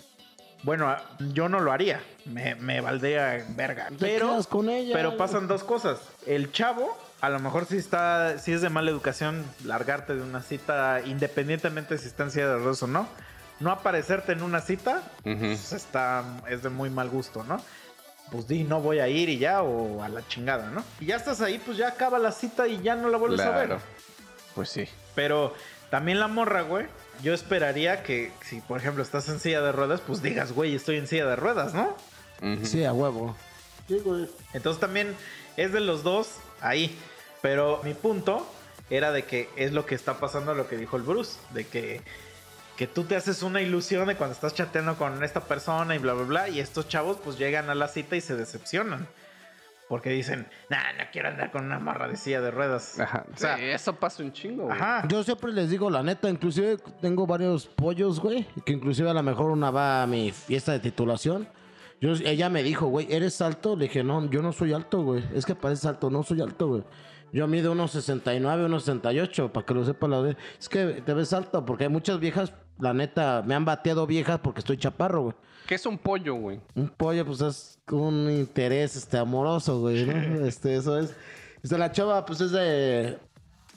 [0.64, 1.04] Bueno, a-
[1.34, 2.00] yo no lo haría.
[2.26, 3.88] Me, me valdría verga.
[3.90, 4.94] Te Pero, quedas con ella.
[4.94, 6.00] pero pasan dos cosas.
[6.26, 10.42] El chavo, a lo mejor sí está, sí es de mala educación largarte de una
[10.42, 13.08] cita, independientemente si está en silla de ruedas o no.
[13.60, 17.60] No aparecerte en una cita, pues está, es de muy mal gusto, ¿no?
[18.32, 20.84] Pues di, no voy a ir y ya, o a la chingada, ¿no?
[21.00, 23.50] Y ya estás ahí, pues ya acaba la cita y ya no la vuelves a
[23.50, 23.66] ver.
[23.68, 23.82] Claro.
[24.54, 24.88] Pues sí.
[25.16, 25.56] Pero
[25.90, 26.86] también la morra, güey.
[27.24, 30.98] Yo esperaría que si, por ejemplo, estás en silla de ruedas, pues digas, güey, estoy
[30.98, 31.96] en silla de ruedas, ¿no?
[32.64, 33.36] Sí, a huevo.
[33.88, 34.30] Sí, güey.
[34.54, 35.16] Entonces también
[35.58, 36.98] es de los dos ahí.
[37.42, 38.48] Pero mi punto
[38.90, 42.02] era de que es lo que está pasando, lo que dijo el Bruce, de que,
[42.78, 46.14] que tú te haces una ilusión de cuando estás chateando con esta persona y bla,
[46.14, 49.08] bla, bla, y estos chavos pues llegan a la cita y se decepcionan.
[49.88, 53.00] Porque dicen, nah, no quiero andar con una marra de silla de ruedas.
[53.00, 53.24] Ajá.
[53.34, 54.76] O sea, Sí, eso pasa un chingo, güey.
[54.76, 55.08] Ajá.
[55.08, 59.24] Yo siempre les digo la neta, inclusive tengo varios pollos, güey, que inclusive a lo
[59.24, 61.48] mejor una va a mi fiesta de titulación.
[62.00, 63.76] Yo, ella me dijo, güey, ¿eres alto?
[63.76, 65.24] Le dije, no, yo no soy alto, güey.
[65.34, 66.84] Es que pareces alto, no soy alto, güey.
[67.34, 70.38] Yo mido unos 69, unos 68, para que lo sepa la vez.
[70.60, 74.40] Es que te ves alto, porque hay muchas viejas, la neta, me han bateado viejas
[74.40, 75.36] porque estoy chaparro, güey.
[75.68, 76.62] ¿Qué es un pollo, güey?
[76.76, 80.14] Un pollo, pues es un interés este, amoroso, güey, ¿no?
[80.46, 81.14] Este, eso es.
[81.62, 83.20] Este, la chava, pues es de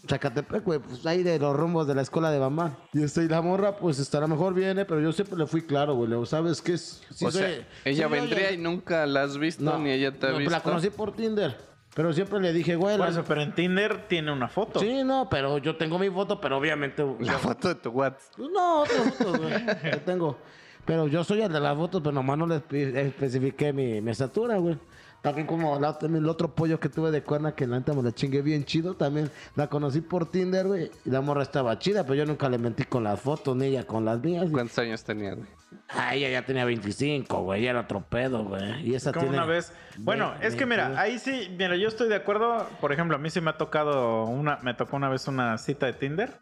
[0.09, 2.77] Zacatepec, güey, pues ahí de los rumbos de la escuela de mamá.
[2.93, 5.95] Y este, y la morra, pues lo mejor viene, pero yo siempre le fui claro,
[5.95, 6.09] güey.
[6.09, 7.03] le digo, ¿Sabes qué es?
[7.11, 10.27] Sí o soy- sea, ella sí, vendría y nunca la has visto, ni ella te
[10.27, 10.51] ha no, visto.
[10.51, 11.57] La conocí por Tinder.
[11.95, 12.97] Pero siempre le dije, güey.
[12.97, 14.79] Por la- eso, pero en Tinder tiene una foto.
[14.81, 17.05] Sí, no, pero yo tengo mi foto, pero obviamente.
[17.19, 18.33] La foto de tu WhatsApp.
[18.37, 19.53] Pues no, otras fotos, güey.
[19.93, 20.39] Yo tengo.
[20.87, 24.13] Pero yo soy el de las fotos, pero nomás no le espe- especifiqué mi, mi
[24.13, 24.79] estatura, güey.
[25.23, 28.13] También como la- el otro pollo que tuve de cuerna que la neta me la
[28.13, 28.95] chingué bien chido.
[28.95, 30.91] También la conocí por Tinder, güey.
[31.05, 33.87] Y la morra estaba chida, pero yo nunca le mentí con las fotos, ni ella
[33.87, 34.47] con las mías.
[34.51, 35.47] ¿Cuántos años tenía, güey?
[35.91, 37.63] Ah, ella ya tenía 25, güey.
[37.63, 38.89] Ya era otro pedo, güey.
[38.89, 39.37] Y esa Como tiene...
[39.39, 39.73] una vez.
[39.99, 42.67] Bueno, es que mira, ahí sí, mira, yo estoy de acuerdo.
[42.81, 45.87] Por ejemplo, a mí sí me ha tocado una, me tocó una vez una cita
[45.87, 46.41] de Tinder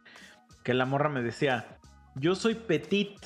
[0.63, 1.79] que la morra me decía,
[2.15, 3.17] yo soy petit.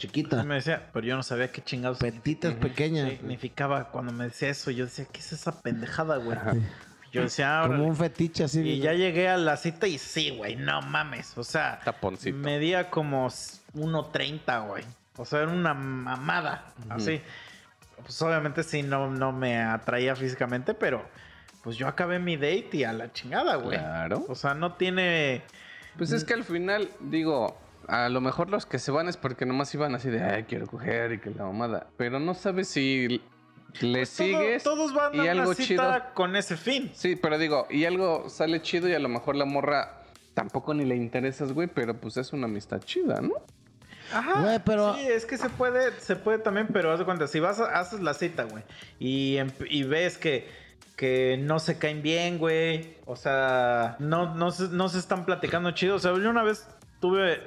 [0.00, 0.42] Chiquita.
[0.44, 3.10] Me decía, pero yo no sabía qué chingados Petitas, pequeñas.
[3.10, 4.70] significaba cuando me decía eso.
[4.70, 6.38] Yo decía, ¿qué es esa pendejada, güey?
[7.12, 7.88] Yo decía, Como "Órale".
[7.90, 8.60] un fetiche así.
[8.60, 11.36] Y ya llegué a la cita y sí, güey, no mames.
[11.36, 12.36] O sea, Taponcito.
[12.38, 13.28] medía como
[13.74, 14.84] 1.30, güey.
[15.16, 16.72] O sea, era una mamada.
[16.88, 17.20] Así.
[18.02, 21.04] Pues obviamente sí, no, no me atraía físicamente, pero
[21.62, 23.76] pues yo acabé mi date y a la chingada, güey.
[23.78, 24.24] Claro.
[24.28, 25.42] O sea, no tiene.
[25.98, 29.46] Pues es que al final, digo, a lo mejor los que se van es porque
[29.46, 31.86] nomás iban así de, ay, quiero coger y que la mamada.
[31.96, 33.20] Pero no sabes si
[33.80, 35.64] le Todo- sigues todos van y a algo una cita
[36.00, 36.14] chido.
[36.14, 36.90] con ese fin.
[36.94, 40.02] Sí, pero digo, y algo sale chido y a lo mejor la morra
[40.34, 43.34] tampoco ni le interesas, güey, pero pues es una amistad chida, ¿no?
[44.12, 44.40] Ajá.
[44.40, 47.38] Güey, pero- Sí, es que se puede, se puede también, pero haz de cuenta, si
[47.40, 48.64] vas, a- haces la cita, güey,
[48.98, 50.48] y, em- y ves que,
[50.96, 55.70] que no se caen bien, güey, o sea, no, no, se, no se están platicando
[55.70, 55.94] chido.
[55.94, 56.66] O sea, yo una vez
[57.00, 57.40] tuve,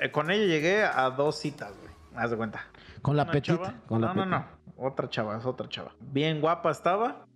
[0.00, 2.66] eh, con ella llegué a dos citas, güey, haz de cuenta.
[3.02, 3.74] Con la petita.
[3.86, 4.46] Con la no, no, no,
[4.76, 5.92] otra chava, es otra chava.
[6.00, 7.26] Bien guapa estaba.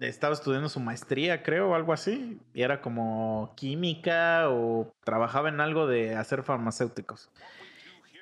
[0.00, 2.38] Estaba estudiando su maestría, creo, o algo así.
[2.52, 7.30] Y era como química o trabajaba en algo de hacer farmacéuticos.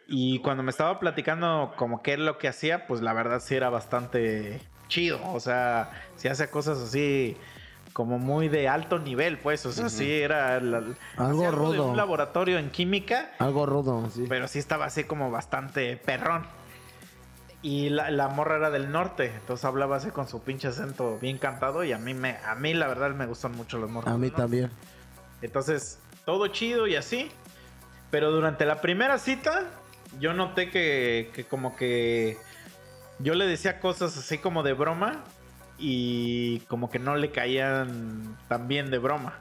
[0.07, 3.55] Y cuando me estaba platicando como qué es lo que hacía, pues la verdad sí
[3.55, 5.21] era bastante chido.
[5.33, 7.37] O sea, sí hacía cosas así
[7.93, 9.65] como muy de alto nivel, pues.
[9.67, 10.61] O sea, sí era...
[10.61, 10.79] la-
[11.17, 11.87] Algo hacía de rudo.
[11.89, 14.25] un laboratorio en química Algo rudo, sí.
[14.29, 16.47] pero sí estaba así como bastante perrón.
[17.63, 21.37] Y la, la morra era del norte, entonces hablaba así con su pinche acento bien
[21.37, 24.11] cantado y a mí me a mí la verdad me gustan mucho los morros.
[24.11, 24.71] A mí también.
[25.43, 27.31] Entonces, todo chido y así.
[28.11, 29.65] Pero durante la primera cita,
[30.19, 32.39] yo noté que, que como que
[33.19, 35.23] yo le decía cosas así como de broma
[35.81, 39.39] y como que no le caían tan bien de broma.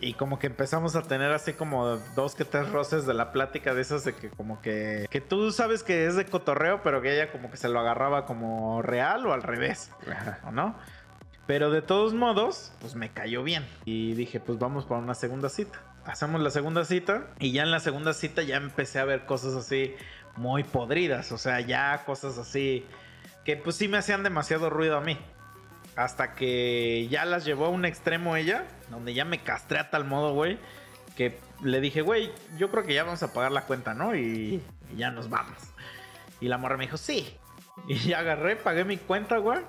[0.00, 3.72] Y como que empezamos a tener así como dos que tres roces de la plática
[3.72, 5.06] de esas de que como que...
[5.10, 8.26] Que tú sabes que es de cotorreo, pero que ella como que se lo agarraba
[8.26, 9.90] como real o al revés.
[10.44, 10.76] ¿o no?
[11.46, 13.66] Pero de todos modos, pues me cayó bien.
[13.86, 15.80] Y dije, pues vamos para una segunda cita.
[16.04, 19.54] Hacemos la segunda cita y ya en la segunda cita ya empecé a ver cosas
[19.54, 19.94] así
[20.36, 21.32] muy podridas.
[21.32, 22.84] O sea, ya cosas así
[23.44, 25.18] que pues sí me hacían demasiado ruido a mí.
[25.96, 30.04] Hasta que ya las llevó a un extremo ella, donde ya me castré a tal
[30.04, 30.58] modo, güey,
[31.16, 34.14] que le dije, güey, yo creo que ya vamos a pagar la cuenta, ¿no?
[34.14, 34.62] Y,
[34.92, 35.56] y ya nos vamos.
[36.40, 37.36] Y la morra me dijo, sí.
[37.88, 39.60] Y ya agarré, pagué mi cuenta, güey.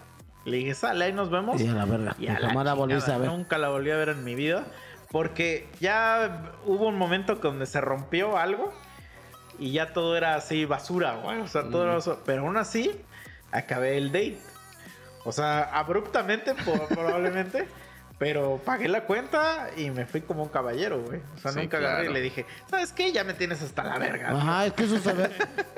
[0.45, 1.59] Le dije, sale, ahí nos vemos.
[1.61, 2.15] Y a la verga.
[2.17, 3.29] Y a la la volviste chingada, a ver.
[3.29, 4.65] Nunca la volví a ver en mi vida.
[5.11, 8.73] Porque ya hubo un momento donde se rompió algo.
[9.57, 11.39] Y ya todo era así basura, güey.
[11.41, 12.19] O sea, todo era basura.
[12.25, 13.01] Pero aún así,
[13.51, 14.37] acabé el date.
[15.25, 16.53] O sea, abruptamente,
[16.89, 17.67] probablemente.
[18.17, 21.21] Pero pagué la cuenta y me fui como un caballero, güey.
[21.35, 23.13] O sea, Sí, nunca agarré y le dije, ¿sabes qué?
[23.13, 24.31] Ya me tienes hasta la verga.
[24.31, 25.29] Ajá, es que eso se ve.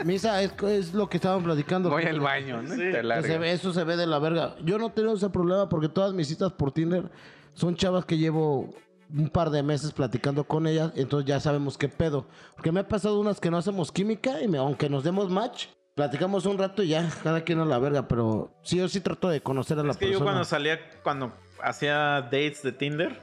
[0.05, 1.91] Misa, es, es lo que estaban platicando.
[1.91, 2.69] Voy al baño, ¿no?
[2.73, 2.73] Sí.
[2.73, 3.39] Y te que se largas.
[3.39, 4.55] ve- eso se ve de la verga.
[4.63, 7.11] Yo no tengo ese problema porque todas mis citas por Tinder
[7.53, 8.71] son chavas que llevo
[9.13, 12.25] un par de meses platicando con ellas, entonces ya sabemos qué pedo.
[12.55, 15.67] Porque me ha pasado unas que no hacemos química y me- aunque nos demos match,
[15.95, 19.29] platicamos un rato y ya, cada quien a la verga, pero sí yo sí trato
[19.29, 20.19] de conocer a la Es que persona.
[20.19, 23.19] yo cuando salía, cuando hacía dates de Tinder,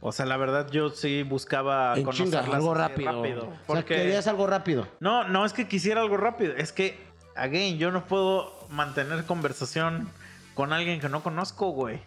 [0.00, 3.42] o sea, la verdad yo sí buscaba en chinga, conocerlas algo así rápido.
[3.42, 4.88] O sea, porque querías algo rápido.
[5.00, 6.98] no, no es que quisiera algo rápido, es que
[7.36, 10.08] again, yo no puedo mantener conversación
[10.54, 12.00] con alguien que no conozco, güey.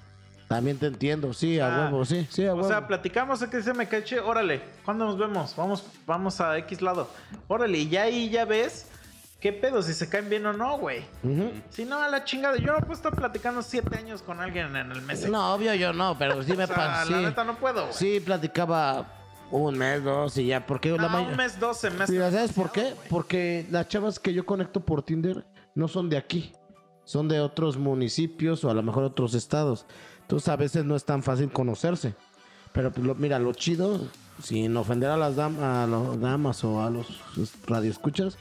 [0.48, 2.68] También te entiendo, sí, a Ah, huevo, sí, sí, a O huevo.
[2.68, 5.56] sea, platicamos, sé que se me caché, órale, ¿cuándo nos vemos?
[5.56, 7.10] Vamos, vamos a X lado.
[7.48, 8.88] Órale, y ya ahí ya ves
[9.44, 11.04] qué pedo, si se caen bien o no, güey.
[11.70, 12.56] Si no, a la chingada.
[12.58, 15.30] Yo no puedo estar platicando siete años con alguien en el mes.
[15.30, 17.12] No, obvio yo no, pero sí me o sea, pasa.
[17.12, 17.94] la neta no puedo, güey.
[17.94, 19.06] Sí, platicaba
[19.52, 21.32] un mes, dos y ya, porque la No, mayoría...
[21.32, 22.18] un mes, doce meses.
[22.34, 22.94] ¿sabes por qué?
[23.10, 26.54] Porque las chavas que yo conecto por Tinder no son de aquí.
[27.04, 29.86] Son de otros municipios o a lo mejor otros estados.
[30.22, 32.16] Entonces a veces no es tan fácil conocerse.
[32.72, 34.08] Pero pues, lo- mira, lo chido,
[34.42, 37.06] sin ofender a las dam- a las damas o a los
[37.68, 38.38] radioescuchas,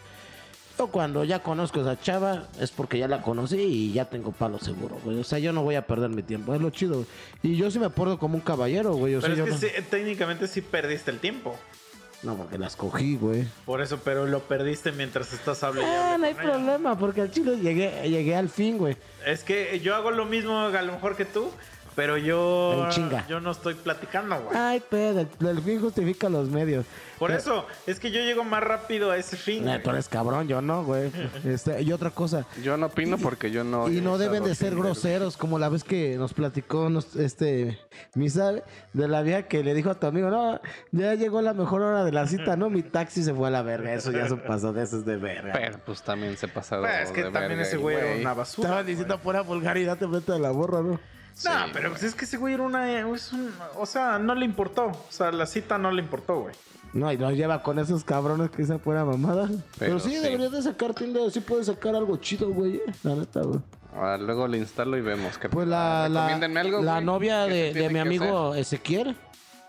[0.78, 4.32] yo cuando ya conozco a esa chava es porque ya la conocí y ya tengo
[4.32, 5.18] palo seguro, güey.
[5.18, 6.94] O sea, yo no voy a perder mi tiempo, es lo chido.
[6.94, 7.06] güey.
[7.42, 9.14] Y yo sí me porto como un caballero, güey.
[9.14, 9.74] O sea, Pero es yo que no...
[9.76, 11.56] sí, técnicamente sí perdiste el tiempo.
[12.22, 13.46] no, porque las cogí, güey.
[13.66, 15.90] Por eso, pero lo perdiste mientras estás hablando.
[15.92, 18.96] Ah, no hay problema, porque al chile llegué, llegué al fin, güey.
[19.26, 21.50] Es que yo hago lo mismo a lo mejor que tú,
[21.94, 23.26] pero yo En chinga.
[23.28, 24.56] yo no estoy platicando, güey.
[24.56, 26.84] Ay, pedo, el, el fin justifica los medios.
[27.18, 29.64] Por Pero- eso, es que yo llego más rápido a ese fin.
[29.64, 29.82] Nah, güey.
[29.84, 31.10] tú eres cabrón, yo no, güey.
[31.44, 32.46] Este, y otra cosa.
[32.64, 33.88] Yo no opino porque yo no.
[33.88, 37.78] y no deben de ser groseros, como la vez que nos platicó nos- este
[38.14, 38.52] Misa
[38.92, 42.04] de la vieja que le dijo a tu amigo, no, ya llegó la mejor hora
[42.04, 42.70] de la cita, ¿no?
[42.70, 43.92] Mi taxi se fue a la verga.
[43.94, 45.52] Eso ya se pasó de esos de verga.
[45.52, 46.86] Pero pues también se pasaron.
[46.86, 48.66] Pues, es que también ese güey era una basura.
[48.68, 50.98] Estaban diciendo pura vulgaridad, te metes a la borra, ¿no?
[51.44, 54.44] No, pero pues es que ese güey era una, es un- o sea, no le
[54.44, 54.86] importó.
[54.86, 56.54] O sea, la cita no le importó, güey.
[56.92, 59.46] No, y nos lleva con esos cabrones que dicen fuera mamada.
[59.48, 60.16] Pero, Pero sí, sí.
[60.18, 62.76] deberías de sacar Tinder, sí puedes sacar algo chido, güey.
[62.76, 63.60] eh, La neta, güey.
[63.94, 65.38] Ah, luego le instalo y vemos.
[65.38, 65.70] qué Pues pedo.
[65.74, 67.04] la, la, Recomiéndenme algo, la güey.
[67.04, 69.16] novia ¿Qué se de, mi que amigo Ezequiel,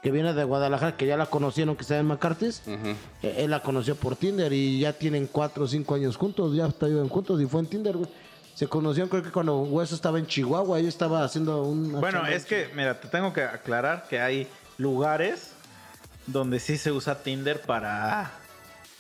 [0.02, 2.62] que viene de Guadalajara, que ya la conocieron, que está en McCarthy's.
[2.68, 6.68] eh, Él la conoció por Tinder y ya tienen cuatro o cinco años juntos, ya
[6.68, 8.10] están juntos y fue en Tinder, güey.
[8.56, 11.92] Se conocieron creo que cuando Hueso estaba en Chihuahua, ella estaba haciendo un...
[12.00, 14.48] Bueno, es que, mira, te tengo que aclarar que hay
[14.78, 15.52] lugares
[16.28, 18.32] donde sí se usa Tinder para,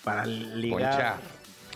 [0.03, 1.19] para ligar.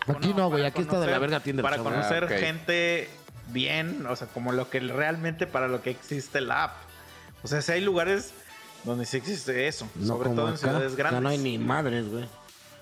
[0.05, 0.17] Ponchar.
[0.17, 1.63] Aquí no, güey, para aquí está de la conocer- verga Tinder.
[1.63, 1.93] Para chaval.
[1.93, 2.31] conocer Ah, ok.
[2.39, 3.09] gente
[3.49, 6.73] bien, o sea, como lo que realmente para lo que existe la app.
[7.43, 8.31] O sea, si hay lugares
[8.83, 11.21] donde sí existe eso, No sobre como todo en ciudades grandes.
[11.21, 12.25] no hay ni madres, güey.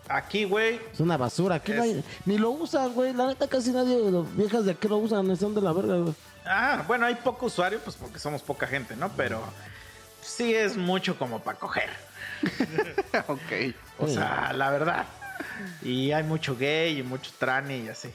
[0.08, 2.04] Aquí, güey, Es una basura, aquí no hay...
[2.26, 3.14] Ni lo usan, güey.
[3.14, 6.14] La neta casi nadie, los viejas de aquí lo usan, son de la verga, güey.
[6.46, 9.10] ah, bueno, hay poco usuario, pues porque somos poca gente, ¿no?
[9.18, 9.42] Pero
[10.22, 11.90] sí es mucho como para coger.
[13.28, 13.76] ok.
[14.00, 15.06] O sea, la verdad.
[15.82, 18.10] Y hay mucho gay y mucho trani y así.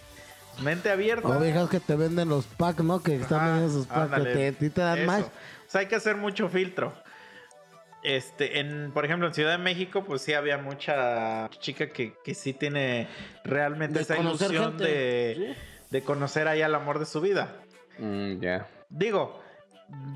[0.62, 1.26] Mente abierta.
[1.26, 3.02] O viejas que te venden los packs, ¿no?
[3.02, 5.06] Que están vendiendo sus packs, que te, dan eso.
[5.06, 5.22] más.
[5.22, 5.30] O
[5.68, 6.92] sea, hay que hacer mucho filtro.
[8.02, 12.34] Este, en, por ejemplo, en Ciudad de México, pues sí había mucha chica que, que
[12.34, 13.08] sí tiene
[13.44, 15.54] realmente De esa ilusión de,
[15.90, 17.56] de conocer ahí al amor de su vida.
[17.98, 18.66] Mm, ya.
[18.88, 19.42] Digo,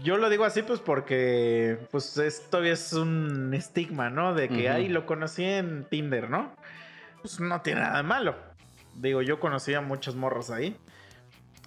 [0.03, 4.35] yo lo digo así pues porque pues es, todavía es un estigma, ¿no?
[4.35, 4.75] De que Ujú.
[4.75, 6.55] ahí lo conocí en Tinder, ¿no?
[7.21, 8.37] Pues no tiene nada de malo.
[8.95, 10.77] Digo, yo conocí a muchos morros ahí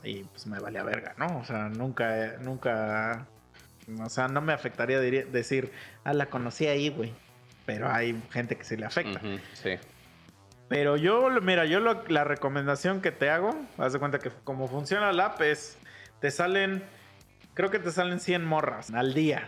[0.03, 1.39] y pues me valía verga, ¿no?
[1.39, 3.27] O sea, nunca, nunca,
[4.03, 5.71] o sea, no me afectaría decir,
[6.03, 7.13] ah, la conocí ahí, güey.
[7.65, 9.21] Pero hay gente que sí le afecta.
[9.53, 9.71] Sí.
[10.69, 14.67] Pero yo, mira, yo lo- la recomendación que te hago, haz de cuenta que como
[14.67, 15.77] funciona la app es,
[16.19, 16.83] te salen,
[17.53, 19.47] creo que te salen 100 morras al día.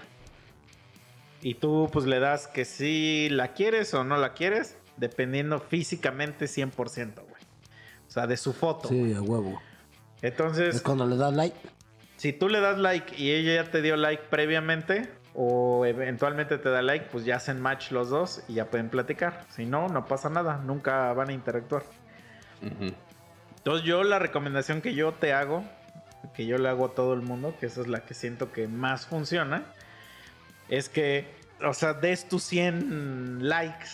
[1.42, 6.46] Y tú pues le das que si la quieres o no la quieres, dependiendo físicamente
[6.48, 7.44] 100%, güey.
[8.08, 8.90] O sea, de su foto.
[8.90, 9.62] Sí, a huevo.
[10.22, 11.56] Entonces, Es cuando le das like.
[12.20, 16.70] Si tú le das like y ella ya te dio like previamente o eventualmente te
[16.70, 19.46] da like, pues ya hacen match los dos y ya pueden platicar.
[19.56, 21.84] Si no, no pasa nada, nunca van a interactuar.
[22.62, 25.64] Entonces yo la recomendación que yo te hago,
[26.34, 28.68] que yo le hago a todo el mundo, que esa es la que siento que
[28.68, 29.64] más funciona,
[30.68, 31.26] es que,
[31.64, 33.88] o sea, des tus 100 likes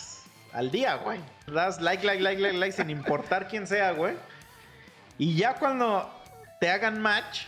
[0.52, 1.20] al día, güey.
[1.46, 4.16] Das like, like, like, like, like, sin importar quién sea, güey.
[5.16, 6.10] Y ya cuando
[6.58, 7.46] te hagan match,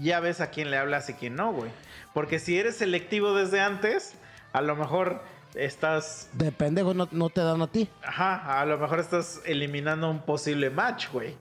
[0.00, 1.70] ya ves a quién le hablas y quién no, güey.
[2.12, 4.14] Porque si eres selectivo desde antes,
[4.52, 5.22] a lo mejor
[5.54, 7.88] estás De pendejo no, no te dan a ti.
[8.04, 11.36] Ajá, a lo mejor estás eliminando un posible match, güey.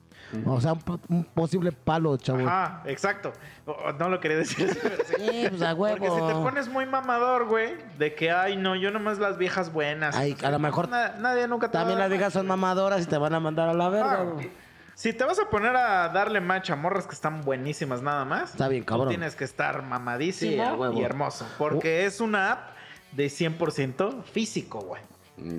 [0.48, 2.40] O sea, un, po- un posible palo, chavo.
[2.40, 3.34] Ajá, exacto.
[4.00, 5.14] No lo quería decir así, pero sí.
[5.18, 5.98] Sí, pues a huevo.
[6.00, 9.72] Porque si te pones muy mamador, güey, de que, ay, no, yo nomás las viejas
[9.72, 10.16] buenas.
[10.16, 13.04] Ay, a lo mejor Na- nadie nunca te va También a las viejas son mamadoras
[13.04, 14.50] y te van a mandar a la verga, Ah, güey.
[15.04, 18.52] Si te vas a poner a darle match a morras que están buenísimas nada más,
[18.52, 19.08] Está bien, cabrón.
[19.08, 21.46] tú tienes que estar mamadísimo Sí, y hermoso.
[21.58, 22.70] Porque es una app
[23.12, 25.02] de 100% físico, güey.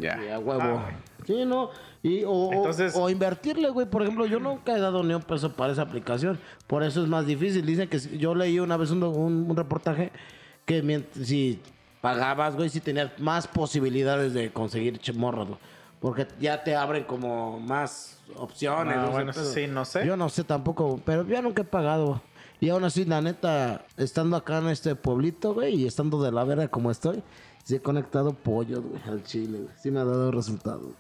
[0.00, 0.18] Ya.
[0.18, 0.62] Sí, a huevo.
[0.62, 0.92] Ah,
[1.26, 1.68] sí, no.
[2.02, 3.86] Y, o, o- Entonces- o invertirle, güey.
[3.86, 6.40] Por ejemplo, yo nunca he dado ni un peso para esa aplicación.
[6.66, 7.66] Por eso es más difícil.
[7.66, 10.10] Dicen que si- yo leí una vez un, un- un reportaje
[10.64, 11.60] que si
[12.00, 15.58] pagabas, güey, si tenías más posibilidades de conseguir morras, güey.
[16.04, 18.94] Porque ya te abren como más opciones.
[18.94, 20.06] Ah, no bueno, sí, no sé.
[20.06, 22.20] Yo no sé tampoco, pero yo nunca he pagado.
[22.60, 26.44] Y aún así, la neta, estando acá en este pueblito, güey, y estando de la
[26.44, 27.22] verga como estoy,
[27.62, 29.74] sí he conectado pollos, güey, al chile, güey.
[29.80, 30.92] Sí me ha dado resultados.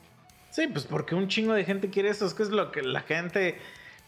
[0.48, 2.24] Sí, pues porque un chingo de gente quiere eso.
[2.24, 3.58] Es que es lo que la gente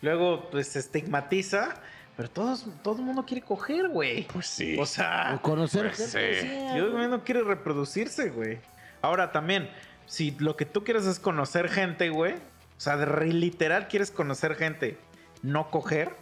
[0.01, 1.75] luego pues estigmatiza.
[2.17, 4.27] Pero todos, todo el mundo quiere coger, güey.
[4.29, 4.79] Pues sí.
[4.81, 6.79] O sea, O conocer pues gente, sí.
[6.79, 8.61] el mundo quiere reproducirse, güey.
[9.03, 9.69] Ahora también,
[10.07, 12.35] si lo que tú quieres es conocer gente, güey.
[12.35, 14.99] O sea, de literal quieres conocer gente,
[15.43, 16.15] no coger.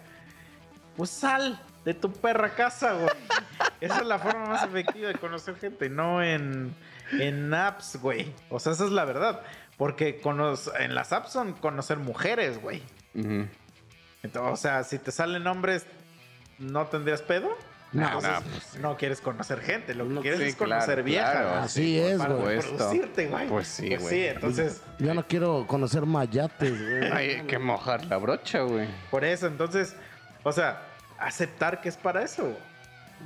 [0.97, 3.11] Pues sal de tu perra casa, güey.
[3.81, 6.75] Esa es la forma más efectiva de conocer gente, no en,
[7.13, 8.33] en apps, güey.
[8.49, 9.43] O sea, esa es la verdad.
[9.77, 10.23] Porque
[10.79, 12.83] en las apps son conocer mujeres, güey.
[13.13, 15.85] Entonces, o sea, si te salen hombres,
[16.59, 17.51] ¿no tendrías pedo?
[17.95, 21.05] No, Entonces, no, no quieres conocer gente, lo que No, quieres sí, es conocer claro,
[21.05, 21.31] viejas.
[21.33, 21.55] claro.
[21.63, 22.61] Así es, para güey.
[22.61, 23.47] reproducirte, güey.
[23.49, 24.01] Pues sí, güey.
[24.11, 27.05] sí, entonces, Yo no quiero conocer mayates, güey.
[27.13, 28.89] Hay que mojar la brocha, güey.
[29.11, 29.95] por eso, entonces,
[30.43, 30.83] o sea,
[31.19, 32.53] aceptar que es para eso.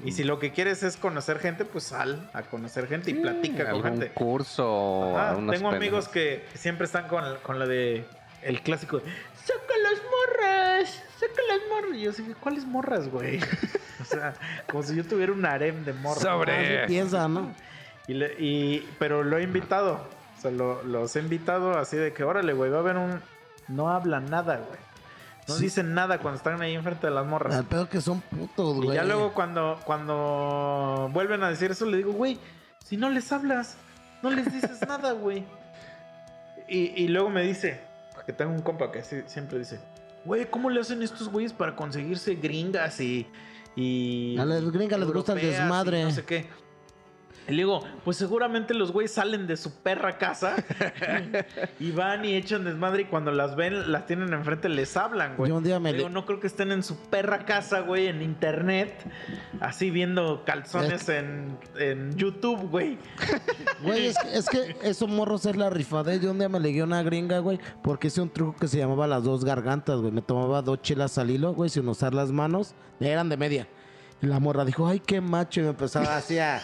[0.04, 3.70] Y si lo que quieres es conocer gente, pues sal a conocer gente y platica
[3.70, 4.10] con gente.
[4.10, 5.16] curso.
[5.18, 8.04] Ajá, tengo amigos que siempre están con, con la de
[8.42, 8.98] el clásico.
[8.98, 11.02] ¡Saca las morras!
[11.18, 11.96] ¡Saca las morras!
[11.98, 13.40] Y yo así, ¿cuáles morras, güey?
[14.00, 14.34] o sea,
[14.70, 16.22] como si yo tuviera un harem de morras.
[16.22, 16.82] Sobre.
[16.82, 17.52] Así piensa, ¿no?
[18.06, 20.06] Y le- y- pero lo he invitado.
[20.38, 23.20] O sea, lo- los he invitado así de que, órale, güey, va a haber un.
[23.66, 24.78] No hablan nada, güey.
[25.48, 25.64] No Sí.
[25.64, 27.54] dicen nada cuando están ahí enfrente de las morras.
[27.56, 28.94] Al pedo que son putos, Y güey.
[28.96, 32.38] ya luego cuando, cuando vuelven a decir eso, le digo, güey,
[32.84, 33.76] si no les hablas,
[34.22, 35.44] no les dices nada, güey.
[36.68, 37.80] Y, y luego me dice,
[38.26, 39.80] que tengo un compa que sí- siempre dice,
[40.24, 43.26] güey, ¿cómo le hacen estos güeyes para conseguirse gringas y...
[43.76, 46.04] y A las gringas les gusta el desmadre.
[46.04, 46.46] No sé qué.
[47.48, 50.56] Y le digo, pues seguramente los güeyes salen de su perra casa
[51.80, 55.48] y van y echan desmadre y cuando las ven, las tienen enfrente, les hablan, güey.
[55.50, 58.06] Yo un día me Digo, le- no creo que estén en su perra casa, güey,
[58.08, 58.92] en internet,
[59.60, 62.98] así viendo calzones en, en YouTube, güey.
[63.82, 66.20] Güey, es que, es que esos morros es la rifadez.
[66.20, 69.06] Yo un día me legué una gringa, güey, porque hice un truco que se llamaba
[69.06, 70.10] las dos gargantas, güey.
[70.10, 72.74] Me tomaba dos chelas al hilo, güey, sin usar las manos.
[72.98, 73.68] Eran de media.
[74.20, 75.60] Y la morra dijo, ay, qué macho.
[75.60, 76.60] Y me empezaba así a,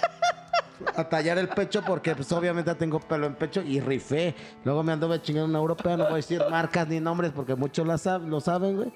[0.97, 4.35] a tallar el pecho porque, pues, obviamente tengo pelo en pecho y rifé.
[4.65, 5.97] Luego me anduve chingando una europea.
[5.97, 8.93] No voy a decir marcas ni nombres porque muchos la sab- lo saben, güey.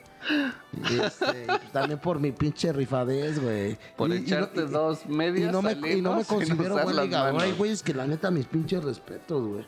[0.91, 3.79] Y, este, y también por mi pinche rifadez, güey.
[3.97, 6.79] Por Y- y no- echarte y- dos y medias no me, y no me considero
[6.83, 7.41] buen ligador.
[7.43, 9.67] Hay güeyes que la neta, mis pinches respetos, güey.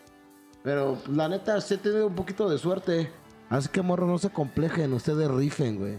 [0.62, 3.10] Pero pues, la neta, sí he tenido un poquito de suerte.
[3.48, 4.92] Así que, morro, no se complejen.
[4.92, 5.98] Ustedes rifen, güey.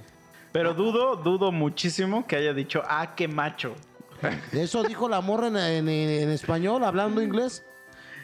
[0.54, 3.74] Pero dudo, dudo muchísimo que haya dicho, ah, qué macho.
[4.52, 7.64] Eso dijo la morra en, en- en español, hablando inglés.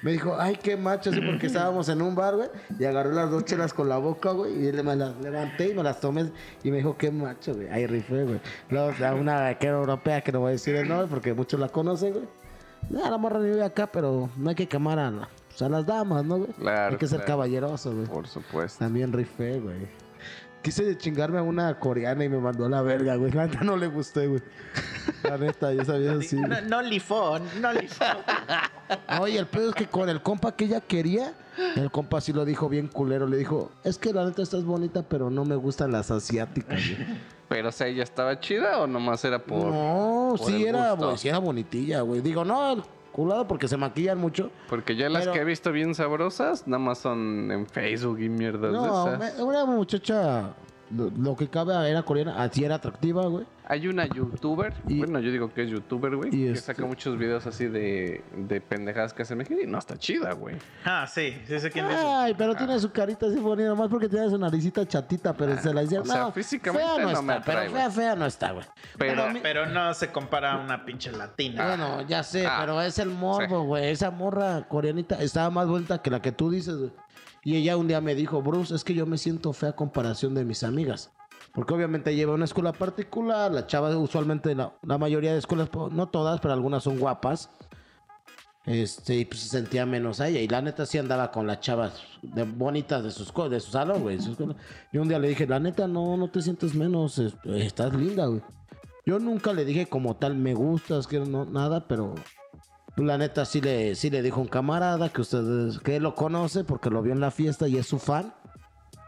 [0.04, 2.50] Me dijo, ay, qué macho, así porque estábamos en un bar, güey.
[2.78, 4.68] Y agarré las dos chelas con la boca, güey.
[4.70, 6.32] Y me las levanté y me las tomé.
[6.64, 7.68] Y me dijo, qué macho, güey.
[7.70, 8.40] Ahí rifé, güey.
[8.70, 11.60] Luego, a una que era europea, que no voy a decir el nombre porque muchos
[11.60, 12.26] la conocen, güey.
[12.92, 15.84] Ya, la morra vive acá, pero no hay que quemar a, la- pues, a las
[15.84, 16.52] damas, ¿no, güey?
[16.54, 17.28] Claro, Hay que ser claro.
[17.34, 18.06] caballeroso, güey.
[18.06, 18.78] Por supuesto.
[18.78, 19.88] También rifé, güey.
[20.68, 23.32] Quise chingarme a una coreana y me mandó a la verga, güey.
[23.32, 24.42] La neta no le gusté, güey.
[25.24, 26.36] La neta, yo sabía así.
[26.36, 28.18] No, no lifón, no lifón.
[29.22, 31.34] Oye, el pedo es que con el compa que ella quería,
[31.78, 33.28] el compa sí lo dijo bien culero.
[33.28, 37.08] Le dijo, es que la neta estás bonita, pero no me gustan las asiáticas, güey.
[37.48, 39.68] Pero, o sea, ¿ella estaba chida o nomás era por...?
[39.72, 41.16] No, por sí el era, gusto?
[41.16, 42.20] sí era bonitilla, güey.
[42.20, 42.84] Digo, no,
[43.18, 44.52] culada porque se maquillan mucho.
[44.70, 48.30] Porque ya las Pero- que he visto bien sabrosas, nada más son en Facebook y
[48.30, 49.40] mierdas No, de esas.
[49.40, 50.52] una muchacha,
[50.92, 53.46] lo, lo que cabe era coreana, así era atractiva, güey.
[53.70, 56.86] Hay una youtuber, Y- bueno, yo digo que es youtuber, güey, y que este- saca
[56.86, 60.56] muchos videos así de, de pendejadas que hace México y no está chida, güey.
[60.86, 61.98] Ah, sí, sí sé quién es.
[62.02, 65.74] Ay, pero tiene su carita así bonita, nomás porque tiene su naricita chatita, pero se
[65.74, 66.08] la hicieron.
[66.10, 68.52] o sea, no, físicamente fea no, no me está, atrae, pero fea, fea no está,
[68.54, 68.66] güey.
[68.98, 71.68] Pero, mí- Pero no se compara a una pinche latina.
[71.68, 73.90] Bueno, ya sé, Ah, pero es el morbo, güey.
[73.90, 76.92] Esa morra coreanita estaba más bonita que la que tú dices, güey.
[77.48, 80.34] Y ella un día me dijo, Bruce, es que yo me siento fea a comparación
[80.36, 81.14] de mis amigas.
[81.54, 85.94] Porque obviamente lleva una escuela particular, la chava usualmente, la, la mayoría de escuelas, pues,
[85.94, 87.50] no todas, pero algunas son guapas.
[88.66, 90.42] Este, y pues se sentía menos a ella.
[90.42, 94.02] Y la neta sí andaba con las chavas de, bonitas de, sus, de su salón,
[94.02, 94.18] güey.
[94.18, 94.58] de su escuela.
[94.92, 98.26] Y un día le dije, la neta, no, no te sientes menos, es- estás linda,
[98.26, 98.42] güey.
[99.06, 102.14] Yo nunca le dije como tal, me gustas, que no, nada, pero
[103.06, 106.90] la neta sí le, sí le dijo un camarada que ustedes, que lo conoce porque
[106.90, 108.34] lo vio en la fiesta y es su fan.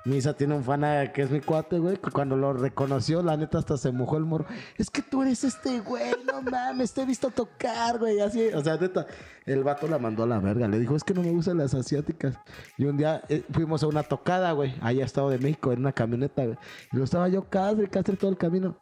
[0.05, 3.35] Misa tiene un fan eh, que es mi cuate, güey, que cuando lo reconoció, la
[3.35, 4.45] neta hasta se mojó el morro.
[4.77, 8.47] Es que tú eres este güey, no mames, te he visto tocar, güey, así.
[8.47, 9.07] O sea, neta,
[9.45, 10.67] el vato la mandó a la verga.
[10.67, 12.35] Le dijo, es que no me gustan las asiáticas.
[12.77, 15.91] Y un día eh, fuimos a una tocada, güey, allá Estado de México, en una
[15.91, 16.57] camioneta, güey.
[16.93, 18.77] Y lo estaba yo casi, casi todo el camino.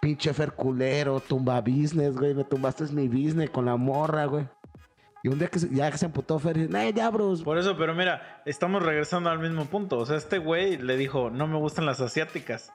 [0.00, 2.34] Pinche fer culero, tumba business, güey.
[2.34, 4.46] Me tumbaste mi business con la morra, güey.
[5.24, 7.42] Y un día que se- ya que se emputó Fer, dice, "Nah, ya, bros.
[7.42, 9.98] Por eso, pero mira, estamos regresando al mismo punto.
[9.98, 12.70] O sea, este güey le dijo, no me gustan las asiáticas.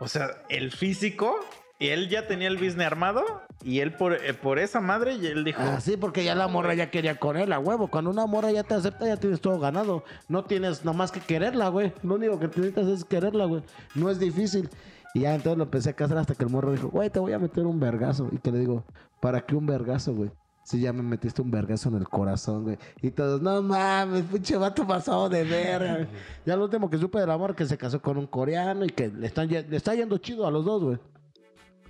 [0.00, 1.36] O sea, el físico,
[1.78, 3.24] y él ya tenía el business armado,
[3.62, 6.48] y él por, eh, por esa madre, y él dijo, Ah, sí, porque ya la
[6.48, 7.86] morra ya quería con él, a huevo.
[7.86, 10.02] Cuando una morra ya te acepta, ya tienes todo ganado.
[10.28, 11.92] No tienes nomás que quererla, güey.
[12.02, 13.62] Lo único que necesitas es quererla, güey.
[13.94, 14.68] No es difícil.
[15.14, 17.32] Y ya entonces lo empecé a casar hasta que el morro dijo, güey, te voy
[17.32, 18.28] a meter un vergazo.
[18.32, 18.84] Y que le digo,
[19.20, 20.30] ¿para qué un vergazo, güey?
[20.64, 22.78] Si ya me metiste un vergazo en el corazón, güey.
[23.00, 25.94] Y todos, no mames, pinche vato pasado de verga.
[25.94, 26.08] güey".
[26.44, 29.08] ya lo último que supe del amor que se casó con un coreano y que
[29.08, 30.98] le, están, le está yendo chido a los dos, güey.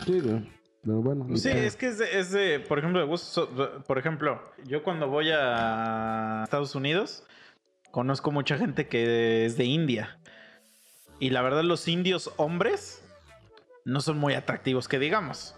[0.04, 0.46] Sí, güey.
[0.82, 1.26] Pero bueno.
[1.34, 3.48] Sí, es que es de, es de, por ejemplo, de gusto.
[3.86, 7.24] Por ejemplo, yo cuando voy a Estados Unidos,
[7.90, 10.18] conozco mucha gente que es de India.
[11.20, 13.03] Y la verdad, los indios hombres
[13.84, 15.54] no son muy atractivos, que digamos.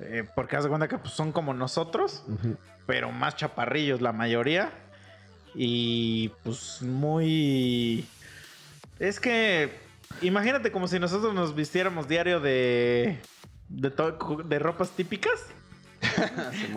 [0.00, 2.24] Eh, porque haz de cuenta que pues, son como nosotros,
[2.86, 4.70] pero más chaparrillos la mayoría.
[5.54, 8.06] Y pues muy...
[8.98, 9.72] Es que
[10.22, 13.20] imagínate como si nosotros nos vistiéramos diario de...
[13.68, 15.46] De ropas típicas.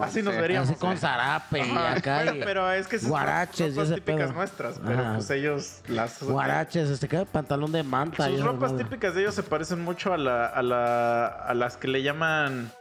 [0.01, 0.69] Así nos veríamos.
[0.69, 0.97] Así con ¿eh?
[0.97, 2.19] zarape y acá.
[2.25, 4.33] pero, y- pero es que esas son guaraches y ropas típicas pedo.
[4.33, 4.79] nuestras.
[4.85, 5.13] Pero Ajá.
[5.15, 6.21] pues ellos las...
[6.23, 7.25] Guaraches, este, ¿qué?
[7.25, 8.29] Pantalón de manta.
[8.29, 8.83] y Sus ropas madre.
[8.85, 12.71] típicas de ellos se parecen mucho a, la, a, la, a las que le llaman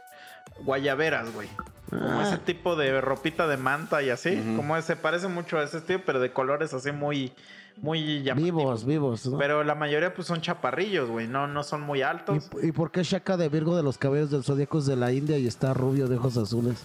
[0.63, 1.49] guayaberas, güey.
[1.89, 2.23] Como Ah.
[2.27, 4.35] ese tipo de ropita de manta y así.
[4.39, 4.57] Ujú.
[4.57, 7.33] Como ese, parece mucho a ese estilo, pero de colores así muy,
[7.77, 8.85] muy llamativos.
[8.85, 9.25] Vivos, vivos.
[9.25, 9.37] ¿no?
[9.37, 11.27] Pero la mayoría pues son chaparrillos, güey.
[11.27, 12.49] No, no son muy altos.
[12.61, 15.11] ¿Y, y por qué Shaka de Virgo de los cabellos del zodíaco es de la
[15.11, 16.77] India y está rubio de ojos azules?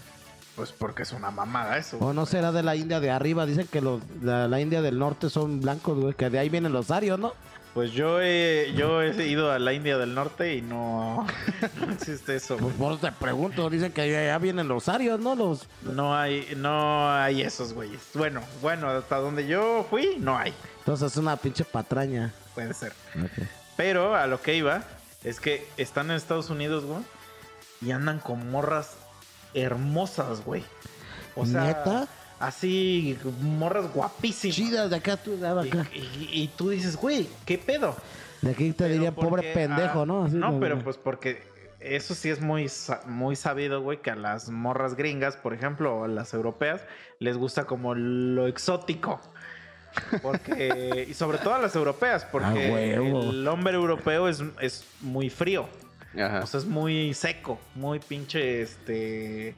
[0.56, 1.96] Pues porque es una mamada eso.
[1.98, 3.46] ¿O no será de la India de arriba?
[3.46, 6.72] Dicen que los, la, la India del norte son blancos, güey, que de ahí vienen
[6.72, 7.32] los arios, ¿no?
[7.72, 11.24] Pues yo he, yo he ido a la India del Norte y no,
[11.80, 12.56] no existe eso.
[12.56, 12.94] Pues güey.
[12.94, 15.36] eso te pregunto, dicen que allá vienen los arios, ¿no?
[15.36, 15.68] Los...
[15.82, 18.00] No hay, no hay esos güeyes.
[18.14, 20.52] Bueno, bueno, hasta donde yo fui, no hay.
[20.80, 22.32] Entonces es una pinche patraña.
[22.54, 22.92] Puede ser.
[23.76, 24.82] Pero a lo que iba
[25.24, 27.00] es que están en Estados Unidos, güey,
[27.80, 28.96] y andan con morras
[29.54, 30.64] hermosas, güey.
[31.36, 32.08] O sea, ¿Neta?
[32.38, 34.56] así, morras guapísimas.
[34.56, 35.86] Chidas de acá, tú de Y, acá.
[35.94, 37.96] y- y tú dices, güey, ¿qué pedo?
[38.42, 40.24] De aquí te Pero porque, pobre pendejo, ah, ¿no?
[40.24, 41.42] Así, no, pero pues porque
[41.78, 42.70] eso sí es muy,
[43.06, 46.80] muy sabido, güey, que a las morras gringas, por ejemplo, o a las europeas,
[47.18, 49.20] les gusta como lo exótico.
[50.22, 55.30] Porque, y sobre todo a las europeas, porque Ah, el hombre europeo es, es muy
[55.30, 55.66] frío.
[56.18, 56.40] Ajá.
[56.42, 59.54] O sea, es muy seco, muy pinche, este...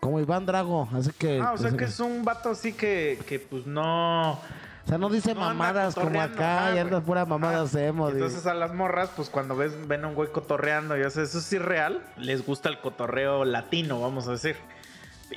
[0.00, 1.38] Como Iván Drago, así que...
[1.40, 4.32] Ah, o sea, así que es un vato así que, que pues no...
[4.32, 7.06] O sea, no dice No mamadas como acá, ajá, y anda güey.
[7.06, 7.62] pura mamada Ajá.
[7.64, 8.12] hacemos.
[8.12, 11.38] Entonces a las morras, pues cuando ves, ven a un güey cotorreando y hace eso
[11.38, 14.56] es real, les gusta el cotorreo latino, vamos a decir.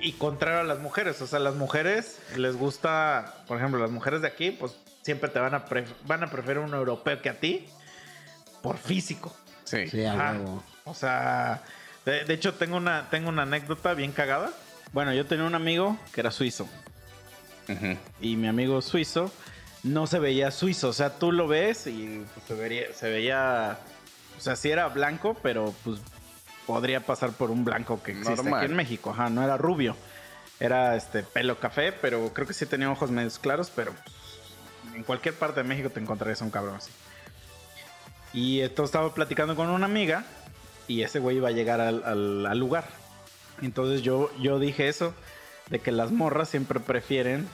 [0.01, 4.22] Y contrario a las mujeres, o sea, las mujeres les gusta, por ejemplo, las mujeres
[4.22, 7.39] de aquí, pues siempre te van a, pref- van a preferir un europeo que a
[7.39, 7.67] ti.
[8.61, 9.35] por físico.
[9.63, 9.88] Sí.
[9.89, 10.31] Sí, a Ajá.
[10.34, 10.63] huevo.
[10.85, 11.61] O sea,
[12.05, 14.51] de, de hecho tengo una, tengo una anécdota bien cagada.
[14.91, 16.67] Bueno, yo tenía un amigo que era suizo.
[18.22, 19.31] Y mi amigo suizo
[19.84, 20.89] no se veía suizo.
[20.89, 23.77] O sea, tú lo ves y pues, se, vería, se veía...
[24.38, 25.99] O sea, sí era blanco, pero pues
[26.65, 28.61] podría pasar por un blanco que existe Normal.
[28.61, 29.11] aquí en México.
[29.11, 29.95] Ajá, no era rubio.
[30.59, 33.93] Era este pelo café, pero creo que sí tenía ojos medios claros, pero
[34.93, 36.91] en cualquier parte de México te encontrarías a un cabrón así.
[38.33, 40.23] Y entonces estaba platicando con una amiga
[40.87, 42.85] y ese güey iba a llegar al, al- al lugar.
[43.61, 45.13] Entonces yo, yo dije eso,
[45.69, 47.47] de que las morras siempre prefieren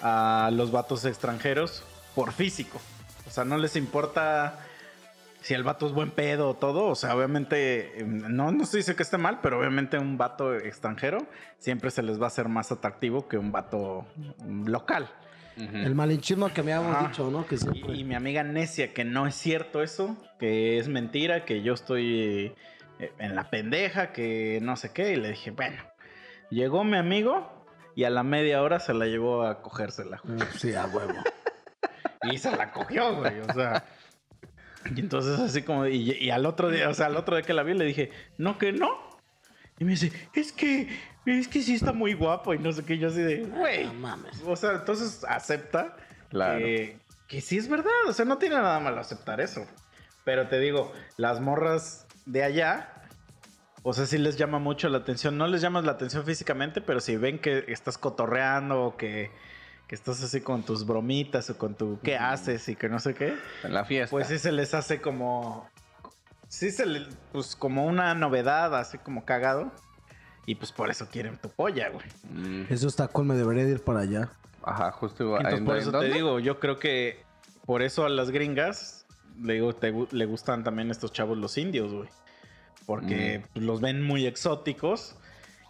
[0.00, 1.82] a los vatos extranjeros
[2.14, 2.80] por físico.
[3.26, 4.58] O sea, no les importa
[5.48, 6.84] si el vato es buen pedo o todo.
[6.88, 10.54] O sea, obviamente, eh, no, no se dice que esté mal, pero obviamente un vato
[10.54, 11.26] extranjero
[11.56, 14.06] siempre se les va a hacer más atractivo que un vato
[14.44, 15.08] mm, local.
[15.56, 17.08] El malinchismo que me habíamos Ajá.
[17.08, 17.46] dicho, ¿no?
[17.46, 17.94] Que Y, siempre.
[17.96, 22.54] y mi amiga necia que no es cierto eso, que es mentira, que yo estoy
[22.98, 25.14] eh, en la pendeja, que no sé qué.
[25.14, 25.82] Y le dije, bueno,
[26.50, 27.64] llegó mi amigo
[27.96, 30.20] y a la media hora se la llevó a cogérsela.
[30.24, 31.14] Mm, Sí, a huevo.
[32.30, 33.40] Y se la cogió, güey.
[33.40, 33.84] O sea.
[34.94, 35.86] Y entonces así como.
[35.86, 38.10] Y, y al otro día, o sea, al otro día que la vi, le dije,
[38.36, 38.88] no, que no.
[39.78, 40.88] Y me dice, es que,
[41.24, 42.98] es que sí está muy guapo y no sé qué.
[42.98, 43.84] Yo así de, güey.
[43.86, 44.42] No mames.
[44.44, 45.96] O sea, entonces acepta
[46.30, 46.58] Claro.
[46.58, 46.98] que,
[47.28, 47.92] que sí es verdad.
[48.08, 49.66] O sea, no tiene nada malo aceptar eso.
[50.24, 52.92] Pero te digo, las morras de allá,
[53.82, 55.38] o sea, sí les llama mucho la atención.
[55.38, 59.30] No les llamas la atención físicamente, pero si ven que estás cotorreando o que,
[59.88, 63.14] que estás así con tus bromitas o con tu qué haces y que no sé
[63.14, 63.34] qué,
[63.64, 64.10] En la fiesta.
[64.10, 65.68] pues sí se les hace como.
[66.48, 67.08] Sí se les.
[67.32, 69.72] Pues como una novedad, así como cagado.
[70.46, 72.06] Y pues por eso quieren tu polla, güey.
[72.30, 74.30] Mm, Eso está cool, me debería de ir para allá.
[74.62, 76.08] Ajá, justo iba Entonces, ¿en- por eso dónde?
[76.08, 77.22] te digo, yo creo que
[77.66, 79.04] por eso a las gringas
[79.42, 82.08] le, digo, te le gustan también estos chavos los indios, güey.
[82.86, 85.16] Porque pues, los ven muy exóticos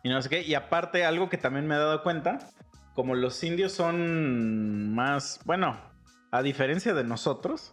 [0.04, 0.42] y no sé qué.
[0.42, 2.38] Y aparte, algo que también me he dado cuenta,
[2.98, 5.78] como los indios son más, bueno,
[6.32, 7.70] a diferencia de nosotros,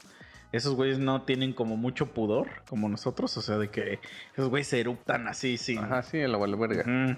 [0.52, 3.36] esos güeyes no tienen como mucho pudor como nosotros.
[3.36, 4.00] O sea, de que
[4.34, 5.80] esos güeyes se eruptan así, sin...
[5.80, 7.18] Ajá, sí, en la verga.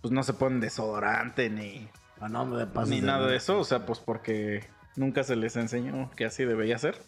[0.00, 1.88] Pues no se ponen desodorante ni
[2.20, 3.30] Ah, no, me pases ni de nada ver.
[3.30, 4.64] de eso, o sea, pues porque
[4.96, 6.98] nunca se les enseñó que así debería ser.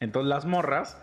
[0.00, 0.98] Entonces las morras,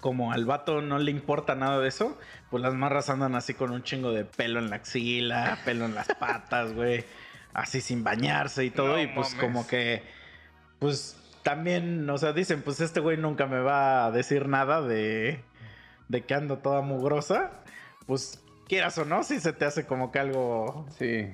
[0.00, 2.18] como al vato no le importa nada de eso,
[2.50, 5.94] pues las morras andan así con un chingo de pelo en la axila, pelo en
[5.94, 7.04] las patas, güey,
[7.60, 9.40] así sin bañarse y todo, No y pues mames.
[9.44, 10.02] como que,
[10.78, 15.40] pues también, o sea, dicen, pues este güey nunca me va a decir nada de,
[16.08, 17.50] de que ando toda mugrosa,
[18.06, 21.26] pues quieras o no, si se te hace como que algo Sí.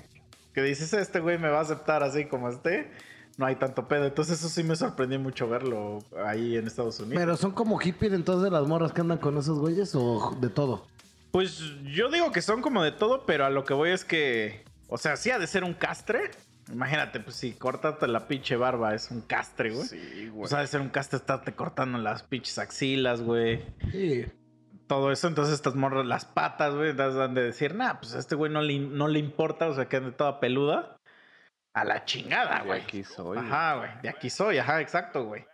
[0.55, 2.91] que dices, este güey me va a aceptar así como esté,
[3.39, 4.05] no hay tanto pedo.
[4.07, 7.19] Entonces eso sí me sorprendió mucho verlo ahí en Estados Unidos.
[7.21, 10.87] Pero son como hippies entonces las morras que andan con esos güeyes o de todo.
[11.33, 14.63] Pues yo digo que son como de todo, pero a lo que voy es que,
[14.89, 16.31] o sea, sí ha de ser un castre.
[16.73, 19.86] Imagínate, pues si cortarte la pinche barba es un castre, güey.
[19.86, 20.44] Sí, güey.
[20.44, 23.62] O sea, ha de ser un castre estarte cortando las pinches axilas, güey.
[23.93, 24.24] Sí.
[24.86, 28.35] Todo eso, entonces estas morras, las patas, güey, han de decir, nah, pues a este
[28.35, 30.97] güey no le, no le importa, o sea, que ande toda peluda.
[31.74, 32.81] A la chingada, De güey.
[32.82, 33.36] aquí soy.
[33.39, 33.90] Ajá, güey.
[34.02, 35.44] De aquí soy, ajá, exacto, güey.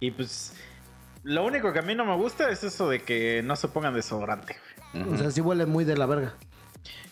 [0.00, 0.52] Y pues,
[1.22, 3.94] lo único que a mí no me gusta es eso de que no se pongan
[3.94, 4.56] desodorante.
[4.92, 5.14] güey.
[5.14, 6.34] O sea, sí huele muy de la verga.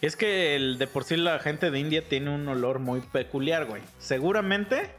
[0.01, 3.67] Es que el, de por sí la gente de India tiene un olor muy peculiar,
[3.67, 3.83] güey.
[3.99, 4.91] Seguramente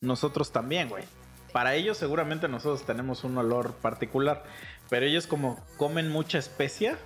[0.00, 1.04] nosotros también, güey.
[1.52, 4.44] Para ellos seguramente nosotros tenemos un olor particular.
[4.88, 6.98] Pero ellos como comen mucha especia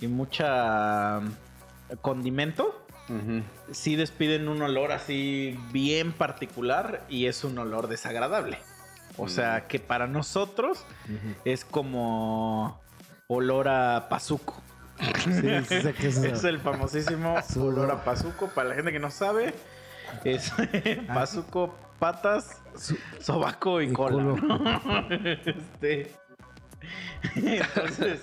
[0.00, 3.42] y mucha mm, condimento, Ujú.
[3.72, 8.58] sí despiden un olor así bien particular y es un olor desagradable.
[9.16, 10.84] O sea que para nosotros
[11.44, 12.80] es como
[13.28, 14.60] olor a pazuco.
[15.00, 15.32] Sí,
[15.68, 18.48] sí sé que es el famosísimo olor a pazuco.
[18.48, 19.54] Para la gente que no sabe,
[20.24, 20.52] es
[21.08, 22.62] pazuco, patas,
[23.20, 24.36] sobaco y, Y cola.
[25.10, 26.14] Este,
[27.36, 28.20] Entonces,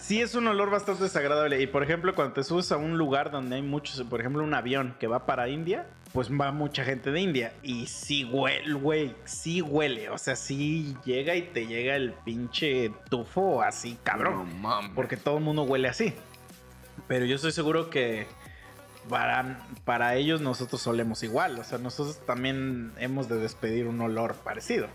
[0.00, 1.60] sí es un olor bastante desagradable.
[1.60, 4.54] Y por ejemplo, cuando te subes a un lugar donde hay muchos, por ejemplo, un
[4.54, 7.52] avión que va para India, pues va mucha gente de India.
[7.62, 10.10] Y sí huele, güey, sí huele.
[10.10, 14.60] O sea, sí llega y te llega el pinche tufo así, cabrón.
[14.60, 14.80] No.
[14.94, 16.12] Porque todo el mundo huele así.
[17.08, 18.26] Pero yo estoy seguro que
[19.08, 21.58] para, para ellos nosotros solemos igual.
[21.58, 24.88] O sea, nosotros también hemos de despedir un olor parecido.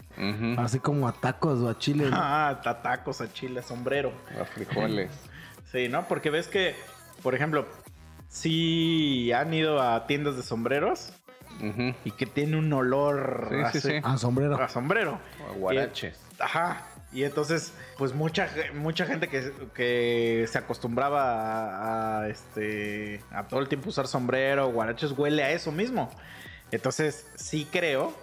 [0.57, 2.09] Así como a tacos o a chile.
[2.09, 2.15] ¿no?
[2.17, 4.11] Ah, a tacos, a chile, a sombrero.
[4.39, 5.11] A frijoles.
[5.71, 6.07] Sí, ¿no?
[6.07, 6.73] Porque ves que,
[7.21, 7.65] por ejemplo,
[8.29, 11.11] si han ido a tiendas de sombreros
[12.05, 13.93] y que tiene un olor Sí, sí, así- sí.
[14.03, 14.61] Ah, sombrero.
[14.61, 15.19] a sombrero.
[15.49, 16.19] A guaraches.
[16.39, 16.85] Ajá.
[17.15, 23.61] Y entonces, pues mucha, mucha gente que, que se acostumbraba a, a, este a todo
[23.61, 26.11] el tiempo usar sombrero, guaraches, huele a eso mismo.
[26.71, 28.13] Entonces, sí creo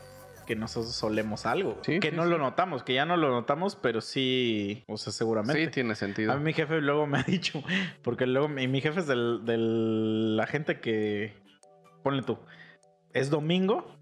[0.47, 1.78] que nosotros solemos algo.
[1.86, 2.28] Sí, que sí, no sí.
[2.31, 5.64] lo notamos, que ya no lo notamos, pero sí, o sea, seguramente.
[5.64, 6.31] Sí, tiene sentido.
[6.31, 7.62] A mí mi jefe luego me ha dicho,
[8.02, 11.32] porque luego mi, mi jefe es del- la gente que,
[12.02, 12.39] ponle tú,
[13.14, 13.97] es domingo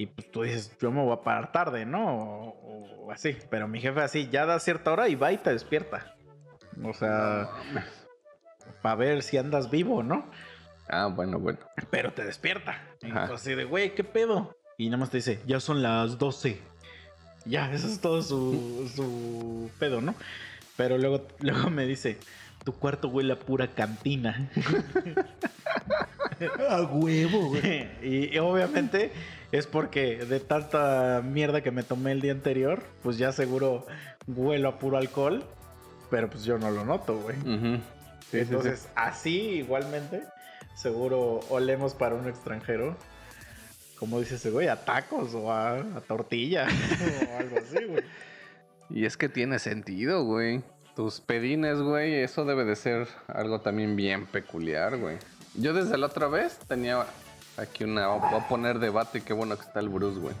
[0.00, 2.16] y pues tú dices, yo me voy a parar tarde, ¿no?
[2.16, 5.50] O, o así, pero mi jefe así, ya da cierta hora y va y te
[5.50, 6.16] despierta.
[6.82, 7.50] O sea,
[8.80, 10.24] para ver si andas vivo, ¿no?
[10.88, 11.58] Ah, bueno, bueno.
[11.90, 12.82] Pero te despierta.
[13.02, 13.26] Y Ajá.
[13.26, 14.56] tú así de, güey, ¿qué pedo?
[14.78, 16.58] Y nada más te dice, ya son las 12.
[17.44, 20.14] Ya, eso es todo su, su pedo, ¿no?
[20.78, 22.16] Pero luego, luego me dice,
[22.64, 24.48] tu cuarto huele a pura cantina.
[26.70, 27.86] A huevo, güey.
[28.02, 29.12] y, y obviamente
[29.52, 33.86] es porque de tanta mierda que me tomé el día anterior, pues ya seguro
[34.26, 35.44] huelo a puro alcohol.
[36.10, 37.36] Pero pues yo no lo noto, güey.
[37.38, 37.76] Ujú.
[37.76, 38.38] Sí, sí, sí.
[38.38, 40.22] Entonces, así igualmente,
[40.74, 42.96] seguro olemos para un extranjero.
[43.98, 46.66] Como dice ese güey, a tacos o a, a tortilla
[47.32, 48.04] o algo así, güey.
[48.88, 50.62] Y es que tiene sentido, güey.
[50.96, 55.18] Tus pedines, güey, eso debe de ser algo también bien peculiar, güey.
[55.54, 57.06] Yo desde la otra vez tenía
[57.60, 58.08] aquí una...
[58.08, 60.34] Voy a poner debate, qué bueno que está el Bruce, güey.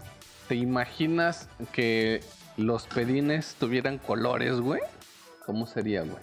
[0.48, 2.22] ¿Te imaginas que
[2.56, 4.80] los pedines tuvieran colores, güey?
[5.46, 6.22] ¿Cómo sería, güey?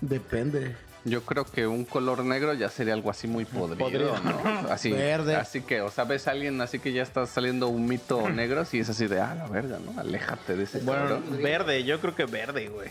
[0.00, 0.76] Depende.
[1.04, 4.68] Yo creo que un color negro ya sería algo así muy podrido, Podrido, ¿no?
[4.70, 5.36] Así, Verde.
[5.36, 8.62] Así que, o sea, ves a alguien así que ya está saliendo un mito negro,
[8.62, 10.00] así es así de, ah, la verga, ¿no?
[10.00, 11.42] Aléjate de ese Bueno, cabrón.
[11.42, 12.88] verde, yo creo que verde, güey.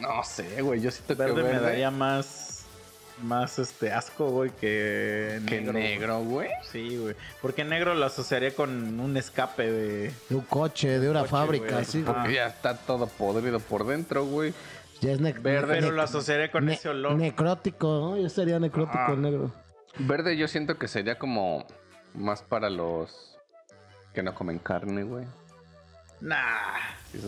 [0.00, 2.57] No sé, güey, yo siento Verde, que me verde daría más,
[3.22, 5.72] más este asco, güey, que que negro.
[5.72, 6.48] negro, güey.
[6.70, 7.14] Sí, güey.
[7.42, 10.12] Porque negro lo asociaría con un escape de...
[10.28, 11.80] De un coche, de una Coche, fábrica, güey.
[11.82, 12.02] así.
[12.02, 12.32] Porque Ah.
[12.32, 14.52] ya está todo podrido por dentro, güey.
[15.00, 17.16] Ya es Verde, ne- Pero lo asociaría con ne- ese olor.
[17.16, 18.16] Necrótico, ¿no?
[18.18, 19.52] Ya sería necrótico el negro.
[19.98, 21.66] Verde yo siento que sería como
[22.14, 23.36] más para los
[24.14, 25.24] que no comen carne, güey.
[26.20, 26.36] Nah.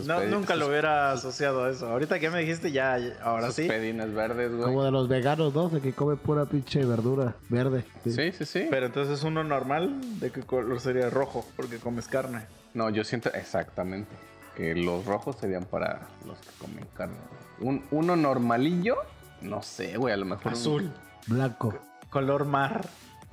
[0.05, 1.87] No, nunca lo hubiera asociado a eso.
[1.89, 3.67] Ahorita que me dijiste, ya, ahora Sus sí.
[3.67, 4.63] pedines verdes, güey.
[4.63, 5.69] Como de los veganos, ¿no?
[5.69, 7.83] De que come pura pinche verdura verde.
[8.05, 8.67] Sí, sí, sí.
[8.69, 11.45] Pero entonces uno normal, ¿de qué color sería rojo?
[11.55, 12.45] Porque comes carne.
[12.75, 14.11] No, yo siento exactamente
[14.55, 17.15] que los rojos serían para los que comen carne.
[17.59, 18.97] Un, uno normalillo,
[19.41, 20.91] no sé, güey, a lo mejor un- Azul.
[21.27, 21.73] Blanco,
[22.11, 22.87] Color mar.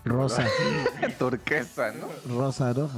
[0.05, 0.47] rosa,
[1.19, 2.09] turquesa, ¿no?
[2.35, 2.89] rosa, ¿no?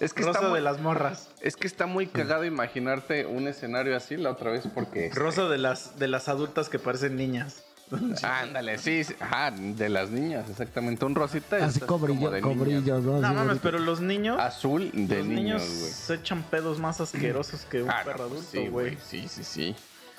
[0.00, 1.28] Es que Rosa está muy, de las morras.
[1.40, 5.56] es que está muy cagado imaginarte un escenario así la otra vez porque Rosa de
[5.58, 7.62] las, de las adultas que parecen niñas.
[8.24, 12.30] ándale, sí, sí, ajá, de las niñas, exactamente, un rosita Así es con como brillo,
[12.30, 12.82] de con niñas.
[12.82, 13.20] brillos, ¿no?
[13.20, 14.38] No mames, pero los niños.
[14.40, 18.32] azul de los niños, se echan pedos más asquerosos que un Ah, no, perro pues
[18.32, 18.98] adulto, sí, güey.
[19.08, 19.76] Sí, sí, sí.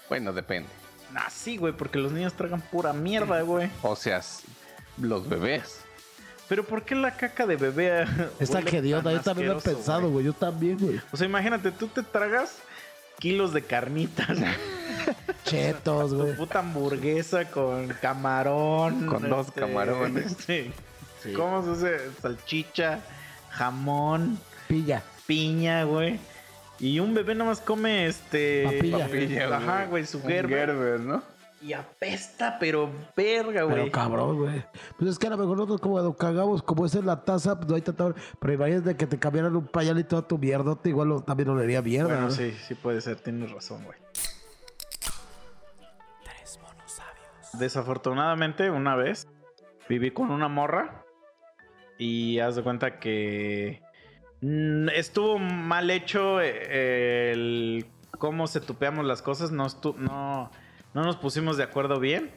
[0.08, 0.70] Bueno, depende.
[1.14, 3.70] Ah, sí, güey, porque los niños tragan pura mierda, güey.
[3.82, 4.22] O sea,
[4.98, 5.82] los bebés.
[6.50, 8.06] Pero ¿por qué la caca de bebé
[8.40, 10.26] Esta huele que Dios, yo también lo he pensado, güey.
[10.26, 11.02] Yo también, güey.
[11.12, 12.58] O sea, imagínate, tú te tragas
[13.20, 14.28] kilos de carnitas.
[15.46, 16.36] Chetos, güey.
[16.36, 18.96] puta hamburguesa con camarón.
[18.96, 20.36] este, Con dos camarones.
[20.46, 20.72] Sí.
[21.24, 21.34] Sí.
[21.34, 22.12] ¿Cómo se hace?
[22.22, 23.00] Salchicha,
[23.50, 24.38] jamón,
[24.68, 25.02] Pilla.
[25.26, 26.20] piña, güey.
[26.80, 28.64] Y un bebé nomás come este.
[28.66, 29.00] Papilla.
[29.00, 30.68] Papilla, Ajá, güey, su Un Gerber.
[30.68, 31.24] Gerber, ¿no?
[31.60, 33.76] Y apesta, pero verga, güey.
[33.76, 34.64] Pero cabrón, güey.
[34.98, 37.56] Pues es que a lo mejor nosotros como lo cagamos, como esa es la taza,
[37.58, 38.14] pues no hay tanta...
[38.40, 41.82] Pero imagínate que te cambiaran un pañal y toda tu mierdota, igual lo- también olería
[41.82, 42.32] mierda, Bueno, ¿no?
[42.32, 43.98] sí, sí puede ser, tienes razón, güey.
[46.24, 47.60] Tres monos sabios.
[47.60, 49.28] Desafortunadamente, una vez
[49.90, 51.04] viví con una morra
[51.98, 53.82] y haz de cuenta que
[54.42, 57.88] mm, estuvo mal hecho eh, el
[58.20, 60.52] cómo se tupeamos las cosas, no, estu- no,
[60.98, 62.32] no nos pusimos de acuerdo bien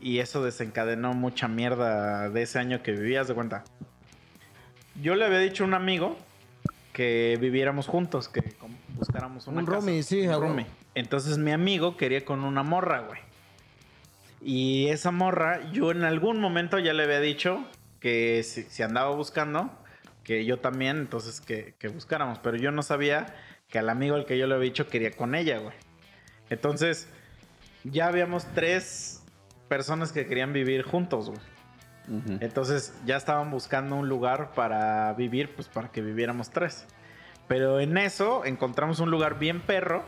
[0.00, 3.64] y eso desencadenó mucha mierda de ese año que viví, haz de cuenta.
[5.02, 6.16] Yo le había dicho a un amigo
[6.92, 8.54] que viviéramos juntos, que
[8.94, 9.78] buscáramos una Un casa.
[9.78, 10.66] roomie, sí, Un roomie.
[10.94, 13.18] Entonces mi amigo quería con una morra, güey.
[14.40, 17.66] Y esa morra, yo en algún momento ya le había dicho
[17.98, 19.68] que si, si andaba buscando,
[20.22, 22.38] que yo también, entonces que, que buscáramos.
[22.38, 23.34] Pero yo no sabía
[23.68, 25.74] que al amigo al que yo le había dicho quería con ella, güey.
[26.50, 27.08] Entonces,
[27.90, 29.22] ya habíamos tres
[29.68, 31.40] personas que querían vivir juntos, güey.
[32.40, 36.86] Entonces ya estaban buscando un lugar para vivir, pues para que viviéramos tres.
[37.48, 40.04] Pero en eso encontramos un lugar bien perro,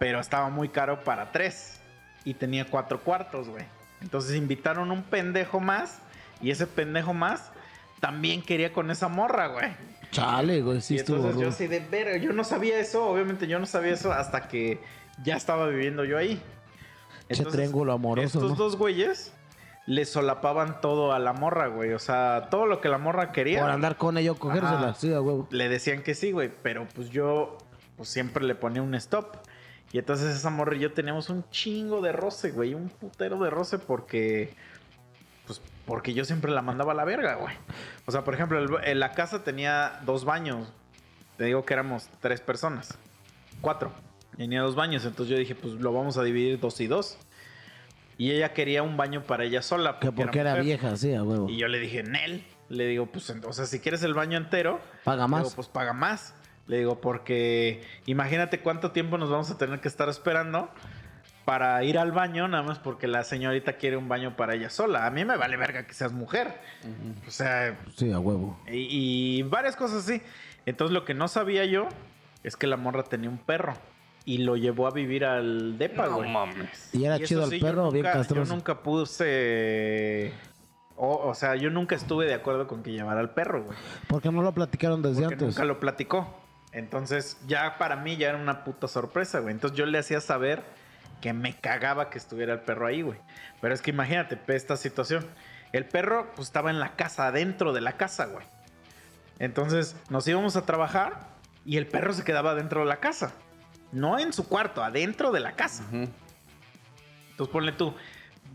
[0.00, 1.80] pero estaba muy caro para tres.
[2.24, 3.64] Y tenía cuatro cuartos, güey.
[4.00, 6.00] Entonces invitaron un pendejo más.
[6.40, 7.52] Y ese pendejo más
[8.00, 9.70] también quería con esa morra, güey.
[10.10, 13.46] Chale, güey, sí y estuvo entonces yo así de ver, yo no sabía eso, obviamente
[13.46, 14.80] yo no sabía eso hasta que
[15.22, 16.40] ya estaba viviendo yo ahí.
[17.28, 18.56] Ese triángulo amoroso, Estos ¿no?
[18.56, 19.32] dos güeyes
[19.86, 21.92] le solapaban todo a la morra, güey.
[21.92, 23.60] O sea, todo lo que la morra quería.
[23.62, 24.94] Por andar con ella o cogérsela.
[24.94, 25.46] Sí, huevo.
[25.50, 27.56] le decían que sí, güey, pero pues yo
[27.96, 29.36] pues siempre le ponía un stop.
[29.92, 33.48] Y entonces esa morra y yo teníamos un chingo de roce, güey, un putero de
[33.50, 34.54] roce porque
[35.46, 37.54] pues porque yo siempre la mandaba a la verga, güey.
[38.04, 40.70] O sea, por ejemplo, el- en la casa tenía dos baños.
[41.38, 42.98] Te digo que éramos tres personas.
[43.62, 43.90] Cuatro.
[44.38, 47.18] Tenía dos baños, entonces yo dije, pues lo vamos a dividir dos y dos.
[48.16, 49.98] Y ella quería un baño para ella sola.
[50.00, 51.48] Que porque era vieja, sí, a huevo.
[51.50, 52.44] Y yo le dije, Nel.
[52.70, 55.42] Le digo, pues, o sea, si quieres el baño entero, Paga más.
[55.44, 56.34] digo, pues paga más.
[56.66, 60.70] Le digo, porque imagínate cuánto tiempo nos vamos a tener que estar esperando
[61.46, 65.06] para ir al baño, nada más porque la señorita quiere un baño para ella sola.
[65.06, 66.60] A mí me vale verga que seas mujer.
[67.26, 68.60] O sea, Sí, a huevo.
[68.70, 70.20] y, y varias cosas así.
[70.66, 71.88] Entonces lo que no sabía yo
[72.44, 73.72] es que la morra tenía un perro
[74.28, 76.30] y lo llevó a vivir al depa, No güey.
[76.30, 76.90] mames.
[76.92, 78.44] ¿Y era Y chido el sí, perro o bien castroso?
[78.46, 80.32] Yo nunca puse...
[80.96, 83.78] O, o sea, yo nunca estuve de acuerdo con que llevara al perro, güey.
[84.06, 85.48] ¿Por qué no lo platicaron desde Porque antes?
[85.48, 86.38] nunca lo platicó.
[86.72, 89.54] Entonces, ya para mí ya era una puta sorpresa, güey.
[89.54, 90.62] Entonces yo le hacía saber
[91.22, 93.18] que me cagaba que estuviera el perro ahí, güey.
[93.62, 95.24] Pero es que imagínate, esta situación.
[95.72, 98.44] El perro, pues estaba en la casa, adentro de la casa, güey.
[99.38, 101.20] Entonces, nos íbamos a trabajar
[101.64, 103.32] y el perro se quedaba dentro de la casa.
[103.92, 105.84] No en su cuarto, adentro de la casa.
[105.92, 107.94] Entonces ponle tú,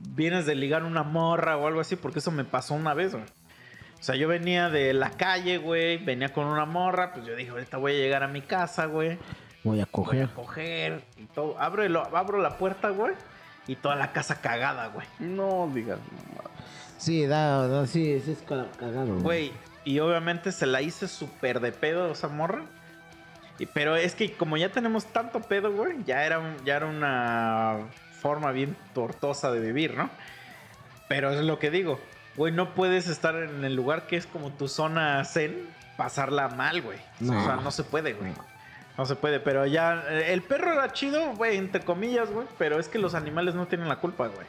[0.09, 3.23] vienes de ligar una morra o algo así, porque eso me pasó una vez, güey.
[3.23, 7.51] O sea, yo venía de la calle, güey, venía con una morra, pues yo dije,
[7.51, 9.17] ahorita voy a llegar a mi casa, güey,
[9.63, 10.23] Voy a voy coger.
[10.25, 11.57] a coger y todo.
[11.57, 13.13] Abro, el- abro la puerta, güey,
[13.65, 15.07] y toda la casa cagada, güey.
[15.19, 16.51] No digas mamadas.
[16.97, 19.07] Sí, da, da, sí, sí es ca- cagado.
[19.13, 19.21] güey.
[19.21, 19.51] Güey,
[19.85, 22.63] y obviamente se la hice súper de pedo a esa morra.
[23.73, 27.77] Pero es que como ya tenemos tanto pedo, güey, ya era, un- ya era una
[28.21, 30.09] forma bien tortosa de vivir, ¿no?
[31.07, 31.99] Pero es lo que digo,
[32.35, 35.67] güey, no puedes estar en el lugar que es como tu zona zen,
[35.97, 36.97] pasarla mal, güey.
[37.19, 37.39] No.
[37.39, 38.33] O sea, no se puede, güey.
[38.97, 42.79] No se puede, pero ya, eh, el perro era chido, güey, entre comillas, güey, pero
[42.79, 44.45] es que los animales no tienen la culpa, güey.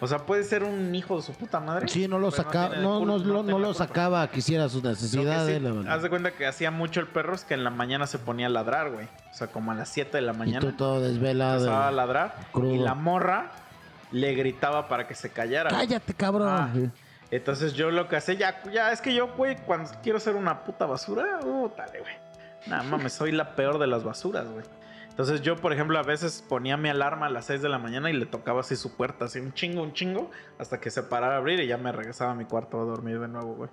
[0.00, 1.88] O sea, puede ser un hijo de su puta madre.
[1.88, 5.56] Sí, no lo sacaba, no, no, lo sacaba que hiciera sus necesidades.
[5.56, 5.92] sí, la verdad.
[5.92, 8.46] haz de cuenta que hacía mucho el perro es que en la mañana se ponía
[8.46, 9.06] a ladrar, güey.
[9.30, 11.58] O sea, como a las 7 de la y mañana tú todo desvelado.
[11.58, 12.74] empezaba a ladrar crudo.
[12.74, 13.52] y la morra
[14.10, 15.70] le gritaba para que se callara.
[15.70, 16.48] Cállate, cabrón.
[16.50, 16.70] Ah.
[17.30, 20.64] Entonces yo lo que hacía, ya, ya es que yo, güey, cuando quiero ser una
[20.64, 22.14] puta basura, uh, dale, güey.
[22.66, 24.64] Nada mames, soy la peor de las basuras, güey.
[25.14, 28.10] Entonces yo, por ejemplo, a veces ponía mi alarma a las 6 de la mañana
[28.10, 30.28] y le tocaba así su puerta, así un chingo, un chingo,
[30.58, 33.20] hasta que se parara a abrir y ya me regresaba a mi cuarto a dormir
[33.20, 33.70] de nuevo, güey.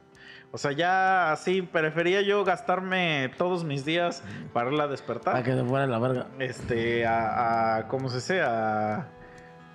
[0.51, 4.21] O sea, ya así, prefería yo gastarme todos mis días
[4.53, 6.27] para irla a despertar Para que se fuera la verga.
[6.37, 8.41] este, a, a- ¿cómo se dice?
[8.43, 9.07] A...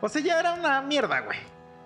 [0.00, 1.38] O sea, ya era una mierda, güey.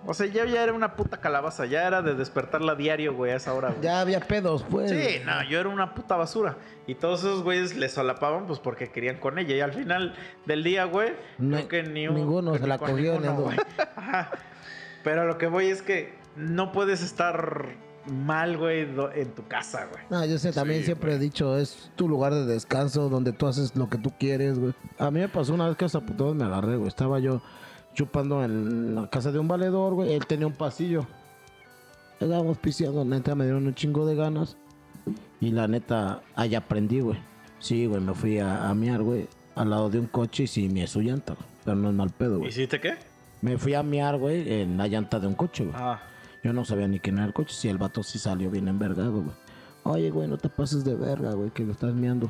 [0.05, 1.65] O sea, ya, ya era una puta calabaza.
[1.65, 3.81] Ya era de despertarla diario, güey, a esa hora, güey.
[3.81, 4.89] Ya había pedos, pues.
[4.89, 6.57] Sí, no, yo era una puta basura.
[6.87, 9.55] Y todos esos güeyes le solapaban, pues, porque querían con ella.
[9.55, 10.15] Y al final
[10.45, 13.19] del día, güey, No- creo que ni un- ninguno que se ni la cogió, ninguno,
[13.21, 13.41] ni uno.
[13.41, 13.57] güey.
[13.95, 14.31] Ajá.
[15.03, 17.69] Pero lo que voy es que no puedes estar
[18.11, 20.03] mal, güey, en tu casa, güey.
[20.09, 23.45] No, yo sé, también Sí, siempre he dicho, es tu lugar de descanso donde tú
[23.45, 24.73] haces lo que tú quieres, güey.
[24.97, 26.87] A mí me pasó una vez que hasta putados me agarré, güey.
[26.87, 27.43] Estaba yo
[27.93, 30.13] chupando en la casa de un valedor, güey.
[30.13, 31.05] Él tenía un pasillo.
[32.19, 34.57] Estábamos pisteando, neta, me dieron un chingo de ganas.
[35.39, 37.17] Y la neta, ahí aprendí, güey.
[37.59, 39.27] Sí, güey, me fui a, a miar, güey.
[39.55, 41.45] Al lado de un coche y sí, me su llanta, güey.
[41.65, 42.49] Pero no es mal pedo, güey.
[42.49, 42.95] ¿Hiciste qué?
[43.41, 45.75] Me fui a miar, güey, en la llanta de un coche, güey.
[45.77, 45.99] Ah.
[46.43, 49.13] Yo no sabía ni quién era el coche, si el vato sí salió bien envergado,
[49.13, 49.35] güey.
[49.83, 52.29] Oye, güey, no te pases de verga, güey, que lo estás miando.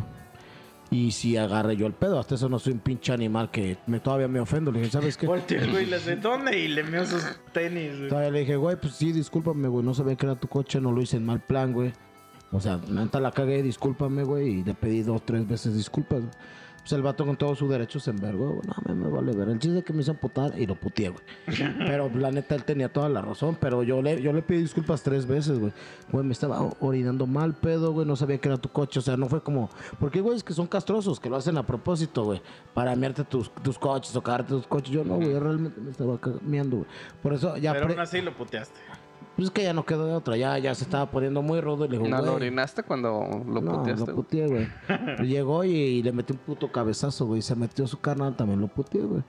[0.92, 4.02] Y si agarré yo el pedo, hasta eso no soy un pinche animal que me,
[4.02, 4.74] todavía me ofendo.
[4.74, 5.26] Le dije, ¿sabes qué?
[5.26, 6.60] Volteó el güey, le hace, ¿dónde?
[6.60, 7.24] Y le meó sus
[7.54, 8.10] tenis, güey.
[8.10, 10.92] Todavía le dije, güey, pues sí, discúlpame, güey, no sabía que era tu coche, no
[10.92, 11.94] lo hice en mal plan, güey.
[12.52, 16.20] O sea, neta la cagué, discúlpame, güey, y le pedí dos, tres veces disculpas.
[16.20, 16.34] güey.
[16.82, 18.62] Pues el vato con todo su derecho se envergó, güey.
[18.68, 19.50] No, me, me vale ver.
[19.50, 21.24] El chiste es que me hizo putar y lo puteé, güey.
[21.78, 23.56] Pero la neta, él tenía toda la razón.
[23.62, 25.72] Pero yo le, yo le pedí disculpas tres veces, güey.
[26.12, 28.08] Güey, me estaba orinando mal pedo, güey.
[28.08, 28.98] No sabía que era tu coche.
[28.98, 29.70] O sea, no fue como.
[30.00, 32.42] Porque, güey, es que son castrosos, que lo hacen a propósito, güey.
[32.74, 34.92] Para mearte tus, tus coches o cagarte tus coches.
[34.92, 35.38] Yo no, güey.
[35.38, 36.90] Realmente me estaba meando, güey.
[37.22, 37.74] Por eso ya.
[37.74, 38.80] Pero aún así lo puteaste.
[39.36, 40.36] Pues es que ya no quedó de otra.
[40.38, 41.86] Ya, ya se estaba poniendo muy rudo.
[41.86, 44.06] Y le digo, ¿No lo orinaste cuando lo no, puteaste?
[44.08, 44.68] lo puteé, güey.
[45.28, 47.42] Llegó y, y le metí un puto cabezazo, güey.
[47.42, 49.24] Se metió su carnal, también lo puteé, güey.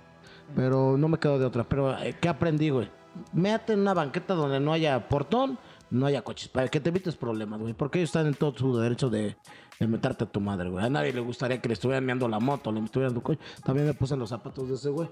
[0.54, 1.64] Pero no me quedo de otra.
[1.64, 2.90] Pero, eh, ¿qué aprendí, güey?
[3.32, 5.58] Méate en una banqueta donde no haya portón,
[5.90, 6.48] no haya coches.
[6.48, 7.72] Para que te evites problemas, güey.
[7.72, 9.36] Porque ellos están en todo su derecho de,
[9.78, 10.84] de meterte a tu madre, güey.
[10.84, 13.40] A nadie le gustaría que le estuvieran meando la moto, le estuvieran tu coche.
[13.64, 15.08] También me puse en los zapatos de ese güey.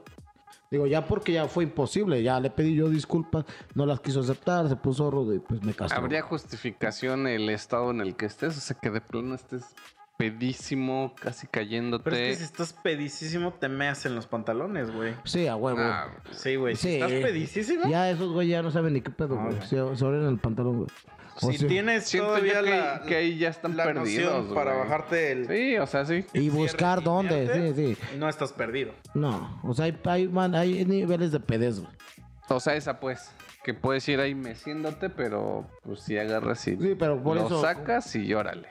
[0.70, 3.44] Digo, ya porque ya fue imposible, ya le pedí yo disculpas,
[3.74, 5.94] no las quiso aceptar, se puso rudo y pues me casó.
[5.97, 8.56] ¿Habría justificación el estado en el que estés?
[8.56, 9.64] O sea, que de plano estés
[10.16, 12.05] pedísimo, casi cayéndote.
[12.05, 15.14] Pero es que si estás pedicísimo, te meas en los pantalones, güey.
[15.24, 15.78] Sí, a huevo.
[15.81, 16.77] Ah, Sí, güey.
[16.77, 16.94] Si Sí.
[16.94, 19.56] estás pedicísimo, Ya esos güey ya no saben ni qué pedo, No, güey.
[19.56, 19.66] güey.
[19.66, 20.89] Se, se abren el pantalón, güey.
[21.42, 24.52] O si sea, tienes todavía que, la, que ahí ya están la perdidos.
[24.54, 24.84] para güey.
[24.84, 25.46] bajarte el...
[25.48, 26.24] Sí, o sea, sí.
[26.34, 28.16] Y buscar dónde, sí, sí.
[28.18, 28.92] No estás perdido.
[29.14, 31.92] No, o sea, hay, hay, man, hay niveles de pedez, güey.
[32.48, 33.30] O sea, esa pues.
[33.62, 37.60] Que puedes ir ahí meciéndote, pero pues si agarras y Sí, pero por lo eso-
[37.60, 38.66] sacas y órale.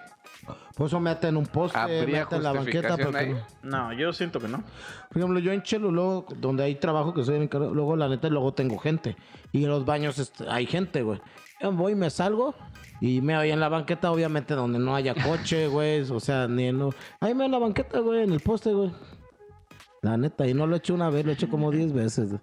[0.76, 2.98] Por eso mete en un poste, ¿Habría mete en la banqueta.
[2.98, 4.64] Porque, no- yo siento que no.
[5.10, 8.30] Por ejemplo, yo en Chelo, luego, donde hay trabajo, que soy encargado, luego la neta,
[8.30, 9.16] luego tengo gente.
[9.52, 11.22] Y en los baños hay gente, güey.
[11.62, 12.56] Yo voy, me salgo
[13.02, 16.02] y me voy en la banqueta, obviamente, donde no haya coche, güey.
[16.12, 16.80] O sea, ni en...
[16.80, 18.92] lo- Ahí me en la banqueta, güey, en el poste, güey.
[20.02, 22.30] La neta, y no lo he hecho una vez, lo he hecho como 10 veces.
[22.30, 22.42] güey.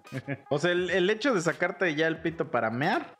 [0.49, 3.17] O sea, el, el hecho de sacarte ya el pito para mear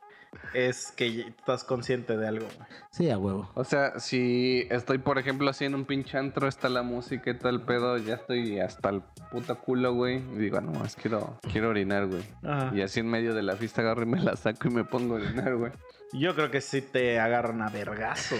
[0.53, 2.67] es que ya estás consciente de algo, güey.
[2.91, 3.49] Sí, a huevo.
[3.55, 7.37] O sea, si estoy, por ejemplo, así en un pinche antro, está la música y
[7.37, 9.01] todo el pedo, ya estoy hasta el
[9.31, 10.17] puto culo, güey.
[10.17, 12.23] Y digo, no, más quiero, quiero orinar, güey.
[12.43, 12.71] Ajá.
[12.75, 15.15] Y así en medio de la fiesta agarro y me la saco y me pongo
[15.15, 15.71] a orinar, güey.
[16.13, 18.35] Yo creo que sí te agarran a vergazo,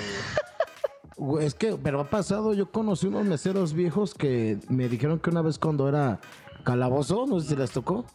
[1.42, 5.42] Es que, pero ha pasado, yo conocí unos meseros viejos que me dijeron que una
[5.42, 6.20] vez cuando era
[6.64, 8.06] calabozo, no sé si les tocó.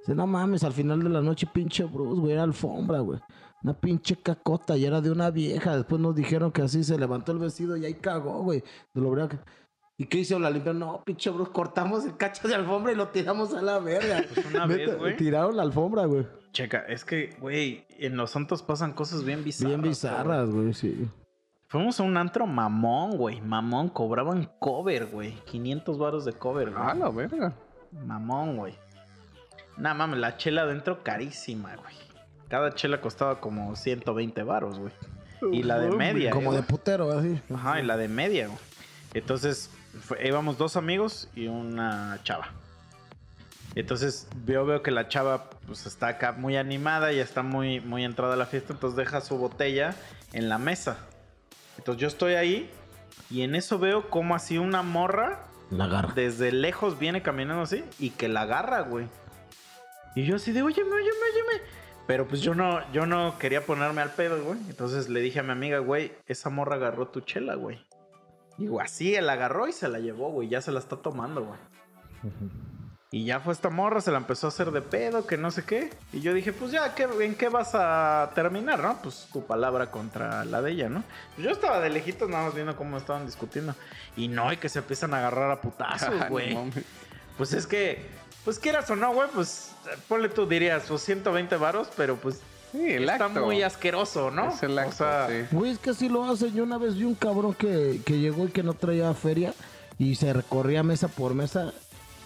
[0.00, 3.20] Dice, no mames, al final de la noche, pinche Bruce, güey, era alfombra, güey.
[3.62, 5.76] Una pinche cacota y era de una vieja.
[5.76, 8.64] Después nos dijeron que así se levantó el vestido y ahí cagó, güey.
[8.94, 9.38] De lo que-
[9.98, 10.72] ¿Y qué hizo la limpia?
[10.72, 14.24] No, pinche Bruce, cortamos el cacho de alfombra y lo tiramos a la verga.
[14.34, 15.14] Pues una vez, güey.
[15.18, 16.26] Tiraron la alfombra, güey.
[16.52, 19.70] Checa, es que, güey, en los santos pasan cosas bien bizarras.
[19.70, 21.08] Bien bizarras, güey, sí.
[21.68, 23.40] Fuimos a un antro mamón, güey.
[23.40, 25.34] Mamón, cobraban cover, güey.
[25.44, 26.82] 500 baros de cover, güey.
[26.84, 27.52] Ah, la verga.
[27.92, 28.74] Mamón, güey.
[29.76, 31.94] Nada mames, la chela adentro carísima, güey.
[32.48, 34.92] Cada chela costaba como 120 baros, güey.
[35.52, 36.32] Y la de media.
[36.32, 37.40] Como eh, de putero, así.
[37.54, 38.58] Ajá, y la de media, güey.
[39.14, 39.70] Entonces,
[40.00, 42.48] fue- íbamos dos amigos y una chava.
[43.74, 48.04] Entonces, yo veo que la chava pues está acá muy animada y está muy, muy
[48.04, 49.94] entrada a la fiesta, entonces deja su botella
[50.32, 50.98] en la mesa.
[51.78, 52.70] Entonces yo estoy ahí
[53.30, 58.10] y en eso veo como así una morra La desde lejos viene caminando así y
[58.10, 59.06] que la agarra, güey.
[60.16, 61.64] Y yo así de, óyeme, óyeme, óyeme.
[62.08, 64.58] Pero pues yo no, yo no quería ponerme al pedo, güey.
[64.68, 67.78] Entonces le dije a mi amiga, güey, esa morra agarró tu chela, güey.
[68.58, 70.48] Digo, así, él la agarró y se la llevó, güey.
[70.48, 71.58] Ya se la está tomando, güey.
[73.12, 75.64] Y ya fue esta morra, se la empezó a hacer de pedo, que no sé
[75.64, 75.90] qué.
[76.12, 79.02] Y yo dije, pues ya, ¿qué, ¿en qué vas a terminar, no?
[79.02, 81.02] Pues tu palabra contra la de ella, ¿no?
[81.34, 83.74] Pues yo estaba de lejitos nada más viendo cómo estaban discutiendo.
[84.16, 86.56] Y no, y que se empiezan a agarrar a putazos, güey.
[87.36, 88.06] pues es que,
[88.44, 89.72] pues quieras o no, güey, pues
[90.08, 93.44] ponle tú dirías, pues 120 varos, pero pues Sí, el está acto.
[93.44, 94.50] muy asqueroso, ¿no?
[94.50, 95.46] Es el acto, o sea, sí.
[95.50, 96.54] Güey, es que así lo hacen.
[96.54, 99.52] Yo una vez vi un cabrón que, que llegó y que no traía feria
[99.98, 101.72] y se recorría mesa por mesa.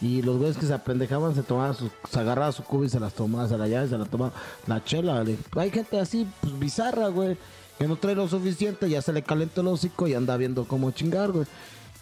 [0.00, 3.00] Y los güeyes que se apendejaban se tomaban sus, se agarraba su cuba y se
[3.00, 4.32] las tomaba, se la llave se la tomaba
[4.66, 5.22] la chela.
[5.24, 7.36] le- Hay gente así, pues bizarra, güey,
[7.78, 10.90] que no trae lo suficiente, ya se le calentó el hocico y anda viendo cómo
[10.90, 11.46] chingar, güey.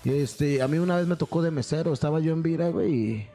[0.05, 3.27] Este, a mí una vez me tocó de mesero, estaba yo en Vira, güey, y,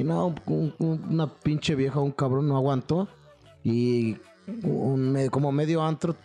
[0.00, 3.06] y no, un- un- una pinche vieja, un cabrón no aguantó.
[3.62, 4.16] Y
[5.30, 6.16] como medio antro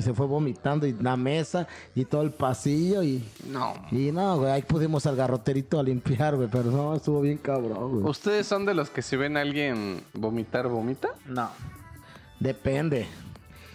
[0.00, 3.74] se fue vomitando y la mesa y todo el pasillo y, No.
[3.90, 8.00] y no, güey, ahí pudimos al garroterito a limpiar, güey, pero no, estuvo bien cabrón,
[8.00, 8.10] güey.
[8.10, 11.08] ¿Ustedes son de los que si ven a alguien vomitar, vomita?
[11.26, 11.48] no,
[12.40, 13.06] Depende.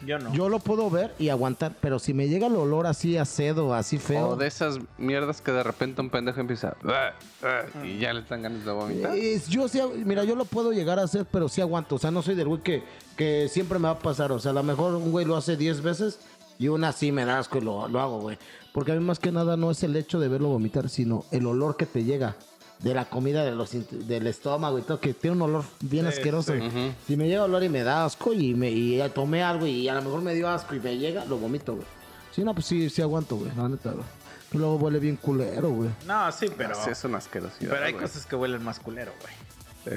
[0.05, 0.33] Yo no.
[0.33, 3.73] Yo lo puedo ver y aguantar, pero si me llega el olor así a cedo,
[3.73, 4.29] así feo.
[4.29, 7.11] O de esas mierdas que de repente un pendejo empieza "Ah,
[7.43, 9.15] ah", y ya le están ganas de vomitar.
[9.17, 11.95] Es- yo sí, mira, yo lo puedo llegar a hacer, pero sí aguanto.
[11.95, 12.83] O sea, no soy del güey que,
[13.17, 14.31] que siempre me va a pasar.
[14.31, 16.19] O sea, a lo mejor un güey lo hace 10 veces
[16.57, 18.37] y una sí me da asco y lo, lo hago, güey.
[18.73, 21.45] Porque a mí más que nada no es el hecho de verlo vomitar, sino el
[21.47, 22.35] olor que te llega
[22.79, 26.13] de la comida de los, del estómago y todo, que tiene un olor bien Sí,
[26.17, 26.53] asqueroso.
[26.53, 26.93] sí.
[27.07, 29.87] Si me llega olor y me da asco y, me, y ya tomé algo y
[29.89, 31.85] a lo mejor me dio asco y me llega, lo vomito, güey.
[32.31, 34.05] Sí, no, pues sí, sí aguanto, güey, la neta, güey.
[34.49, 35.89] Pero luego huele bien culero, güey.
[36.07, 37.69] No, sí, pero, Sí, es una asquerosidad.
[37.71, 38.03] pero hay güey.
[38.05, 39.33] cosas que huelen más culero, güey.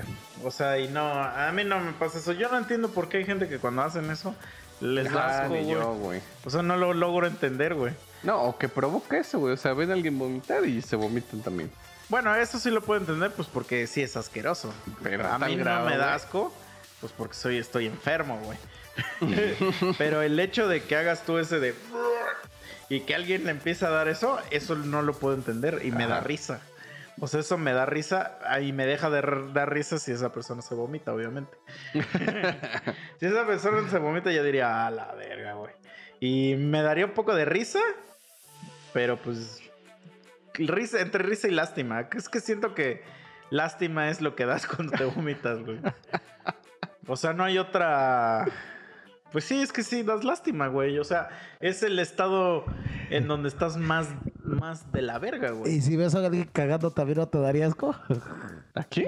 [0.02, 0.09] Sí.
[0.44, 2.32] O sea, y no, a mí no me pasa eso.
[2.32, 4.34] Yo no entiendo por qué hay gente que cuando hacen eso
[4.80, 6.20] les da asco, yo, güey.
[6.44, 7.92] O sea, no lo logro entender, güey.
[8.24, 9.54] No, o que provoca eso, güey.
[9.54, 11.70] O sea, ven a alguien vomitar y se vomitan también.
[12.12, 14.70] Bueno, eso sí lo puedo entender, pues porque sí es asqueroso.
[15.02, 16.52] Pero a mí grado, no me da asco,
[17.01, 18.59] Pues porque soy, estoy enfermo, güey.
[19.97, 21.74] Pero el hecho de que hagas tú ese de...
[22.90, 26.06] Y que alguien le empiece a dar eso, eso no lo puedo entender y me
[26.06, 26.60] da risa.
[27.18, 29.22] O sea, eso me da risa y me deja de
[29.55, 31.56] dar risa si esa persona se vomita, obviamente.
[33.20, 35.72] si esa persona se vomita, yo diría, a la verga, güey.
[36.20, 37.80] Y me daría un poco de risa,
[38.93, 39.61] pero pues.
[40.54, 42.08] Risa, entre risa y lástima.
[42.16, 43.02] Es que siento que
[43.50, 45.80] lástima es lo que das cuando te vomitas, güey.
[47.06, 48.46] O sea, no hay otra.
[49.30, 50.98] Pues sí, es que sí, das lástima, güey.
[50.98, 51.28] O sea,
[51.60, 52.64] es el estado
[53.10, 54.08] en donde estás más,
[54.42, 55.72] más de la verga, güey.
[55.72, 57.96] Y si ves a alguien cagando, ¿también no te daría asco?
[58.74, 59.06] ¿Aquí?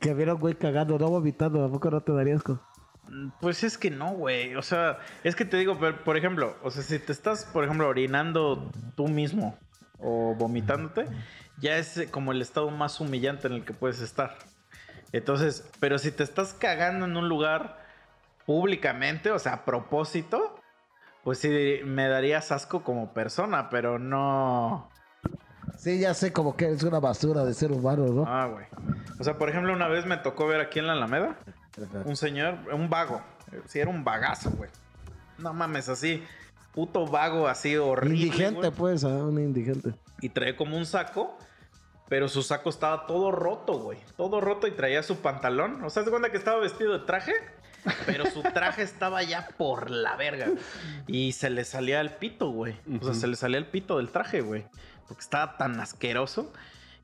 [0.00, 2.60] que viera un güey cagando, no vomitando, tampoco no te daría asco.
[3.40, 4.54] Pues es que no, güey.
[4.54, 7.88] O sea, es que te digo, por ejemplo, o sea, si te estás, por ejemplo,
[7.88, 9.58] orinando tú mismo
[10.00, 11.06] o vomitándote,
[11.58, 14.36] ya es eh, como el estado más humillante en el que puedes estar.
[15.12, 17.78] Entonces, pero si te estás cagando en un lugar
[18.46, 20.56] públicamente, o sea, a propósito,
[21.24, 24.90] pues sí me darías asco como persona, pero no.
[25.76, 28.24] Sí, ya sé como que eres una basura de ser humano, ¿no?
[28.26, 28.66] Ah, güey.
[29.18, 31.36] O sea, por ejemplo, una vez me tocó ver aquí en la Alameda
[32.04, 33.22] un señor, un vago.
[33.66, 34.70] Sí, era un bagazo, güey.
[35.38, 36.24] No mames, así.
[36.72, 38.16] Puto vago, así horrible.
[38.16, 38.70] indigente, güey.
[38.70, 39.94] pues, ah, un indigente.
[40.20, 41.36] Y traía como un saco.
[42.08, 43.98] Pero su saco estaba todo roto, güey.
[44.16, 45.84] Todo roto y traía su pantalón.
[45.84, 47.34] O sea, ¿se cuenta que estaba vestido de traje?
[48.06, 50.46] Pero su traje estaba ya por la verga.
[51.06, 52.76] Y se le salía el pito, güey.
[53.00, 54.64] O sea, se le salía el pito del traje, güey.
[55.06, 56.50] Porque estaba tan asqueroso.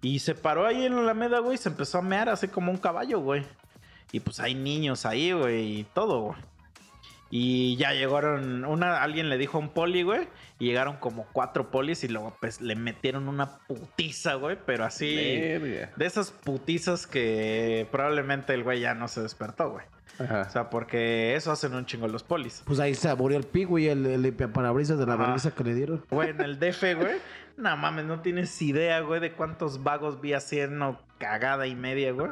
[0.00, 1.56] Y se paró ahí en la Alameda, güey.
[1.56, 3.44] Y se empezó a mear así como un caballo, güey.
[4.10, 5.80] Y pues hay niños ahí, güey.
[5.80, 6.38] Y todo, güey.
[7.36, 10.28] Y ya llegaron, una, alguien le dijo a un poli, güey,
[10.60, 15.16] y llegaron como cuatro polis y luego pues le metieron una putiza, güey, pero así,
[15.16, 15.90] Verga.
[15.96, 19.84] de esas putizas que probablemente el güey ya no se despertó, güey.
[20.20, 20.42] Ajá.
[20.42, 22.62] O sea, porque eso hacen un chingo los polis.
[22.64, 25.74] Pues ahí se murió el pigui y el, el limpiaparabrisas de la vergüenza que le
[25.74, 26.04] dieron.
[26.10, 27.16] Güey, en el DF, güey,
[27.56, 32.30] no mames, no tienes idea, güey, de cuántos vagos vi haciendo cagada y media, güey.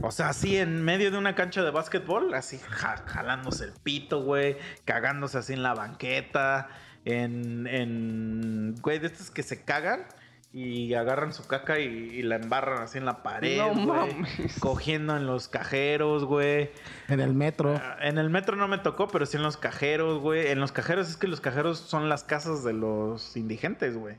[0.00, 4.22] O sea, así en medio de una cancha de básquetbol, así ja- jalándose el pito,
[4.22, 6.68] güey, cagándose así en la banqueta,
[7.04, 10.04] en, en, güey, de estos que se cagan
[10.52, 14.58] y agarran su caca y, y la embarran así en la pared, No güey, mames.
[14.60, 16.70] cogiendo en los cajeros, güey.
[17.08, 17.74] En el metro.
[17.82, 20.48] Ah, En el metro no me tocó, pero sí en los cajeros, güey.
[20.48, 24.16] En los cajeros es que los cajeros son las casas de los indigentes, güey.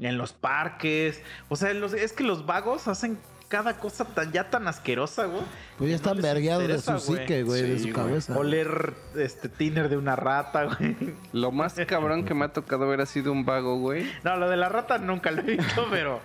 [0.00, 1.22] En los parques.
[1.48, 3.16] O sea, los- es que los vagos hacen
[3.52, 5.42] cada cosa tan, ya tan asquerosa, güey.
[5.76, 7.92] Pues ya no están vergueados de su psique, güey, de Sí, su güey.
[7.92, 8.38] cabeza.
[8.38, 10.96] Oler este tiner de una rata, güey.
[11.34, 14.10] Lo más cabrón que me ha tocado ver ha sido un vago, güey.
[14.24, 16.22] No, lo de la rata nunca lo he visto, pero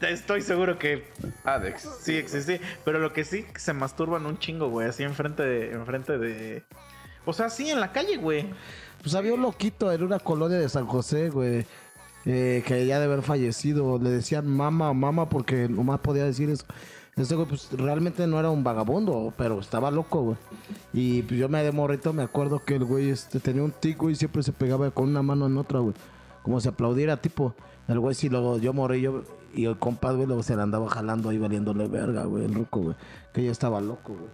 [0.00, 1.04] estoy seguro que
[1.44, 1.86] Adex.
[2.00, 2.62] sí existe.
[2.82, 4.88] Pero lo que sí, se masturban un chingo, güey.
[4.88, 6.64] Así enfrente de, enfrente de.
[7.26, 8.46] O sea, sí, en la calle, güey.
[9.02, 11.66] Pues había un loquito en una colonia de San José, güey.
[12.26, 13.98] Eh, que ya de haber fallecido.
[13.98, 16.64] Le decían mama, mama, porque nomás podía decir eso.
[17.16, 20.36] Este güey, pues realmente no era un vagabundo, pero estaba loco, güey.
[20.92, 23.98] Y pues yo me de morrito me acuerdo que el güey este, tenía un tic,
[23.98, 25.94] güey, y siempre se pegaba con una mano en otra, güey.
[26.42, 27.54] Como si aplaudiera, tipo.
[27.88, 29.22] El güey sí, luego yo morí, yo.
[29.52, 32.80] Y el compa, güey, luego se le andaba jalando ahí valiéndole verga, güey, el ruco,
[32.80, 32.96] güey.
[33.32, 34.30] Que ya estaba loco, güey.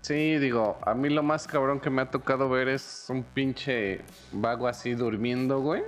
[0.00, 4.02] Sí, digo, a mí lo más cabrón que me ha tocado ver es un pinche
[4.32, 5.82] vago así durmiendo, güey.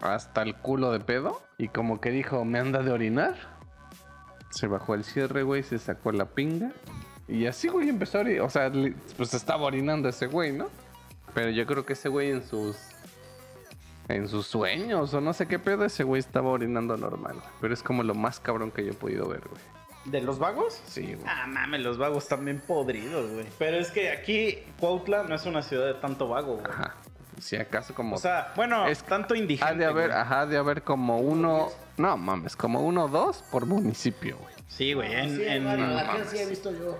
[0.00, 1.42] Hasta el culo de pedo.
[1.56, 3.34] Y como que dijo, me anda de orinar.
[4.50, 6.72] Se bajó el cierre, güey, se sacó la pinga.
[7.26, 8.42] Y así, güey, empezó a orinar.
[8.42, 8.72] O sea,
[9.16, 10.68] pues estaba orinando ese güey, ¿no?
[11.34, 12.76] Pero yo creo que ese güey en sus...
[14.08, 17.36] En sus sueños o no sé qué pedo, ese güey estaba orinando normal.
[17.60, 19.60] Pero es como lo más cabrón que yo he podido ver, güey.
[20.06, 20.80] ¿De los vagos?
[20.86, 21.26] Sí, güey.
[21.26, 23.46] Ah, mames, los vagos están bien podridos, güey.
[23.58, 26.66] Pero es que aquí Cuautla no es una ciudad de tanto vago, güey.
[26.66, 26.94] Ajá.
[27.40, 28.16] Si acaso como...
[28.16, 29.72] O sea, bueno, Es- tanto indigente.
[29.72, 30.20] Ha de haber, güey.
[30.20, 31.68] ajá, de haber como uno.
[31.96, 34.54] No mames, como uno o dos por municipio, güey.
[34.68, 35.12] Sí, güey.
[35.12, 36.98] En, Sí, en, no aquí sí he visto yo.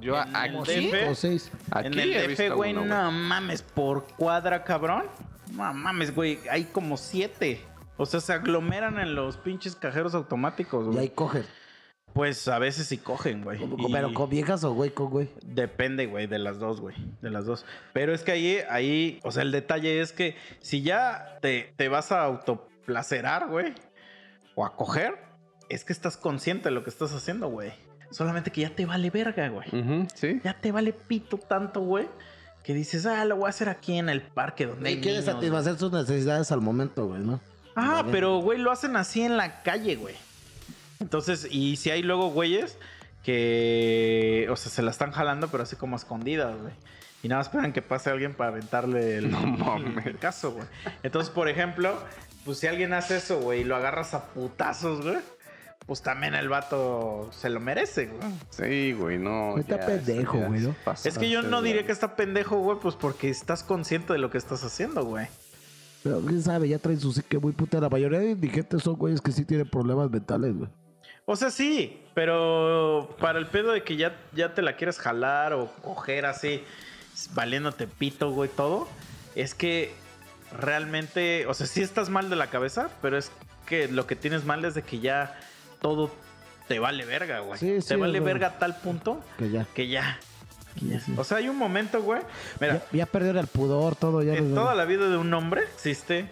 [0.00, 0.90] Yo En el aquí.
[0.90, 1.50] DF, O seis.
[1.70, 5.04] Aquí en el he DF, visto güey, uno, no mames, por cuadra, cabrón.
[5.52, 7.64] No mames, güey, hay como siete.
[7.96, 10.98] O sea, se aglomeran en los pinches cajeros automáticos, Y güey.
[11.00, 11.44] ahí cogen.
[12.14, 13.58] Pues a veces sí cogen, güey.
[13.92, 15.28] Pero con viejas o güey con güey.
[15.44, 16.94] Depende, güey, de las dos, güey.
[17.20, 17.66] De las dos.
[17.92, 21.88] Pero es que ahí, ahí, o sea, el detalle es que si ya te, te
[21.88, 23.74] vas a autoplacerar, güey,
[24.54, 25.18] o a coger,
[25.68, 27.72] es que estás consciente de lo que estás haciendo, güey.
[28.10, 29.66] Solamente que ya te vale verga, güey.
[29.72, 30.40] Ujú, sí.
[30.44, 32.06] Ya te vale pito tanto, güey,
[32.62, 35.18] que dices, ah, lo voy a hacer aquí en el parque donde hay Y quiere
[35.18, 35.34] niños.
[35.34, 37.40] satisfacer sus necesidades al momento, güey, ¿no?
[37.74, 40.14] Ah, pero, güey, lo hacen así en la calle, güey.
[41.00, 42.78] Entonces, y si hay luego güeyes
[43.22, 46.74] que, o sea, se la están jalando, pero así como escondidas, güey.
[47.22, 50.04] Y nada más esperan que pase alguien para aventarle el, No mames.
[50.06, 50.66] el caso, güey.
[51.02, 51.98] Entonces, por ejemplo,
[52.44, 55.16] pues si alguien hace eso, güey, y lo agarras a putazos, güey,
[55.86, 58.30] pues también el vato se lo merece, güey.
[58.50, 59.56] Sí, güey, no.
[59.56, 60.68] Está ya, pendejo, güey.
[61.04, 64.30] Es que yo no diría que está pendejo, güey, pues porque estás consciente de lo
[64.30, 65.26] que estás haciendo, güey.
[66.02, 67.80] Pero quién sabe, ya traen su psique muy puta.
[67.80, 70.68] La mayoría de indigentes son güeyes que sí tienen problemas mentales, güey.
[71.26, 75.54] O sea, sí, pero para el pedo de que ya, ya te la quieres jalar
[75.54, 76.62] o coger así,
[77.32, 78.88] valiéndote pito, güey, todo,
[79.34, 79.94] es que
[80.60, 83.30] realmente, o sea, sí estás mal de la cabeza, pero es
[83.66, 85.38] que lo que tienes mal es de que ya
[85.80, 86.10] todo
[86.68, 87.58] te vale verga, güey.
[87.58, 88.32] Sí, sí, te vale güey.
[88.32, 89.66] verga a tal punto Que ya.
[89.74, 90.18] que ya.
[90.78, 91.00] que ya.
[91.00, 91.14] Sí.
[91.16, 92.20] O sea, hay un momento, güey.
[92.60, 94.22] Mira, Ya, ya perdieron el pudor, todo.
[94.22, 96.26] Ya en toda la vida de un hombre existe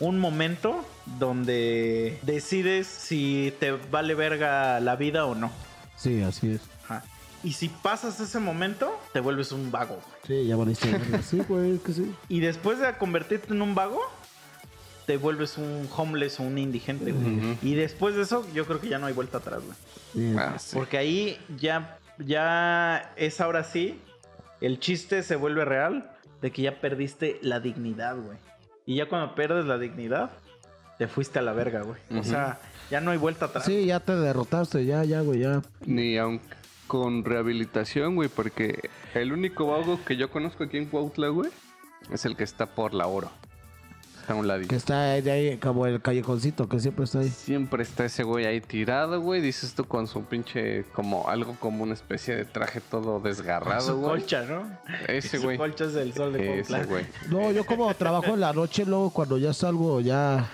[0.00, 0.84] un momento
[1.18, 5.50] donde decides si te vale verga la vida o no.
[5.96, 6.60] Sí, así es.
[6.84, 7.02] Ajá.
[7.42, 9.94] Y si pasas ese momento, te vuelves un vago.
[10.26, 10.42] güey.
[10.42, 11.22] Sí, ya valiste verga.
[11.22, 12.14] Sí, güey, es que sí.
[12.28, 14.00] Y después de convertirte en un vago,
[15.06, 17.12] te vuelves un homeless o un indigente.
[17.12, 17.56] güey.
[17.62, 19.76] Y después de eso, yo creo que ya no hay vuelta atrás, güey.
[20.12, 20.34] Sí.
[20.38, 20.74] Ah, sí.
[20.74, 24.00] Porque ahí ya, ya es ahora sí,
[24.60, 26.10] el chiste se vuelve real
[26.42, 28.38] de que ya perdiste la dignidad, güey.
[28.86, 30.30] Y ya cuando pierdes la dignidad,
[30.98, 31.98] te fuiste a la verga, güey.
[32.18, 32.58] O sea,
[32.90, 33.64] ya no hay vuelta atrás.
[33.64, 35.62] Sí, ya te derrotaste, ya, ya, güey, ya.
[35.84, 36.40] Ni aun
[36.86, 41.50] con rehabilitación, güey, porque el único vago que yo conozco aquí en Cuautla, güey,
[42.12, 43.30] es el que está por la oro.
[44.20, 44.68] Está a un ladito.
[44.70, 47.28] Que está ahí, ahí como el callejoncito, que siempre está ahí.
[47.28, 49.40] Siempre está ese güey ahí tirado, güey.
[49.40, 53.86] Dices tú con su pinche, como algo como una especie de traje todo Con desgarrado,
[53.86, 54.10] su güey.
[54.10, 54.62] colcha, ¿no?
[55.06, 55.56] Ese Su güey.
[55.58, 56.84] colcha es del sol de Ese Cuautla.
[56.86, 57.06] güey.
[57.30, 60.48] No, yo como trabajo en la noche, luego cuando ya salgo ya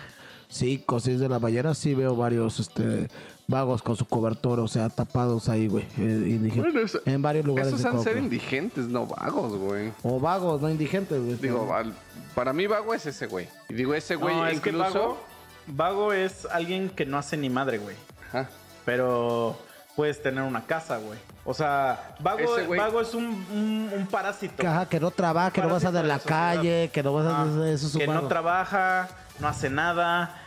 [0.53, 3.09] 5 o 6 de la mañana, sí veo varios este
[3.49, 5.85] vagos con su cobertor, o sea, tapados ahí, güey.
[5.99, 6.57] eh, indigentes.
[6.73, 9.93] Bueno, eso- en varios lugares esos de han ser indigentes, no vagos, güey.
[10.03, 11.37] O vagos, no indigentes, güey.
[11.37, 11.93] Digo, al-
[12.35, 13.49] para mí vago es ese güey.
[13.69, 14.93] Y digo, ese güey No, es que incluso...
[14.95, 15.19] vago,
[15.67, 17.97] vago es alguien que no hace ni madre, güey.
[18.29, 18.49] Ajá.
[18.85, 19.59] Pero
[19.97, 21.19] puedes tener una casa, güey.
[21.45, 24.57] O sea, vago, Ese güey- vago es un, un, un parásito.
[24.57, 26.55] Que, ajá, que no trabaja, que no vas a de la sociedad.
[26.55, 27.43] calle, que no vas a...
[27.43, 29.09] Ah, eso es un que no trabaja,
[29.41, 30.42] no hace nada,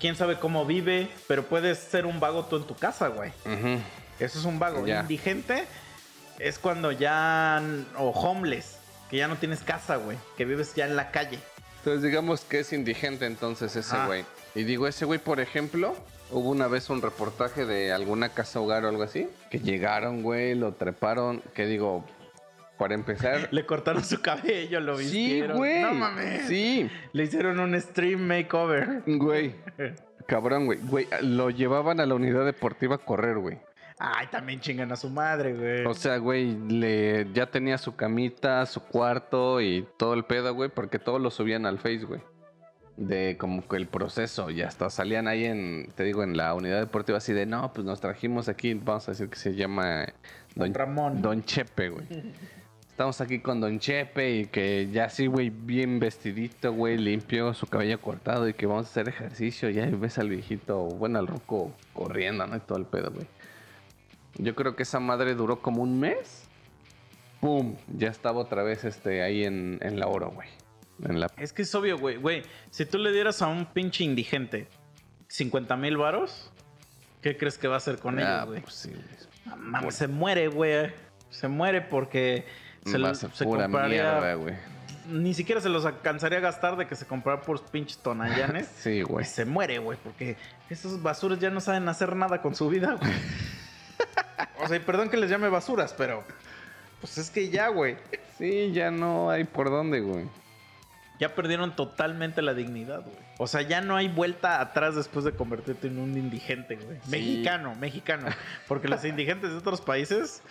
[0.00, 3.30] quién sabe cómo vive, pero puedes ser un vago tú en tu casa, güey.
[4.18, 4.86] Eso es un vago.
[4.86, 5.64] Indigente
[6.38, 7.62] es cuando ya...
[7.96, 8.78] o homeless,
[9.08, 10.16] que ya no tienes casa, güey.
[10.36, 11.38] Que vives ya en la calle.
[11.78, 14.24] Entonces digamos que es indigente entonces ese güey.
[14.54, 15.94] Y digo, ese güey, por ejemplo,
[16.30, 20.54] hubo una vez un reportaje de alguna casa hogar o algo así, que llegaron, güey,
[20.54, 22.04] lo treparon, que digo,
[22.80, 23.48] para empezar...
[23.52, 25.58] Le cortaron su cabello, lo sí, vistieron.
[25.58, 25.82] güey.
[25.82, 26.46] No mames.
[26.48, 29.02] Sí, Le hicieron un stream makeover.
[29.06, 29.54] güey.
[30.26, 30.78] Cabrón, güey.
[30.82, 33.58] Güey, lo llevaban a la unidad deportiva a correr, güey.
[33.98, 35.84] Ay, también chingan a su madre, güey.
[35.84, 40.70] O sea, güey, le ya tenía su camita, su cuarto y todo el pedo, güey,
[40.70, 42.22] porque todos lo subían al Face, güey.
[42.96, 46.80] De como que el proceso, y hasta salían ahí en, te digo, en la unidad
[46.80, 50.06] deportiva así de, no, pues nos trajimos aquí, vamos a decir que se llama
[50.54, 51.20] Don Ramón.
[51.20, 52.06] Don Chepe, güey.
[53.00, 57.66] Estamos aquí con Don Chepe y que ya así, güey, bien vestidito, güey, limpio, su
[57.66, 59.70] cabello cortado y que vamos a hacer ejercicio.
[59.70, 62.58] Ya ves al viejito, bueno, al roco corriendo, ¿no?
[62.58, 63.26] Y todo el pedo, güey.
[64.36, 66.44] Yo creo que esa madre duró como un mes.
[67.40, 67.74] ¡Pum!
[67.96, 70.48] Ya estaba otra vez este, ahí en, en la oro, güey.
[70.98, 71.28] La...
[71.38, 72.16] Es que es obvio, güey.
[72.16, 74.68] Güey, si tú le dieras a un pinche indigente
[75.28, 76.52] 50 mil varos,
[77.22, 78.60] ¿qué crees que va a hacer con Ah, ellos, güey?
[78.60, 78.92] pues sí.
[79.88, 80.92] Se muere, güey.
[81.30, 82.44] Se muere porque
[82.84, 84.02] se, Va lo- a ser se pura compraría...
[84.02, 84.54] mierda, güey.
[85.08, 88.68] Ni siquiera se los alcanzaría a gastar de que se comprara por pinches tonallanes.
[88.78, 89.24] Sí, güey.
[89.24, 90.36] se muere, güey, porque
[90.68, 93.12] esos basuras ya no saben hacer nada con su vida, güey.
[94.62, 96.22] o sea, y perdón que les llame basuras, pero...
[97.00, 97.96] Pues es que ya, güey.
[98.36, 100.26] Sí, ya no hay por dónde, güey.
[101.18, 103.16] Ya perdieron totalmente la dignidad, güey.
[103.38, 106.98] O sea, ya no hay vuelta atrás después de convertirte en un indigente, güey.
[107.04, 107.10] Sí.
[107.10, 108.26] Mexicano, mexicano.
[108.68, 110.42] Porque los indigentes de otros países,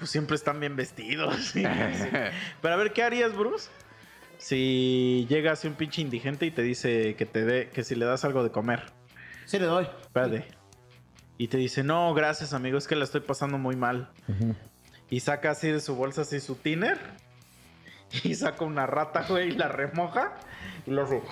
[0.00, 1.36] pues siempre están bien vestidos.
[1.52, 2.08] sí, sí.
[2.62, 3.70] Pero a ver, ¿qué harías, Bruce?
[4.38, 8.06] Si llega así un pinche indigente y te dice que te dé, que si le
[8.06, 8.86] das algo de comer.
[9.44, 9.86] Sí le doy.
[10.00, 10.46] Espérate.
[11.36, 14.10] Y te dice, no, gracias, amigo, es que la estoy pasando muy mal.
[15.10, 16.98] Y saca así de su bolsa así su tiner.
[18.24, 20.32] Y saca una rata, güey, y la remoja.
[20.84, 21.22] Y lo hace.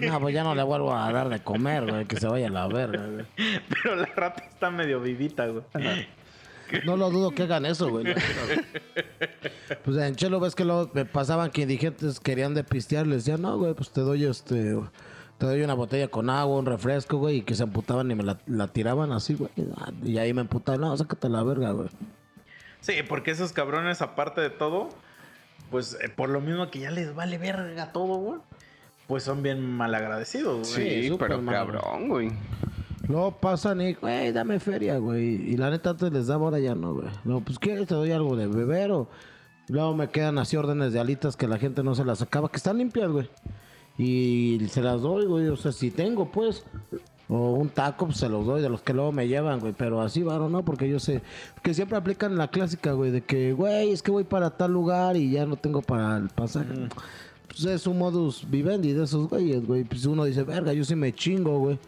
[0.00, 2.50] No, pues ya no le vuelvo a dar de comer, güey, que se vaya a
[2.50, 3.24] la verga, güey.
[3.68, 5.62] Pero la rata está medio vivita, güey.
[6.84, 8.14] No lo dudo que hagan eso, güey.
[9.84, 13.38] Pues en Chelo ves que luego me pasaban que indigentes querían de pistear, les decía,
[13.38, 14.76] no, güey, pues te doy este
[15.38, 18.22] te doy una botella con agua, un refresco, güey, y que se amputaban y me
[18.22, 19.50] la, la tiraban así, güey.
[20.04, 21.88] Y ahí me emputaban, no, sácate la verga, güey.
[22.80, 24.90] Sí, porque esos cabrones, aparte de todo,
[25.70, 28.40] pues eh, por lo mismo que ya les vale verga todo, güey.
[29.06, 31.08] Pues son bien malagradecidos, güey.
[31.08, 32.30] Sí, pero mal, cabrón, güey.
[33.10, 35.50] Luego pasan y, güey, dame feria, güey.
[35.50, 37.08] Y la neta antes les daba, ahora ya no, güey.
[37.24, 37.88] No, pues ¿quieres?
[37.88, 39.08] Te doy algo de beber o...
[39.66, 42.56] Luego me quedan así órdenes de alitas que la gente no se las acaba, que
[42.56, 43.28] están limpias, güey.
[43.98, 45.48] Y se las doy, güey.
[45.48, 46.64] O sea, si tengo, pues.
[47.28, 49.72] O un taco, pues se los doy de los que luego me llevan, güey.
[49.76, 51.20] Pero así, varo, no, porque yo sé.
[51.62, 55.16] Que siempre aplican la clásica, güey, de que, güey, es que voy para tal lugar
[55.16, 56.88] y ya no tengo para el pasaje.
[57.48, 59.82] Pues es un modus vivendi de esos güeyes, güey.
[59.82, 61.78] Pues uno dice, verga, yo sí me chingo, güey.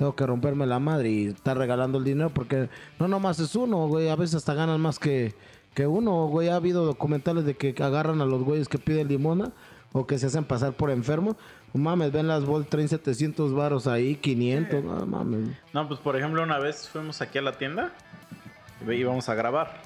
[0.00, 3.86] Tengo que romperme la madre y estar regalando el dinero porque no nomás es uno,
[3.86, 4.08] güey.
[4.08, 5.34] A veces hasta ganan más que,
[5.74, 6.48] que uno, güey.
[6.48, 9.52] Ha habido documentales de que agarran a los güeyes que piden limona
[9.92, 11.36] o que se hacen pasar por enfermo.
[11.74, 15.50] Mames, ven las bolt, traen 700 varos ahí, 500, no mames.
[15.74, 17.92] No, pues por ejemplo, una vez fuimos aquí a la tienda
[18.88, 19.82] y íbamos a grabar.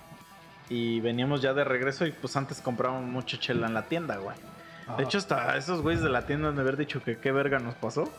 [0.70, 4.36] Y veníamos ya de regreso y pues antes comprábamos mucha chela en la tienda, güey.
[4.96, 7.58] De hecho, hasta esos güeyes de la tienda han de haber dicho que qué verga
[7.58, 8.12] nos pasó.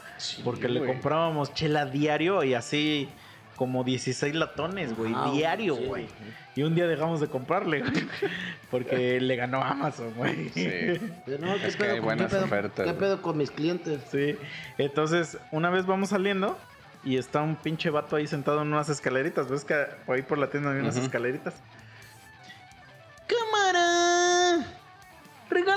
[0.43, 3.09] porque le comprábamos chela diario y así
[3.55, 5.13] como 16 latones, güey.
[5.15, 5.85] Ah, diario, sí.
[5.85, 6.07] güey.
[6.55, 7.93] Y un día dejamos de comprarle, güey.
[8.71, 10.49] Porque le ganó Amazon, güey.
[10.49, 10.67] Sí.
[11.39, 12.97] No, Es que hay buenas ofertas, ¿Qué güey.
[12.97, 14.01] pedo con mis clientes?
[14.11, 14.37] Sí.
[14.77, 16.57] Entonces, una vez vamos saliendo
[17.03, 19.49] y está un pinche vato ahí sentado en unas escaleritas.
[19.49, 21.53] ¿Ves que ahí por la tienda hay unas escaleritas?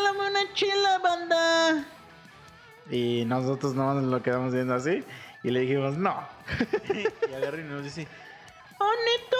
[0.08, 1.84] ¡Regálame una chela, banda!
[2.90, 5.04] Y nosotros nomás nos lo quedamos viendo así.
[5.42, 6.26] Y le dijimos, no.
[7.28, 8.06] y agarré y nos dice,
[8.78, 9.36] ¿Oh, neto?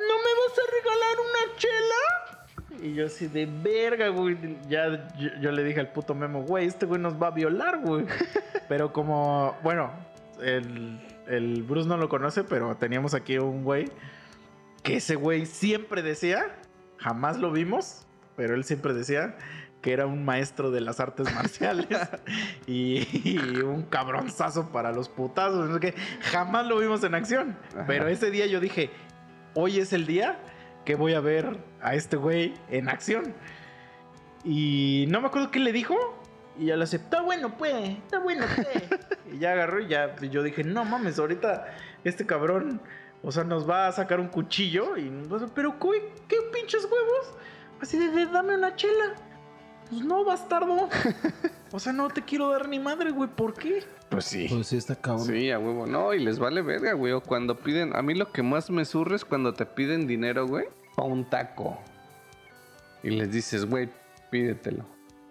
[0.00, 2.82] ¿No me vas a regalar una chela?
[2.82, 4.38] Y yo así de verga, güey.
[4.68, 7.80] Ya yo, yo le dije al puto Memo, güey, este güey nos va a violar,
[7.80, 8.06] güey.
[8.68, 9.92] pero como, bueno,
[10.40, 13.90] el, el Bruce no lo conoce, pero teníamos aquí un güey
[14.82, 16.56] que ese güey siempre decía,
[16.96, 18.06] jamás lo vimos,
[18.36, 19.36] pero él siempre decía
[19.80, 21.86] que era un maestro de las artes marciales
[22.66, 25.78] y, y un cabronzazo para los putazos.
[25.80, 25.94] qué.
[26.20, 27.56] Jamás lo vimos en acción.
[27.74, 27.84] Ajá.
[27.86, 28.90] Pero ese día yo dije,
[29.54, 30.38] hoy es el día
[30.84, 33.34] que voy a ver a este güey en acción.
[34.44, 35.96] Y no me acuerdo qué le dijo.
[36.58, 38.84] Y ya le aceptó, está bueno, pues, está bueno, pues.
[39.32, 41.66] y ya agarró y ya yo dije, no mames, ahorita
[42.04, 42.82] este cabrón,
[43.22, 46.02] o sea, nos va a sacar un cuchillo y nos va a decir, pero güey,
[46.28, 47.38] ¿qué pinches huevos?
[47.80, 49.14] Así de, de, dame una chela.
[49.90, 50.88] Pues no, bastardo.
[51.72, 53.84] o sea, no te quiero dar ni madre, güey, ¿por qué?
[54.08, 54.46] Pues sí.
[54.48, 55.26] Pues sí, está cabrón.
[55.26, 55.86] Sí, a huevo.
[55.86, 57.12] No, y les vale verga, güey.
[57.12, 57.94] O cuando piden.
[57.96, 60.66] A mí lo que más me surre es cuando te piden dinero, güey.
[60.96, 61.78] Pa' un taco.
[63.02, 63.88] Y les dices, güey,
[64.30, 64.84] pídetelo.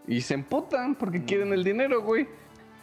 [0.07, 2.27] Y se emputan porque quieren el dinero, güey.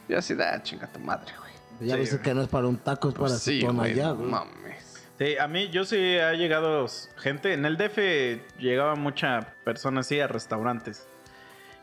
[0.08, 1.52] Y así, da, chinga tu madre, güey.
[1.88, 2.22] Ya Sí, ves güey.
[2.22, 3.94] que no es para un taco, es para Pues sí, su tona güey.
[3.94, 4.30] ya, no güey.
[4.30, 5.06] mames.
[5.18, 6.86] Sí, a mí, yo sí ha llegado
[7.16, 7.52] gente.
[7.54, 11.08] En el DF llegaba mucha persona así a restaurantes.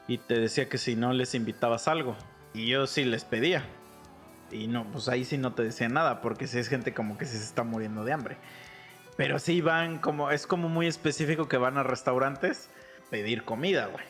[0.08, 2.16] Y te decía que si no les invitabas algo.
[2.54, 3.64] Y yo sí les pedía.
[4.52, 6.22] Y no, pues ahí sí no te decía nada.
[6.22, 8.38] Porque si es gente como que se está muriendo de hambre.
[9.16, 10.32] Pero sí van como.
[10.32, 12.70] Es como muy específico que van a restaurantes
[13.10, 14.06] pedir comida, güey.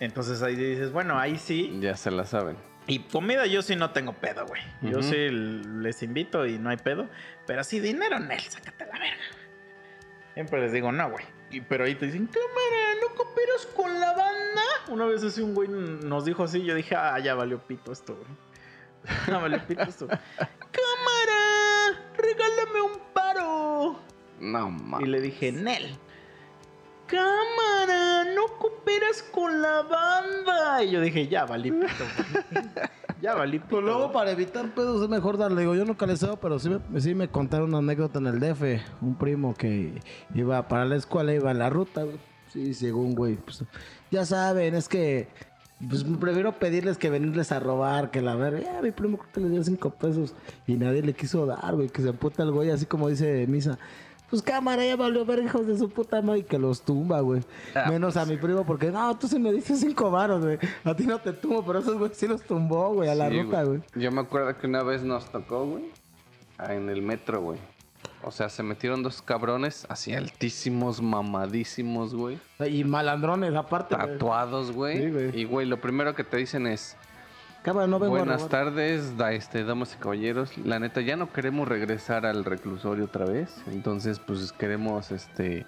[0.00, 1.78] Entonces ahí dices, bueno, ahí sí.
[1.80, 2.56] Ya se la saben.
[2.86, 4.62] Y comida yo sí no tengo pedo, güey.
[4.82, 7.08] Yo sí les invito y no hay pedo.
[7.46, 9.22] Pero sí, dinero, Nel, sácate la verga.
[10.34, 11.24] Siempre les digo, no, güey.
[11.50, 14.62] Y- Pero ahí te dicen, cámara, ¿no cooperas con la banda?
[14.88, 18.14] Una vez así un güey nos dijo así, yo dije, ah, ya valió pito esto,
[18.16, 18.28] güey.
[19.26, 20.06] Ya valió pito esto.
[20.06, 23.98] cámara, regálame un paro.
[24.40, 25.08] No Y mames.
[25.08, 25.96] le dije, Nel.
[27.06, 30.82] Cámara, no cooperas con la banda.
[30.84, 31.86] Y yo dije, ya valí pito.
[33.20, 33.70] ya valí pito.
[33.70, 36.58] Pues luego para evitar pedos es mejor darle, digo, yo nunca les he dado, pero
[36.58, 38.62] sí me, sí me contaron una anécdota en el DF,
[39.02, 40.00] un primo que
[40.34, 42.18] iba para la escuela, iba en la ruta, güey.
[42.52, 43.64] Sí, un güey, pues,
[44.10, 45.28] ya saben, es que,
[45.88, 49.40] pues prefiero pedirles que venirles a robar, que la verga, ya mi primo creo que
[49.40, 50.34] le dio cinco pesos
[50.66, 53.78] y nadie le quiso dar, güey, que se emputa el güey, así como dice Misa.
[54.30, 57.42] Pues cámara, ya valió ver hijos de su puta madre y que los tumba, güey.
[57.74, 60.58] Ah, Menos a mi primo porque, no, tú sí me diste cinco varos, güey.
[60.84, 63.42] A ti no te tumbo, pero esos güey sí los tumbó, güey, a la Sí,
[63.42, 63.80] ruta, güey.
[63.96, 65.84] Yo me acuerdo que una vez nos tocó, güey.
[66.58, 67.58] ah, En el metro, güey.
[68.22, 72.38] O sea, se metieron dos cabrones así altísimos, mamadísimos, güey.
[72.68, 73.96] Y malandrones, aparte.
[73.96, 74.98] Tatuados, güey.
[74.98, 75.40] Sí, güey.
[75.40, 76.96] y, güey, lo primero que te dicen es...
[77.62, 78.50] Cámara, no vengo a Buenas robar.
[78.64, 80.56] tardes, da, este, damas y caballeros.
[80.58, 83.54] La neta, ya no queremos regresar al reclusorio otra vez.
[83.70, 85.66] Entonces, pues queremos, este...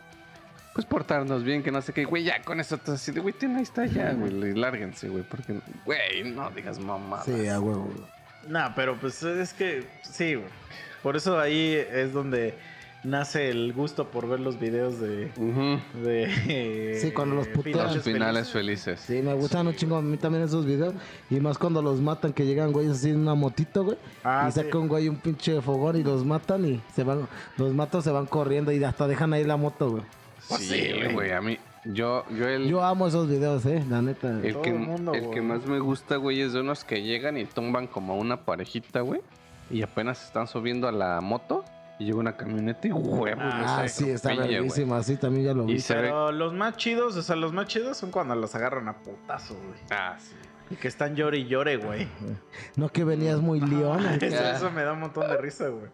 [0.75, 2.07] Pues portarnos bien, que no sé qué.
[2.07, 4.55] Güey, ya con eso estás así de, güey, tiene ahí está ya, güey.
[4.55, 5.23] Lárguense, güey.
[5.23, 7.23] Porque, güey, no digas mamá.
[7.25, 7.85] Sí, a huevo.
[7.85, 8.07] güey.
[8.49, 10.49] Nah, pero pues es que sí, güey.
[11.03, 12.55] Por eso ahí es donde
[13.05, 15.31] nace el gusto por ver los videos de.
[16.03, 17.95] De Sí, cuando los putean.
[17.95, 19.01] Los finales felices.
[19.01, 20.95] Sí, me gustan un chingo a mí también esos videos.
[21.31, 23.99] Y más cuando los matan, que llegan güeyes así en una motito, güey.
[24.25, 24.61] Ah, y sí.
[24.61, 27.27] saca un güey un pinche fogón y los matan y se van,
[27.57, 30.03] los matos se van corriendo y hasta dejan ahí la moto, güey.
[30.49, 31.13] Pues Sí, sí, güey.
[31.13, 31.31] güey.
[31.33, 34.41] A mí, yo, yo el, Yo amo esos videos, eh, la neta.
[34.43, 37.03] el, todo que, el mundo, el que más me gusta, güey, es de unos que
[37.03, 39.21] llegan y tumban como una parejita, güey.
[39.71, 41.65] Y apenas están subiendo a la moto.
[41.99, 43.39] Y llega una camioneta y huevos.
[43.41, 45.75] Ah, sí, está verguísima, sí, también ya lo vi.
[45.77, 45.85] ve.
[45.87, 49.57] Pero los más chidos, o sea, los más chidos son cuando los agarran a putazos,
[49.57, 49.79] güey.
[49.91, 50.35] Ah, sí.
[50.71, 52.09] Y que están llore y llore, güey.
[52.77, 54.01] No que venías muy león.
[54.21, 55.91] Eso, eso me da un montón de risa, güey.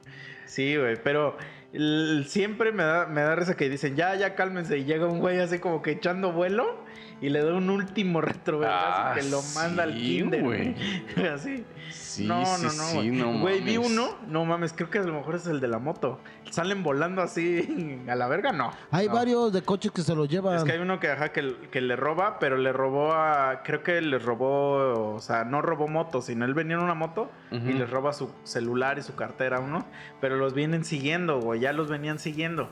[0.46, 1.36] Sí, güey, pero
[1.74, 4.78] el- siempre me da, me da risa que dicen, ya, ya cálmense.
[4.78, 6.84] Y llega un güey así como que echando vuelo
[7.20, 10.74] y le da un último retrovergazo Ah, que lo manda al sí, kinder, güey.
[11.34, 11.64] Así.
[11.90, 13.10] Sí, no, sí, no, no, sí, güey.
[13.10, 15.78] no Güey, vi uno, no mames, creo que a lo mejor es el de la
[15.78, 16.20] moto.
[16.50, 18.70] Salen volando así a la verga, no.
[18.90, 19.14] Hay No.
[19.14, 20.56] varios de coches que se los llevan.
[20.56, 23.62] Es que hay uno que, ajá, que, que le roba, pero le robó a.
[23.64, 25.14] Creo que le robó.
[25.14, 28.30] O sea, no robó moto, sino él venía en una moto y les roba su
[28.44, 29.86] celular y su cartera a uno.
[30.20, 31.60] Pero los vienen siguiendo, güey.
[31.60, 32.70] Ya los venían siguiendo.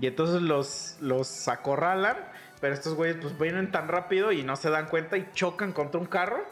[0.00, 2.16] Y entonces los, los acorralan.
[2.62, 6.00] Pero estos güeyes, pues vienen tan rápido y no se dan cuenta y chocan contra
[6.00, 6.44] un carro.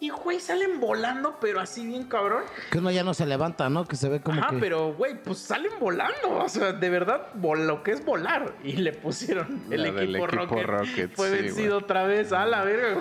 [0.00, 2.44] Y, güey, salen volando, pero así bien cabrón.
[2.70, 3.84] Que uno ya no se levanta, ¿no?
[3.84, 4.56] Que se ve como que...
[4.56, 6.30] pero, güey, pues salen volando.
[6.42, 8.54] O sea, de verdad, lo que es volar.
[8.64, 10.66] Y le pusieron el La equipo, equipo Rocket.
[10.66, 12.32] Rocket, Fue sí, vencido otra vez.
[12.32, 12.94] A la verga,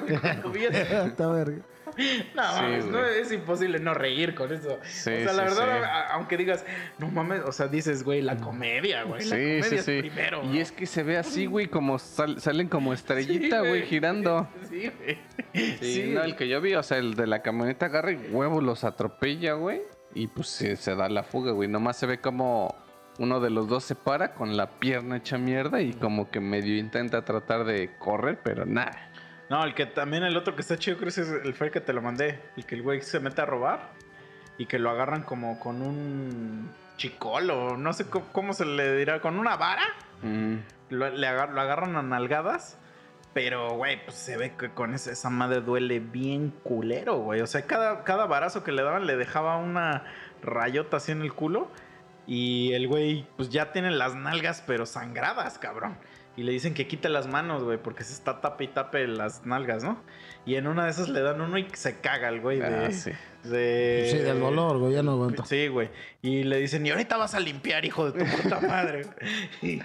[0.44, 0.66] güey.
[0.66, 1.64] Está verga.
[2.36, 4.80] No, Sí, mames, no, es imposible no reír con eso.
[4.84, 6.66] Sí, o sea, la sí, verdad, a- aunque digas,
[6.98, 9.24] no mames, o sea, dices, güey, la comedia, güey.
[9.24, 10.42] la comedia sí, es primero.
[10.44, 10.54] y ¿no?
[10.60, 14.48] es que se ve así, güey, como sal- salen como estrellita, güey, girando.
[14.70, 15.18] Sí, güey.
[15.54, 16.12] Sí, Sí.
[16.14, 18.84] no, el que yo vi, o sea, el de la camioneta agarra y huevos los
[18.84, 19.82] atropella, güey.
[20.14, 21.68] Y pues se, se da la fuga, güey.
[21.70, 22.76] Nomás se ve como
[23.20, 26.78] uno de los dos se para con la pierna hecha mierda y como que medio
[26.78, 29.09] intenta tratar de correr, pero nada.
[29.50, 31.82] No, el que también el otro que está chido, creo que es el fue que
[31.82, 32.40] te lo mandé.
[32.56, 33.90] El que el güey se mete a robar
[34.58, 39.22] y que lo agarran como con un chicolo, no sé cómo, cómo se le dirá,
[39.22, 39.84] con una vara.
[40.22, 40.56] Mm,
[40.90, 42.78] Lo, le agar- lo agarran a nalgadas.
[43.34, 47.42] Pero, güey, pues se ve que con esa, esa madre duele bien culero, güey.
[47.42, 50.04] O sea, cada, cada barazo que le daban le dejaba una
[50.42, 51.70] rayota así en el culo.
[52.28, 55.96] Y el güey, pues ya tiene las nalgas, pero sangradas, cabrón.
[56.40, 59.46] Y le dicen que quite las manos, güey, porque se está tape y tape las
[59.46, 60.02] nalgas, ¿no?
[60.50, 62.92] Y en una de esas le dan uno y se caga el güey de, ah,
[62.92, 63.12] sí.
[63.44, 65.46] de- Sí, del dolor, güey, ya no aguanto.
[65.46, 65.90] Sí, güey.
[66.24, 69.06] Y le dicen, y ahorita vas a limpiar, hijo de tu puta madre.
[69.62, 69.82] Güey.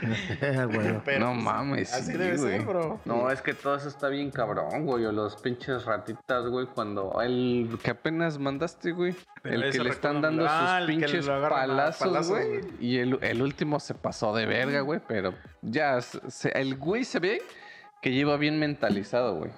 [1.05, 1.93] pero, no pues, mames.
[1.93, 2.57] Así sí, debe güey.
[2.59, 3.01] ser, bro.
[3.05, 5.05] No, es que todo eso está bien cabrón, güey.
[5.05, 6.67] O los pinches ratitas, güey.
[6.67, 9.15] Cuando el que apenas mandaste, güey.
[9.43, 12.31] Pero El que le están dando Ah, sus que pinches lo agarran a palazos, palazos,
[12.31, 12.49] güey.
[12.61, 12.65] güey.
[12.81, 15.01] Y el, el último se pasó de verga, güey.
[15.07, 17.43] Pero ya, se- el güey se ve
[18.01, 19.51] que lleva bien mentalizado, güey.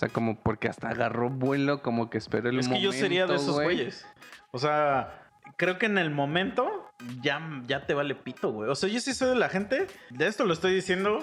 [0.00, 2.98] O sea, como porque hasta agarró vuelo, como que esperó el Es que momento, yo
[2.98, 3.64] sería de esos güey.
[3.66, 4.06] güeyes.
[4.50, 5.28] O sea,
[5.58, 6.90] creo que en el momento
[7.20, 8.70] ya, ya te vale pito, güey.
[8.70, 9.88] O sea, yo sí soy de la gente.
[10.08, 11.22] De esto lo estoy diciendo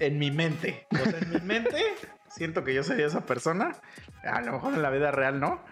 [0.00, 0.88] en mi mente.
[0.90, 1.84] O sea, en mi mente
[2.26, 3.76] siento que yo sería esa persona.
[4.24, 5.62] A lo mejor en la vida real no.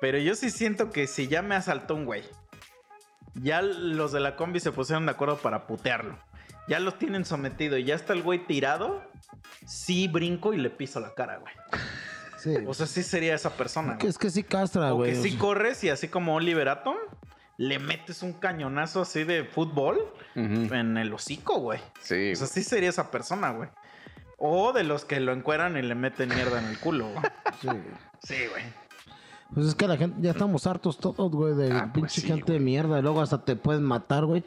[0.00, 2.24] Pero yo sí siento que si ya me asaltó un güey,
[3.34, 6.18] ya los de la combi se pusieron de acuerdo para putearlo.
[6.68, 9.02] Ya lo tienen sometido y ya está el güey tirado.
[9.66, 11.52] Sí brinco y le piso la cara, güey.
[12.38, 12.54] Sí.
[12.66, 13.92] O sea, sí sería esa persona.
[13.98, 14.10] Que güey.
[14.10, 15.12] es que sí castra, O güey.
[15.12, 16.96] que o sí corres y así como Oliver Atom,
[17.56, 19.98] le metes un cañonazo así de fútbol
[20.34, 21.80] en el hocico, güey.
[22.00, 23.68] Sí, O sea, sí sería esa persona, güey.
[24.38, 27.22] O de los que lo encueran y le meten mierda en el culo, güey.
[27.60, 27.68] Sí.
[28.24, 28.64] Sí, güey.
[29.54, 32.26] Pues es que la gente, ya estamos hartos todos, güey, de Ah, pues pinche sí,
[32.26, 32.98] gente de mierda.
[32.98, 34.42] Y luego hasta te pueden matar, güey.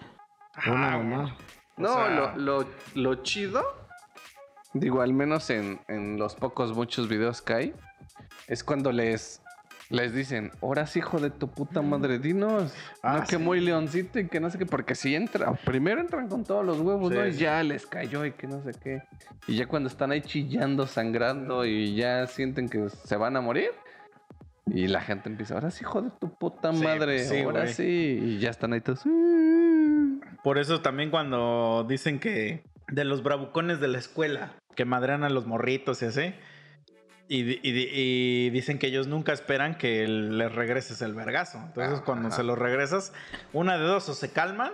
[0.68, 1.22] Una Ajá, mamá.
[1.22, 1.34] güey.
[1.78, 2.66] No, sea- lo, lo,
[2.96, 3.64] lo chido,
[4.74, 7.74] digo, al menos en, en los pocos, muchos videos que hay,
[8.48, 9.42] es cuando les,
[9.90, 12.74] les dicen, ahora sí, hijo de tu puta madre, dinos,
[13.04, 16.28] Ah, no que muy leoncito y que no sé qué, porque si entra, primero entran
[16.28, 17.28] con todos los huevos, Sí, ¿no?
[17.28, 17.40] Y sí.
[17.40, 19.04] ya les cayó y que no sé qué.
[19.48, 23.70] Y ya cuando están ahí chillando, sangrando y ya sienten que se van a morir.
[24.68, 28.20] Y la gente empieza, ahora sí, hijo de tu puta madre, pues sí, ahora sí.
[28.20, 29.06] Y ya están ahí todos.
[30.46, 35.30] Por eso también cuando dicen que de los bravucones de la escuela, que madrean a
[35.30, 36.36] los morritos y así.
[37.28, 41.58] Y, di- y di- y dicen que ellos nunca esperan que les regreses el vergazo.
[41.58, 42.04] Entonces, Ajá.
[42.06, 43.12] cuando se los regresas,
[43.54, 44.72] una de dos, o se calman,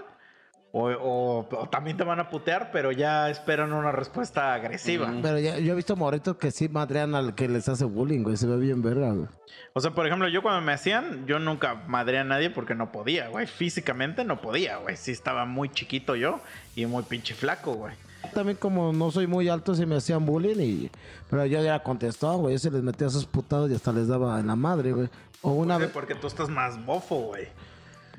[0.73, 5.11] O, o- o también te van a putear, pero ya esperan una respuesta agresiva.
[5.21, 8.37] Pero ya- yo he visto morritos que sí madrean al que les hace bullying, güey.
[8.37, 9.27] Se ve bien verga, güey.
[9.73, 12.91] O sea, por ejemplo, yo cuando me hacían, yo nunca madré a nadie porque no
[12.91, 13.47] podía, güey.
[13.47, 14.95] Físicamente no podía, güey.
[14.95, 16.39] Sí estaba muy chiquito yo
[16.75, 17.93] y muy pinche flaco, güey.
[18.33, 20.91] También como no soy muy alto, se me hacían bullying y...
[21.29, 22.53] Pero yo ya contestaba, güey.
[22.55, 25.09] Yo se les metía a esos putados y hasta les daba en la madre, güey.
[25.41, 25.89] O una vez...
[25.91, 27.47] Porque tú estás más bofo, güey.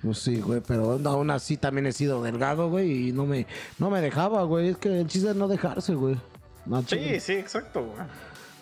[0.02, 3.46] Pues sí, güey, pero aún así también he sido delgado, güey, y no me,
[3.78, 4.68] no me dejaba, güey.
[4.70, 6.16] Es que el chiste es no dejarse, güey.
[6.66, 8.06] No, Sí, sí, exacto, güey.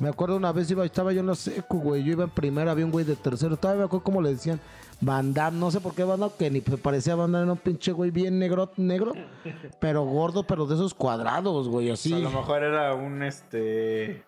[0.00, 2.02] Me acuerdo una vez iba, estaba yo en la seco, güey.
[2.02, 3.58] Yo iba en primera, había un güey de tercero.
[3.58, 4.58] Todavía me acuerdo cómo le decían
[5.02, 5.58] Van Damme.
[5.58, 7.38] No sé por qué Van Damme, que ni parecía Damme.
[7.38, 9.12] Era un pinche güey bien negro, negro.
[9.80, 12.14] pero gordo, pero de esos cuadrados, güey, así.
[12.14, 14.24] A lo mejor era un este.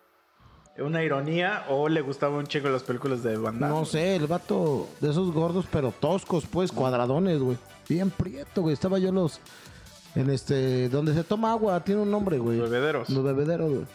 [0.79, 3.75] Una ironía o le gustaba un chico las películas de Van Damme.
[3.75, 7.57] No sé, el vato de esos gordos, pero toscos, pues, cuadradones, güey.
[7.87, 8.73] Bien prieto, güey.
[8.73, 9.39] Estaba yo en los.
[10.15, 10.89] En este.
[10.89, 12.57] Donde se toma agua, tiene un nombre, güey.
[12.57, 13.09] Los bebederos.
[13.09, 13.85] Los bebederos, güey.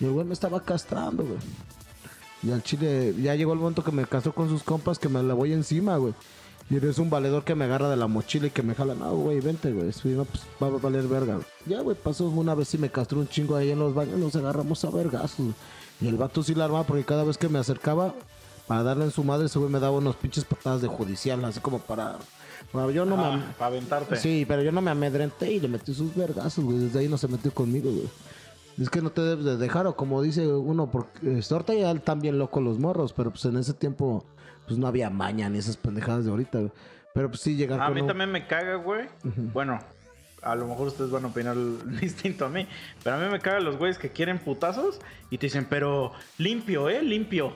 [0.00, 1.38] Y el güey me estaba castrando, güey.
[2.42, 5.22] Y al chile, ya llegó el momento que me castró con sus compas que me
[5.22, 6.12] la voy encima, güey.
[6.70, 8.94] Y eres un valedor que me agarra de la mochila y que me jala.
[8.94, 9.90] No, güey, vente, güey.
[9.94, 11.38] Si no, pues va a valer verga.
[11.64, 14.18] Ya, güey, pasó una vez y me castró un chingo ahí en los baños.
[14.18, 15.54] Nos agarramos a vergazos, güey.
[16.00, 18.14] Y el vato sí la armaba porque cada vez que me acercaba
[18.66, 21.60] para darle en su madre, ese güey me daba unos pinches patadas de judicial, así
[21.60, 22.16] como para.
[22.72, 23.24] Bueno, yo no me.
[23.24, 24.16] am- para aventarte.
[24.16, 26.78] Sí, pero yo no me amedrenté y le metí sus vergazos, güey.
[26.78, 28.08] Desde ahí no se metió conmigo, güey.
[28.80, 31.90] Es que no te debes de dejar, o como dice uno, porque este, ahorita ya
[31.90, 34.24] están bien locos los morros, pero pues en ese tiempo,
[34.66, 36.72] pues no había maña ni esas pendejadas de ahorita, güey.
[37.14, 39.06] Pero pues sí llegar A mí un- también me caga, güey.
[39.52, 39.80] Bueno,
[40.42, 41.56] a lo mejor ustedes van a opinar
[42.00, 42.66] distinto a mí.
[43.02, 45.00] Pero a mí me caga los güeyes que quieren putazos
[45.30, 47.02] y te dicen, pero limpio, ¿eh?
[47.02, 47.54] Limpio.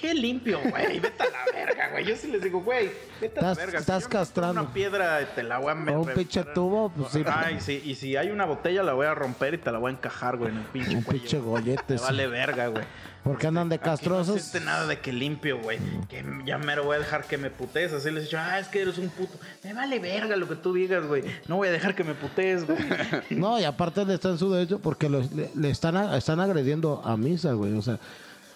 [0.00, 0.98] ¿Qué limpio, güey?
[0.98, 2.06] Vete a la verga, güey.
[2.06, 2.90] Yo sí les digo, güey,
[3.20, 3.72] vete a la verga.
[3.72, 4.62] Si estás meto castrando.
[4.62, 5.94] Una piedra te la voy a meter.
[5.94, 7.22] O un pinche tubo, pues sí.
[7.26, 7.82] Ay, sí.
[7.84, 10.38] Y si hay una botella, la voy a romper y te la voy a encajar,
[10.38, 12.04] güey, en el pinche Un pinche gollete, sí.
[12.04, 12.84] vale verga, güey.
[13.22, 14.36] Porque andan de Aquí no castrosos.
[14.36, 15.78] existe nada de que limpio, güey.
[16.08, 17.92] Que ya mero voy a dejar que me putees.
[17.92, 19.38] Así les he dicho, ah, es que eres un puto.
[19.62, 21.22] Me vale verga lo que tú digas, güey.
[21.46, 22.78] No voy a dejar que me putees, güey.
[23.30, 27.02] No, y aparte le está en su derecho porque le, le están, a- están agrediendo
[27.04, 27.74] a misa, güey.
[27.76, 27.98] O sea,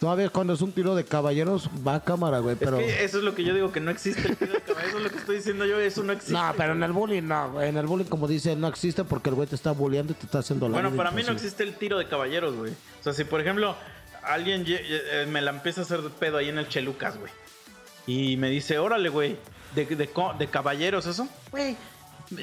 [0.01, 2.57] todavía cuando es un tiro de caballeros va a cámara, güey.
[2.57, 2.78] Pero...
[2.78, 4.86] Es que eso es lo que yo digo, que no existe el tiro de cabeza.
[4.89, 6.32] Eso es lo que estoy diciendo yo, eso no existe.
[6.35, 7.69] No, pero en el bullying no, güey.
[7.69, 10.24] En el bullying, como dice, no existe porque el güey te está bulleando y te
[10.24, 12.73] está haciendo la Bueno, para mí no existe el tiro de caballeros, güey.
[12.73, 13.77] O sea, si por ejemplo
[14.26, 17.32] alguien lle- eh, me la empieza a hacer de pedo ahí en el Chelucas, güey.
[18.06, 19.36] Y me dice, órale, güey,
[19.74, 21.26] de, de, de caballeros eso.
[21.51, 21.76] Güey,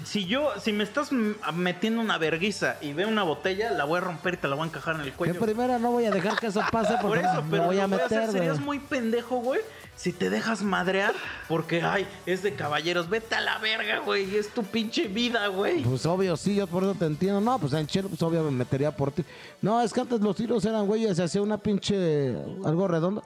[0.05, 1.11] si yo, si me estás
[1.53, 4.63] metiendo una verguiza y veo una botella, la voy a romper y te la voy
[4.65, 5.39] a encajar en el cuello.
[5.39, 7.87] primera no voy a dejar que eso pase Por porque eso, me pero voy a
[7.87, 8.19] lo voy a hacer.
[8.19, 8.65] meter, Serías güey.
[8.65, 9.61] muy pendejo, güey.
[9.95, 11.13] Si te dejas madrear
[11.47, 13.09] porque, ay, es de caballeros.
[13.09, 14.35] Vete a la verga, güey.
[14.35, 15.83] Es tu pinche vida, güey.
[15.83, 17.39] Pues obvio, sí, yo por eso te entiendo.
[17.39, 19.23] No, pues en chelo, pues obvio me metería por ti.
[19.61, 22.35] No, es que antes los tiros eran, güey, se hacía una pinche.
[22.65, 23.23] algo redondo.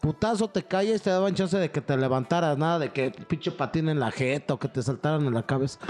[0.00, 3.88] Putazo, te calles, te daban chance de que te levantaras, nada de que pinche patín
[3.88, 5.80] en la jeta o que te saltaran en la cabeza.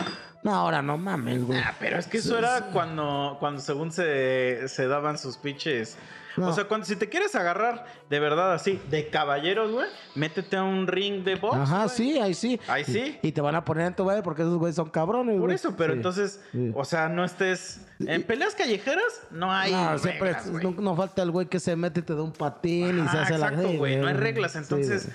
[0.43, 1.59] No, ahora no mames, güey.
[1.59, 5.99] Ah, pero es que eso era cuando, cuando según se, se daban sus pinches.
[6.39, 6.49] No.
[6.49, 10.63] O sea, cuando si te quieres agarrar de verdad así, de caballeros, güey, métete a
[10.65, 11.57] un ring de box.
[11.57, 11.97] Ajá, güey.
[11.97, 12.61] sí, ahí sí.
[12.69, 13.19] Ahí sí.
[13.23, 15.45] Y, y te van a poner en tu baile porque esos güeyes son cabrones, Por
[15.45, 15.55] güey.
[15.57, 15.97] eso, pero Sí.
[15.99, 16.73] entonces, Sí.
[16.75, 17.87] o sea, no estés.
[18.01, 19.73] En peleas callejeras no hay.
[19.73, 20.65] No, siempre reglas, güey.
[20.65, 23.19] no, no falta el güey que se mete y te da un patín y se
[23.19, 23.97] hace la exacto, güey.
[23.97, 25.09] No hay reglas, entonces.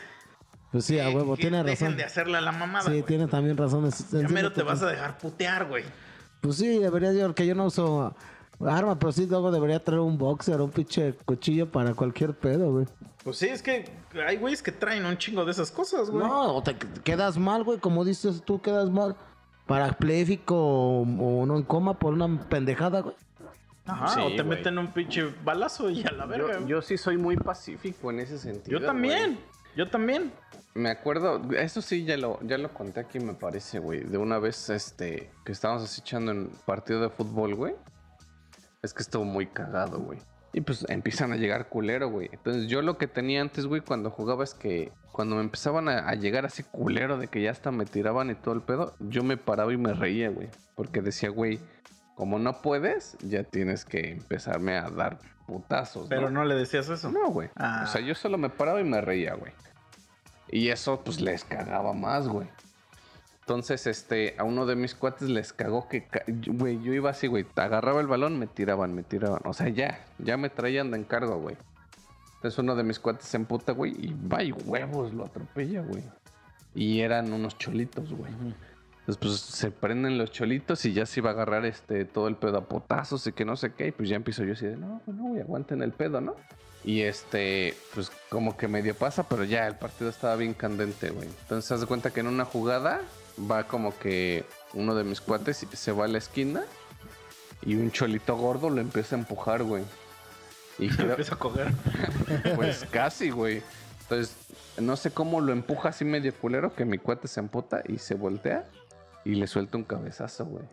[0.71, 1.97] pues sí, a huevo, que tiene dejen razón.
[1.97, 2.89] de hacerle a la mamada.
[2.91, 3.85] Sí, tiene también razón.
[3.85, 5.83] es- Ya mero te vas a dejar putear, güey.
[6.41, 8.13] Pues sí, debería yo, porque yo no uso
[8.67, 12.85] arma, pero sí luego debería traer un boxer un pinche cuchillo para cualquier pedo, güey.
[13.23, 13.85] Pues sí, es que
[14.27, 16.25] hay güeyes que traen un chingo de esas cosas, güey.
[16.27, 19.15] No, o te quedas mal, güey, como dices tú, quedas mal.
[19.65, 23.15] Parapléjico o, o no en coma por una pendejada, güey.
[23.85, 24.57] Ajá, Sí, o te güey.
[24.57, 26.65] meten un pinche balazo y a la verga.
[26.65, 28.79] Yo, sí soy muy pacífico en ese sentido.
[28.79, 29.33] Yo también.
[29.33, 29.45] güey.
[29.75, 30.31] Yo también.
[30.75, 34.01] Me acuerdo, eso sí ya lo, ya lo conté aquí, me parece, güey.
[34.01, 37.75] De una vez, este, que estábamos así echando en partido de fútbol, güey.
[38.83, 40.19] Es que estuvo muy cagado, güey.
[40.55, 42.29] Y pues empiezan a llegar culero, güey.
[42.31, 46.07] Entonces yo lo que tenía antes, güey, cuando jugaba es que cuando me empezaban a,
[46.07, 49.23] a llegar así culero de que ya hasta me tiraban y todo el pedo, yo
[49.23, 50.49] me paraba y me reía, güey.
[50.75, 51.59] Porque decía, güey,
[52.15, 56.07] como no puedes, ya tienes que empezarme a dar putazos.
[56.09, 57.11] Pero no le decías eso.
[57.11, 57.49] No, güey.
[57.55, 57.85] Ah.
[57.85, 59.51] O sea, yo solo me paraba y me reía, güey.
[60.49, 62.47] Y eso, pues, les cagaba más, güey.
[63.43, 66.07] Entonces, este, a uno de mis cuates les cagó que,
[66.47, 69.41] güey, yo iba así, güey, agarraba el balón, me tiraban, me tiraban.
[69.43, 71.57] O sea, ya, ya me traían de encargo, güey.
[72.35, 76.03] Entonces uno de mis cuates se emputa, güey, y va y huevos, lo atropella, güey.
[76.73, 78.31] Y eran unos cholitos, güey.
[78.31, 82.37] Entonces, pues se prenden los cholitos y ya se iba a agarrar este todo el
[82.37, 83.87] pedo a potazos y que no sé qué.
[83.87, 86.37] Y pues ya empiezo yo así de, no, pues no, güey, aguanten el pedo, ¿no?
[86.85, 91.27] Y este, pues como que medio pasa, pero ya el partido estaba bien candente, güey.
[91.27, 93.01] Entonces, haz de cuenta que en una jugada
[93.39, 96.63] va como que uno de mis cuates se va a la esquina
[97.65, 99.83] y un cholito gordo lo empieza a empujar, güey.
[100.79, 101.71] Y creo, Empiezo a coger.
[102.55, 103.61] pues casi, güey.
[104.01, 104.35] Entonces,
[104.79, 108.15] no sé cómo lo empuja así medio culero que mi cuate se emputa y se
[108.15, 108.65] voltea
[109.23, 110.65] y le suelta un cabezazo, güey.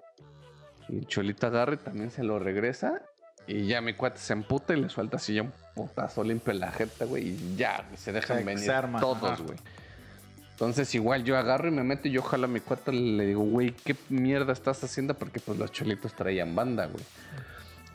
[0.89, 3.03] Y el cholito agarra y también se lo regresa.
[3.47, 6.61] Y ya mi cuate se emputa y le suelta así ya un putazo limpio en
[6.61, 7.29] la jeta, güey.
[7.29, 9.59] Y ya, se dejan Se- venir se todos, güey.
[10.61, 13.25] Entonces igual yo agarro y me meto y yo jalo a mi cuate y le
[13.25, 15.15] digo, güey, ¿qué mierda estás haciendo?
[15.15, 17.03] Porque pues los cholitos traían banda, güey.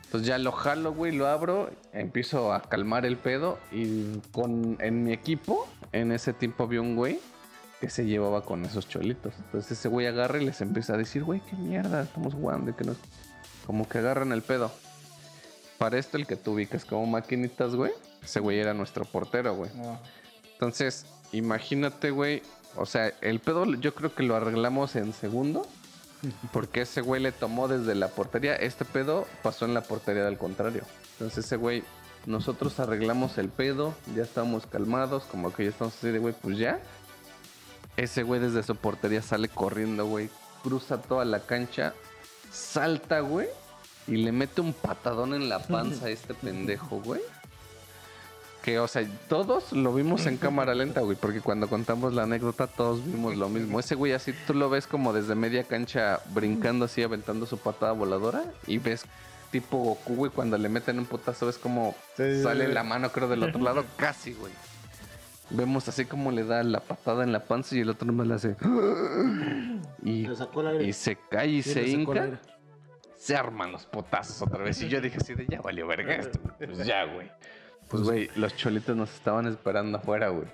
[0.06, 5.04] Entonces ya lo jalo, güey, lo abro, empiezo a calmar el pedo y con en
[5.04, 7.20] mi equipo, en ese tiempo había un güey
[7.80, 9.34] que se llevaba con esos cholitos.
[9.38, 12.74] Entonces ese güey agarra y les empieza a decir, güey, qué mierda, estamos jugando y
[12.74, 12.96] que nos...
[13.64, 14.72] Como que agarran el pedo.
[15.78, 17.92] Para esto el que tú ubicas como maquinitas, güey,
[18.24, 19.70] ese güey era nuestro portero, güey.
[19.76, 20.00] No.
[20.54, 22.42] Entonces, imagínate, güey.
[22.76, 25.66] O sea, el pedo yo creo que lo arreglamos en segundo.
[26.52, 28.56] Porque ese güey le tomó desde la portería.
[28.56, 30.82] Este pedo pasó en la portería del contrario.
[31.12, 31.84] Entonces ese güey,
[32.24, 33.94] nosotros arreglamos el pedo.
[34.14, 35.24] Ya estábamos calmados.
[35.24, 36.80] Como que ya estamos así de, güey, pues ya.
[37.96, 40.28] Ese güey desde su portería sale corriendo, güey.
[40.62, 41.94] Cruza toda la cancha.
[42.50, 43.48] Salta, güey.
[44.08, 47.20] Y le mete un patadón en la panza a este pendejo, güey.
[48.66, 52.66] Que, o sea, todos lo vimos en cámara lenta, güey, porque cuando contamos la anécdota
[52.66, 53.78] todos vimos lo mismo.
[53.78, 57.92] Ese güey así, tú lo ves como desde media cancha brincando así, aventando su patada
[57.92, 59.04] voladora y ves
[59.52, 62.72] tipo Goku, güey, cuando le meten un putazo ves como Sí, sale sí.
[62.72, 64.52] la mano, creo, del otro lado, casi, güey.
[65.50, 68.34] Vemos así como le da la patada en la panza y el otro nomás le
[68.34, 68.56] hace...
[70.02, 70.84] Y, Le sacó el aire.
[70.88, 72.40] y se cae y Sí, se hinca
[73.16, 74.80] se arman los potazos otra vez.
[74.82, 76.38] Y yo dije así de ya valió verga esto.
[76.58, 77.30] Pues ya, güey.
[77.88, 80.46] Pues, güey, los cholitos nos estaban esperando afuera, güey.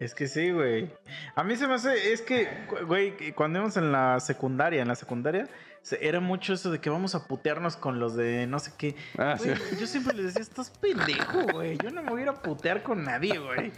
[0.00, 0.90] Es que sí, güey.
[1.34, 2.48] A mí se me hace, es que,
[2.86, 5.48] güey, cuando íbamos en la secundaria, en la secundaria,
[5.82, 8.94] se- era mucho eso de que vamos a putearnos con los de no sé qué.
[9.18, 9.76] Ah, Güey, sí.
[9.80, 11.76] Yo siempre les decía, estás pendejo, güey.
[11.78, 13.72] Yo no me voy a ir a putear con nadie, güey.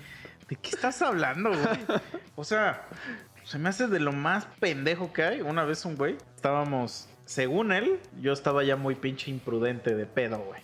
[0.48, 2.00] ¿De qué estás hablando, güey?
[2.36, 2.86] O sea,
[3.44, 5.40] se me hace de lo más pendejo que hay.
[5.40, 10.38] Una vez un güey, estábamos, según él, yo estaba ya muy pinche imprudente de pedo,
[10.38, 10.60] güey.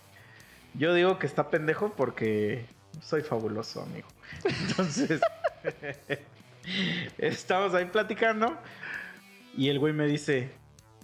[0.79, 2.67] Yo digo que está pendejo porque
[3.01, 4.09] soy fabuloso, amigo.
[4.45, 5.21] Entonces,
[7.19, 8.57] estamos ahí platicando
[9.57, 10.51] y el güey me dice,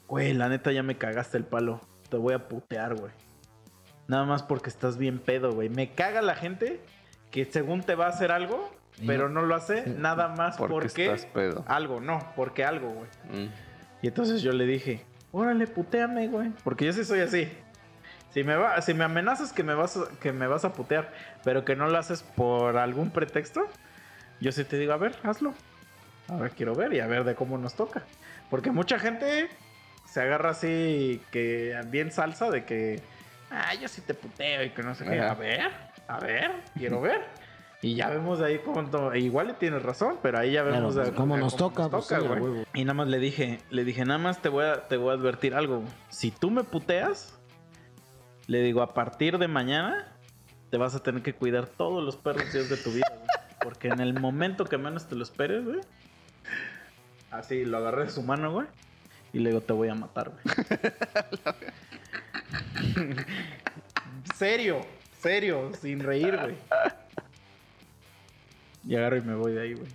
[0.09, 1.81] güey, la neta ya me cagaste el palo.
[2.11, 3.13] Te voy a putear, güey.
[4.09, 5.69] Nada más porque estás bien pedo, güey.
[5.71, 6.81] Me caga la gente
[7.31, 8.71] que según te va a hacer algo,
[9.07, 11.65] pero no- lo hace nada más Porque porque, estás pedo.
[11.67, 13.09] algo, no, porque algo, güey.
[13.47, 13.51] Mm.
[14.03, 16.51] Y entonces yo le dije, órale, puteame, güey.
[16.63, 17.49] Porque yo sí soy así.
[18.33, 21.13] Si me, va, si me amenazas que me, vas a, que me vas a putear,
[21.45, 23.61] pero que no lo haces por algún pretexto,
[24.41, 25.53] yo sí te digo, a ver, hazlo.
[26.29, 28.05] A ver, quiero ver y a ver de cómo nos toca.
[28.49, 29.49] Porque mucha gente
[30.07, 33.03] se agarra así, que bien salsa, de que,
[33.51, 35.21] ah, yo sí te puteo y que no sé qué.
[35.21, 35.71] A ver,
[36.09, 37.21] a ver, quiero ver.
[37.83, 38.89] Y ya vemos ahí cómo...
[38.89, 40.95] to- Igual le tienes razón, pero ahí ya Claro, vemos...
[40.95, 42.65] pues, de- cómo de nos toca, pues, sí, a.
[42.75, 45.15] Y nada más le dije, le dije, nada más te voy a, te voy a
[45.15, 45.83] advertir algo.
[46.09, 47.37] Si tú me puteas,
[48.47, 50.07] le digo, a partir de mañana
[50.71, 53.27] te vas a tener que cuidar todos los perros días de tu vida, güey.
[53.63, 55.81] Porque en el momento que menos te lo esperes, güey.
[57.31, 58.67] Así lo agarré de su mano, güey.
[59.33, 60.43] Y le digo, te voy a matar, güey.
[64.35, 64.81] serio,
[65.21, 66.55] serio, sin reír, güey.
[68.87, 69.89] Y agarro y me voy de ahí, güey.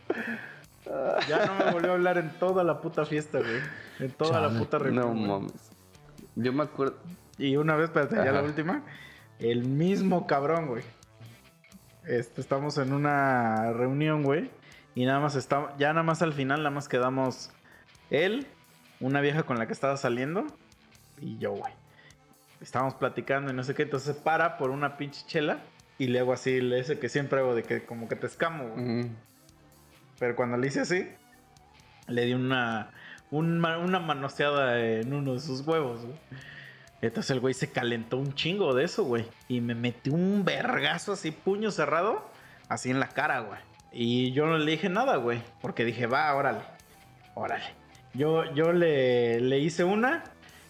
[1.28, 3.60] Ya no me volvió a hablar en toda la puta fiesta, güey.
[4.00, 5.14] En toda la puta No reunión.
[5.18, 5.28] güey.
[5.28, 5.72] mames.
[6.36, 6.96] Yo me acuerdo.
[7.38, 8.84] Y una vez, espérate, ya la última.
[9.40, 10.84] El mismo cabrón, güey.
[12.06, 14.50] Este, estamos en una reunión, güey.
[14.96, 17.52] Y nada más está, ya nada más al final, nada más quedamos
[18.10, 18.48] él,
[19.00, 20.48] una vieja con la que estaba saliendo
[21.22, 21.72] y yo, güey.
[22.62, 25.60] Estábamos platicando y no sé qué, entonces se para por una pinche chela
[26.00, 28.70] y le hago así, le ese que siempre hago de que como que te escamo,
[28.70, 29.12] güey.
[30.18, 31.08] Pero cuando le hice así,
[32.08, 32.90] le di una,
[33.30, 36.18] un una manoseada en uno de sus huevos, güey.
[37.02, 39.26] Entonces el güey se calentó un chingo de eso, güey.
[39.48, 42.30] Y me metió un vergazo así, puño cerrado,
[42.70, 43.60] así en la cara, güey.
[43.92, 45.42] Y yo no le dije nada, güey.
[45.62, 46.62] Porque dije, va, órale,
[47.36, 47.66] órale.
[48.14, 50.24] Yo, yo le, le hice una.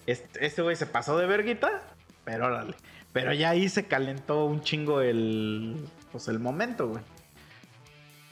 [0.05, 1.81] Este este güey se pasó de verguita,
[2.23, 2.75] pero órale.
[3.13, 5.75] Pero ya ahí se calentó un chingo el,
[6.11, 7.03] pues el momento, güey.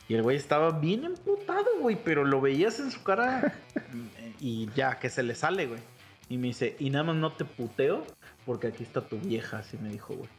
[0.08, 3.56] Y el güey estaba bien emputado, güey, pero lo veías en su cara
[4.40, 5.80] y ya, que se le sale, güey.
[6.30, 8.04] Y me dice, y nada más no te puteo
[8.46, 10.30] porque aquí está tu vieja, así me dijo, güey.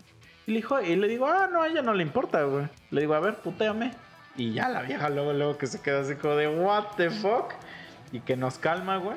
[0.46, 2.66] Y le, dijo, y le digo, ah, no, a ella no le importa, güey.
[2.90, 3.92] Le digo, a ver, puteame.
[4.36, 7.52] Y ya la vieja luego, luego que se queda así como de, what the fuck.
[8.12, 9.16] Y que nos calma, güey.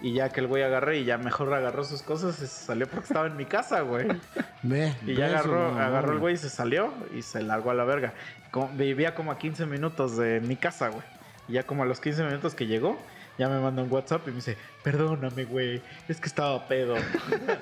[0.00, 2.86] Y ya que el güey agarré y ya mejor agarró sus cosas y se salió
[2.86, 4.06] porque estaba en mi casa, güey.
[4.62, 7.84] Ve, Y ya agarró, agarró el güey y se salió y se largó a la
[7.84, 8.14] verga.
[8.52, 11.02] Como- vivía como a 15 minutos de mi casa, güey.
[11.48, 12.96] Y ya como a los 15 minutos que llegó,
[13.38, 16.96] ya me mandó un WhatsApp y me dice, perdóname, güey, es que estaba pedo.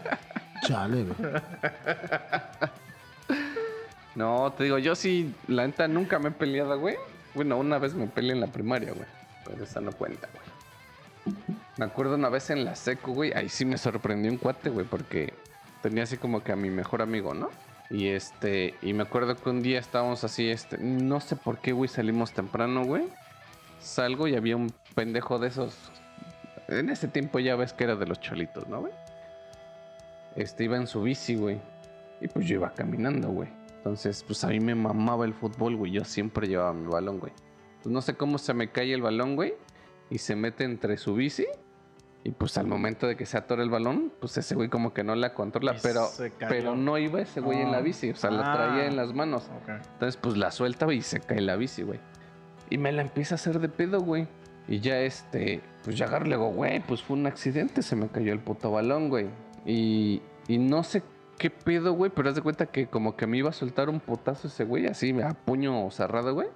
[0.67, 1.17] Chale, güey.
[4.17, 6.97] No, te digo, yo sí, la neta nunca me he peleado, güey.
[7.35, 9.07] Bueno, una vez me peleé en la primaria, güey.
[9.45, 11.37] Pero esa no cuenta, güey.
[11.77, 13.35] Me acuerdo una vez en la seco, güey.
[13.35, 15.35] Ahí sí me sorprendió un cuate, güey, porque
[15.83, 17.51] tenía así como que a mi mejor amigo, ¿no?
[17.91, 21.73] Y este, y me acuerdo que un día estábamos así, este, no sé por qué,
[21.73, 23.05] güey, salimos temprano, güey.
[23.79, 25.77] Salgo y había un pendejo de esos.
[26.69, 28.93] En ese tiempo ya ves que era de los cholitos, ¿no, güey?
[30.35, 31.61] Este iba en su bici, güey.
[32.21, 33.49] Y pues yo iba caminando, güey.
[33.77, 35.93] Entonces, pues a mí me mamaba el fútbol, güey.
[35.93, 37.33] Yo siempre llevaba mi balón, güey.
[37.83, 39.55] Pues no sé cómo se me cae el balón, güey.
[40.11, 41.47] Y se mete entre su bici.
[42.25, 45.05] Y pues al momento de que se atora el balón, pues ese güey como que
[45.05, 45.75] no la controla.
[45.77, 46.09] Y Pero,
[46.49, 47.83] pero no iba ese güey en la Ah.
[47.83, 48.11] bici.
[48.11, 48.57] O sea, la Ah.
[48.57, 49.49] traía en las manos.
[49.69, 52.01] Entonces, pues la suelta, y se cae la bici, güey.
[52.71, 54.27] Y me la empieza a hacer de pedo, güey.
[54.69, 58.09] Y ya este, pues ya agarro le digo, güey, pues fue un accidente, se me
[58.09, 59.29] cayó el puto balón, güey.
[59.65, 61.03] Y, y no sé
[61.39, 64.01] qué pedo, güey, pero haz de cuenta que como que me iba a soltar un
[64.01, 66.49] putazo ese güey, así a puño cerrado, güey.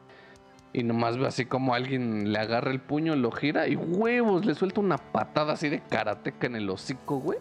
[0.73, 4.55] Y nomás veo así como alguien le agarra el puño, lo gira y huevos, le
[4.55, 7.39] suelta una patada así de karateca en el hocico, güey.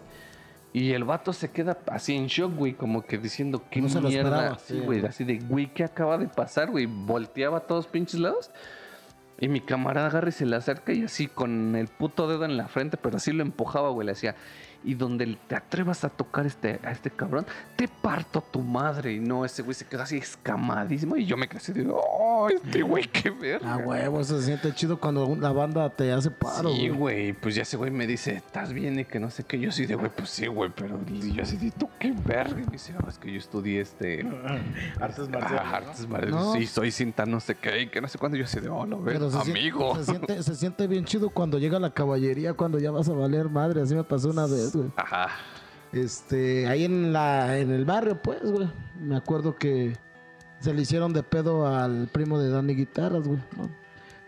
[0.71, 4.09] Y el vato se queda así en shock, güey, como que diciendo, ¿qué No mierda?
[4.09, 6.85] esperaba, Sí, sí, güey, así de, güey, ¿qué acaba de pasar, güey?
[6.85, 8.51] Volteaba a todos pinches lados.
[9.39, 12.57] Y mi camarada agarra y se le acerca y así con el puto dedo en
[12.57, 14.35] la frente, pero así lo empujaba, güey, le decía,
[14.83, 17.45] y donde te atrevas a tocar este, a este cabrón,
[17.75, 19.13] te parto a tu madre.
[19.13, 22.47] Y no, ese güey se quedó así escamadísimo y yo me quedé así de, oh,
[22.49, 23.73] este güey, qué verga.
[23.73, 27.33] Ah, huevo, se siente chido cuando la banda te hace paro, Sí, güey.
[27.33, 28.99] pues ya ese güey me dice, ¿estás bien?
[28.99, 29.59] Y que no sé qué.
[29.59, 32.59] Yo así de, güey, pues sí, güey, pero y yo así de, ¿tú qué verga?
[32.59, 34.21] Y me dice, "Ah, es que yo estudié este.
[34.99, 35.63] Artes ah, marciales.
[35.71, 35.75] ¿no?
[35.75, 36.35] artes marciales.
[36.35, 36.53] No.
[36.53, 37.81] Sí, soy cinta no sé qué.
[37.81, 38.37] Y que no sé cuándo.
[38.37, 39.95] Yo así de, oh, lo ves, Pero se amigo.
[39.97, 43.49] Se siente, se siente bien chido cuando llega la caballería, cuando ya vas a valer
[43.49, 43.81] madre.
[43.81, 44.91] Así me pasó una vez, güey.
[44.95, 45.29] Ajá.
[45.91, 48.69] Este, ahí en la, en el barrio, pues, güey.
[48.99, 49.97] Me acuerdo que
[50.59, 53.39] se le hicieron de pedo al primo de Dani Guitarras, güey.
[53.57, 53.69] ¿no?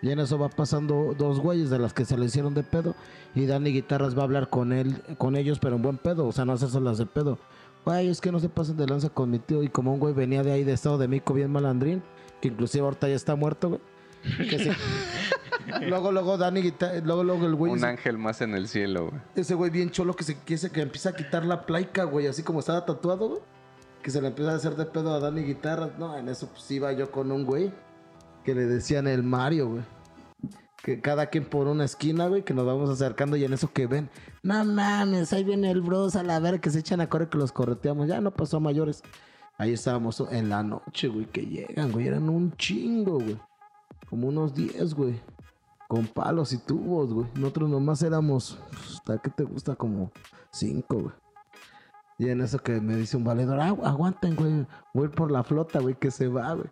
[0.01, 2.95] Y en eso va pasando dos güeyes de las que se le hicieron de pedo.
[3.35, 6.25] Y Dani Guitarras va a hablar con él, con ellos, pero en buen pedo.
[6.27, 7.37] O sea, no hacerse las de pedo.
[7.85, 9.61] Güey, es que no se pasen de lanza con mi tío.
[9.61, 12.01] Y como un güey venía de ahí de Estado de Mico bien malandrín,
[12.41, 13.81] que inclusive ahorita ya está muerto, güey.
[14.37, 14.69] Que sí.
[15.87, 16.73] luego, luego Dani
[17.03, 17.71] luego, luego el güey.
[17.73, 19.21] Un ángel más en el cielo, güey.
[19.35, 22.27] ese güey bien cholo que se que, se- que empieza a quitar la plaica, güey,
[22.27, 23.41] así como estaba tatuado, güey.
[24.03, 25.91] Que se le empieza a hacer de pedo a Dani Guitarras.
[25.99, 27.71] No, en eso pues iba yo con un güey
[28.43, 29.81] que le decían el Mario, güey.
[30.83, 33.85] Que cada quien por una esquina, güey, que nos vamos acercando y en eso que
[33.85, 34.09] ven.
[34.41, 37.37] No mames, ahí viene el bros a la ver que se echan a correr que
[37.37, 38.07] los correteamos.
[38.07, 39.03] Ya no pasó a mayores.
[39.59, 42.07] Ahí estábamos en la noche, güey, que llegan, güey.
[42.07, 43.37] Eran un chingo, güey.
[44.11, 45.21] Como unos 10, güey.
[45.87, 47.27] Con palos y tubos, güey.
[47.35, 49.75] Nosotros nomás éramos, pues, ¿hasta qué te gusta?
[49.75, 50.11] Como
[50.51, 51.15] 5, güey.
[52.17, 54.67] Y en eso que me dice un valedor, ah, aguanten, güey.
[54.93, 56.67] Voy por la flota, güey, que se va, güey.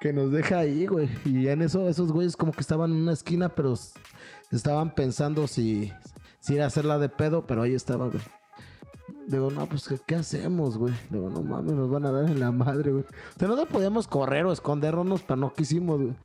[0.00, 1.10] Que nos deja ahí, güey.
[1.26, 3.74] Y en eso, esos güeyes como que estaban en una esquina, pero
[4.50, 5.92] estaban pensando si,
[6.38, 8.22] si ir a hacerla de pedo, pero ahí estaba, güey.
[9.26, 10.94] Digo, no, pues, ¿qué, qué hacemos, güey?
[11.10, 13.04] Digo, no mames, nos van a dar en la madre, güey.
[13.04, 16.16] O sea, no podíamos correr o escondernos, pero no quisimos, güey.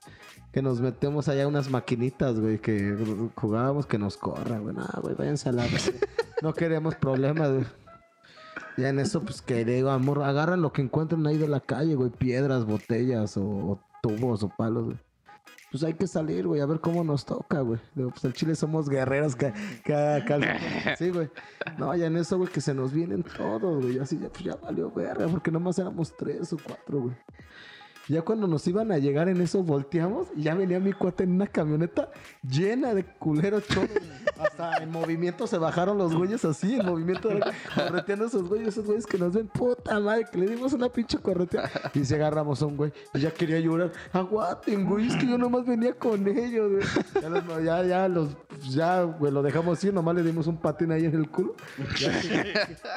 [0.55, 2.95] Que nos metemos allá unas maquinitas, güey, que
[3.35, 4.73] jugábamos que nos corran, güey.
[4.73, 5.65] No, güey, váyanse a la.
[6.41, 7.65] No queremos problemas, güey.
[8.77, 11.95] Ya en eso, pues que digo, amor, agarran lo que encuentren ahí de la calle,
[11.95, 12.09] güey.
[12.09, 14.97] Piedras, botellas o, o tubos o palos, güey.
[15.71, 17.81] Pues hay que salir, güey, a ver cómo nos toca, güey.
[17.93, 19.51] Digo, pues al chile somos guerreros que,
[19.83, 21.29] que, que- Sí, güey.
[21.77, 23.99] No, ya en eso, güey, que se nos vienen todos, güey.
[23.99, 27.15] Así ya, pues ya valió verga, porque nomás éramos tres o cuatro, güey.
[28.07, 31.31] Ya cuando nos iban a llegar en eso, volteamos y ya venía mi cuate en
[31.31, 32.09] una camioneta
[32.47, 33.89] llena de culeros cholos.
[34.39, 37.29] Hasta en movimiento se bajaron los güeyes así, en movimiento,
[37.75, 41.17] correteando esos güeyes, esos güeyes que nos ven, puta madre, que le dimos una pinche
[41.17, 41.69] corretea.
[41.93, 43.91] Y se agarramos a un güey y ya quería llorar.
[44.13, 46.85] Aguanten, güey, es que yo nomás venía con ellos, güey.
[47.21, 48.29] Ya, los- ya, ya los,
[48.69, 51.55] ya, güey, lo dejamos así, nomás le dimos un patín ahí en el culo.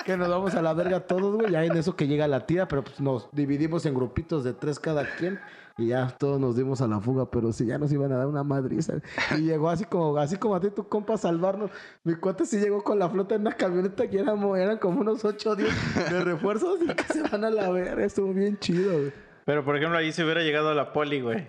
[0.04, 1.50] Que nos vamos a la verga todos, güey.
[1.52, 4.78] Ya en eso que llega la tía, pero pues nos dividimos en grupitos de tres
[4.78, 5.38] cada quien.
[5.76, 8.26] Y ya todos nos dimos a la fuga, pero sí, ya nos iban a dar
[8.26, 8.94] una madriza.
[9.36, 11.70] Y llegó así como, así como a ti tu compa a salvarnos.
[12.02, 15.50] Mi cuate sí llegó con la flota en una camioneta que eran como unos 8
[15.50, 18.04] o 10 de refuerzos y que se van a la verga.
[18.04, 19.12] Estuvo bien chido.
[19.44, 21.48] Pero por ejemplo, ahí se hubiera llegado la poli, güey.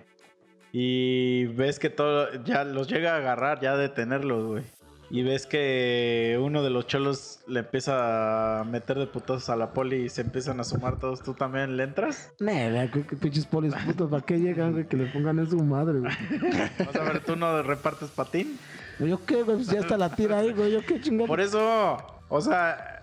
[0.72, 4.62] Y ves que todo, ya los llega a agarrar, ya a detenerlos, güey.
[5.12, 9.72] Y ves que uno de los cholos le empieza a meter de putazos a la
[9.72, 11.20] poli y se empiezan a sumar todos.
[11.22, 12.32] ¿Tú también le entras?
[12.38, 14.86] Nada, qué pinches polis putos, ¿para qué llegan, güey?
[14.86, 16.12] Que le pongan en su madre, güey.
[16.78, 18.56] Vas a ver, ¿tú no repartes patín?
[19.00, 20.70] Yo qué, güey, pues ya está la tira ahí, güey.
[20.70, 21.26] Yo qué chingón.
[21.26, 21.96] Por eso,
[22.28, 23.02] o sea,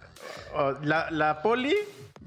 [0.83, 1.75] la, la poli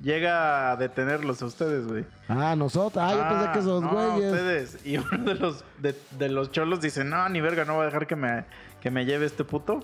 [0.02, 2.04] llega a detenerlos a ustedes, güey.
[2.28, 3.02] Ah, nosotros.
[3.02, 4.32] Ah, yo pensé que esos no, güeyes.
[4.32, 4.86] ustedes.
[4.86, 7.86] Y uno de los, de, de los cholos dice, no, ni verga, no voy a
[7.86, 8.44] dejar que me,
[8.80, 9.80] que me lleve este puto.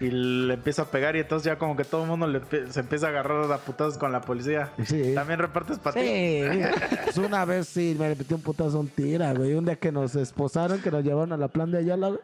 [0.00, 2.40] Y le empieza a pegar y entonces ya como que todo el mundo le
[2.72, 4.72] se empieza a agarrar a putazos con la policía.
[4.84, 5.12] Sí.
[5.14, 6.02] También repartes patín.
[6.02, 6.42] Sí,
[7.04, 9.54] pues una vez sí me repitió un putazo un tira, güey.
[9.54, 12.20] Un día que nos esposaron, que nos llevaron a la plan de Ayala, güey.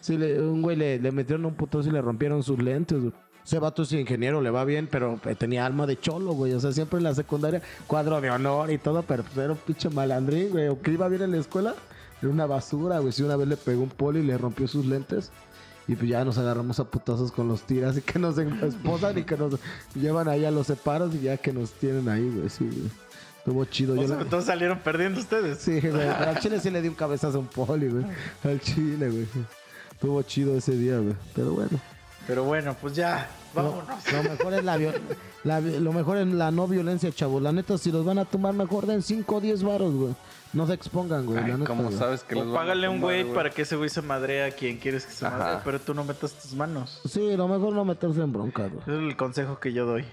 [0.00, 3.12] Sí, le- un güey le, le metieron un putazo y le rompieron sus lentes, güey.
[3.44, 6.52] Ese vato es ingeniero, le va bien, pero eh, tenía alma de cholo, güey.
[6.54, 9.58] O sea, siempre en la secundaria, cuadro de honor y todo, pero pues, era un
[9.58, 10.66] pinche malandrín, güey.
[10.68, 11.74] O que iba bien en la escuela,
[12.20, 13.12] era una basura, güey.
[13.12, 15.30] Si una vez le pegó un poli y le rompió sus lentes.
[15.88, 19.24] Y pues ya nos agarramos a putazos con los tiras y que nos esposan y
[19.24, 19.58] que nos
[19.94, 22.48] llevan ahí a los separos y ya que nos tienen ahí, güey.
[22.48, 22.90] Sí, güey.
[23.38, 24.00] Estuvo chido.
[24.00, 25.58] O sea, la- todos salieron perdiendo ustedes.
[25.58, 25.92] Sí, güey.
[25.92, 28.04] Pero al chile sí le di un cabezazo a un poli, güey.
[28.44, 29.26] Al chile, güey.
[29.90, 31.14] Estuvo chido ese día, güey.
[31.34, 31.70] Pero bueno.
[32.26, 33.84] Pero bueno, pues ya, vámonos.
[34.12, 35.00] lo mejor es la, viol-
[35.44, 37.42] la vi- lo mejor es la no violencia, chavos.
[37.42, 40.14] La neta, si los van a tomar, mejor den 5 o 10 varos, güey.
[40.52, 41.38] No se expongan, güey.
[41.42, 41.96] Ay, la neta, ¿Cómo güey.
[41.96, 44.46] sabes que los van a págale un tumbar, güey para que ese güey se madrea
[44.46, 45.36] a quien quieres que se Ajá.
[45.38, 47.00] madre, pero tú no metas tus manos.
[47.08, 48.82] Sí, lo mejor no meterse en bronca, güey.
[48.82, 50.04] Ese es el consejo que yo doy.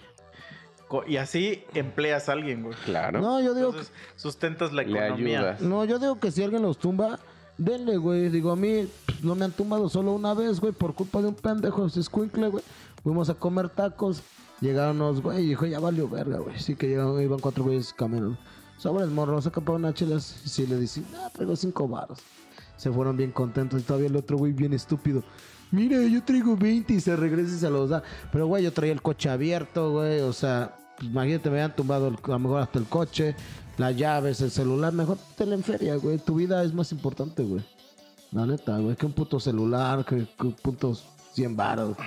[1.06, 2.76] Y así empleas a alguien, güey.
[2.86, 3.22] Claro.
[3.22, 5.40] No, yo digo Entonces sustentas la Le economía.
[5.40, 5.62] ayudas.
[5.62, 7.20] No, yo digo que si alguien los tumba,
[7.60, 8.30] denle, güey.
[8.30, 11.28] Digo, a mí pff, no me han tumbado solo una vez, güey, por culpa de
[11.28, 12.64] un pendejo, ese escuincle, güey.
[13.04, 14.22] Fuimos a comer tacos,
[14.62, 16.60] llegaron unos, güey, y dijo, ya valió verga, güey.
[16.60, 18.38] Sí que llegaron, iban cuatro güeyes caminando.
[18.78, 20.42] Sobres morros, se para unas chelas.
[20.46, 22.20] Y sí le dice, ah, traigo cinco varos.
[22.78, 25.22] Se fueron bien contentos y todavía el otro güey bien estúpido.
[25.72, 28.02] Mire, yo traigo 20 y se regresa y se los da.
[28.32, 30.22] Pero, güey, yo traía el coche abierto, güey.
[30.22, 33.36] O sea, pues, imagínate, me habían tumbado el- a lo mejor hasta el coche,
[33.80, 34.94] las llaves, el celular.
[34.94, 36.18] Mejor te en feria, güey.
[36.20, 37.64] Tu vida es más importante, güey.
[38.32, 38.96] La neta, güey.
[38.96, 40.96] Que un puto celular, que, que un puto
[41.34, 41.98] 100 varos.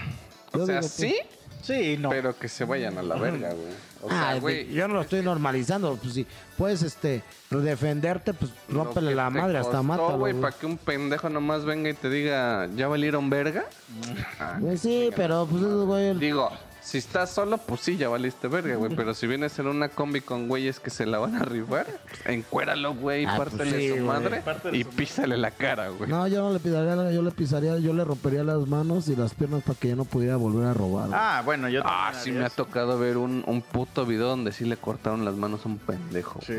[0.52, 1.16] O Yo sea, digo sí,
[1.62, 2.08] Sí, no.
[2.10, 3.72] pero que se vayan a la verga, güey.
[4.02, 4.68] O Ah, sea, güey.
[4.72, 5.96] yo no lo estoy normalizando.
[6.02, 6.26] Pues si
[6.58, 10.18] puedes este, defenderte, pues rómpele la te madre hasta mátalo.
[10.18, 10.42] güey, güey.
[10.42, 13.64] para que un pendejo nomás venga y te diga, ¿ya valieron verga?
[14.40, 16.14] Ah, Pues sí, pero pues güey.
[16.18, 16.50] Digo,
[16.82, 18.94] si estás solo, pues sí, ya valiste verga, güey.
[18.96, 22.26] Pero si vienes en una combi con güeyes que se la van a rifar, pues,
[22.26, 24.06] encuéralo, güey, Ah, pues pártele sí, su güey.
[24.06, 24.96] madre Pártele y su madre.
[24.98, 26.10] písale la cara, güey.
[26.10, 29.32] No, yo no le pisaría, yo le pisaría, yo le rompería las manos y las
[29.34, 31.06] piernas para que ya no pudiera volver a robar.
[31.08, 31.18] güey.
[31.20, 32.56] Ah, bueno, yo Ah, también sí haría me ha eso.
[32.56, 36.40] tocado ver un, un puto video donde sí le cortaron las manos a un pendejo.
[36.44, 36.52] Sí.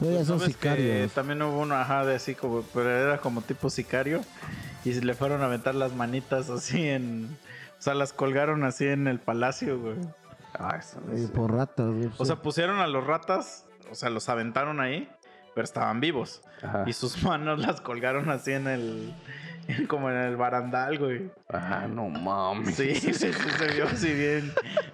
[0.00, 1.12] Ya Pues, son ¿no ves que sicarios.
[1.12, 4.22] También hubo uno, ajá, de así como, pero era como tipo sicario.
[4.84, 7.38] Y se le fueron a aventar las manitas así en.
[7.84, 9.96] O sea, las colgaron así en el palacio, güey.
[10.54, 12.06] Ah, eso no Eh, por ratas, güey.
[12.06, 12.24] O sí.
[12.24, 15.06] sea, pusieron a los ratas, o sea, los aventaron ahí,
[15.54, 16.40] pero estaban vivos.
[16.62, 16.84] Ajá.
[16.86, 19.14] Y sus manos las colgaron así en el.
[19.86, 21.30] como en el barandal, güey.
[21.52, 22.74] Ah, no mames.
[22.74, 24.50] Sí, sí, sí, se vio así bien,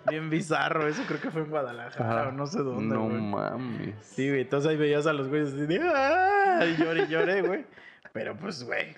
[0.09, 0.89] bien bizarro.
[0.89, 3.21] Eso creo que fue en Guadalajara o no sé dónde, No güey.
[3.21, 3.95] mames.
[4.03, 4.41] Sí, güey.
[4.41, 5.81] Entonces ahí veías a los güeyes así de.
[5.95, 6.65] ¡Ah!
[6.67, 7.67] Y lloré, y lloré, güey.
[8.13, 8.97] Pero pues, güey.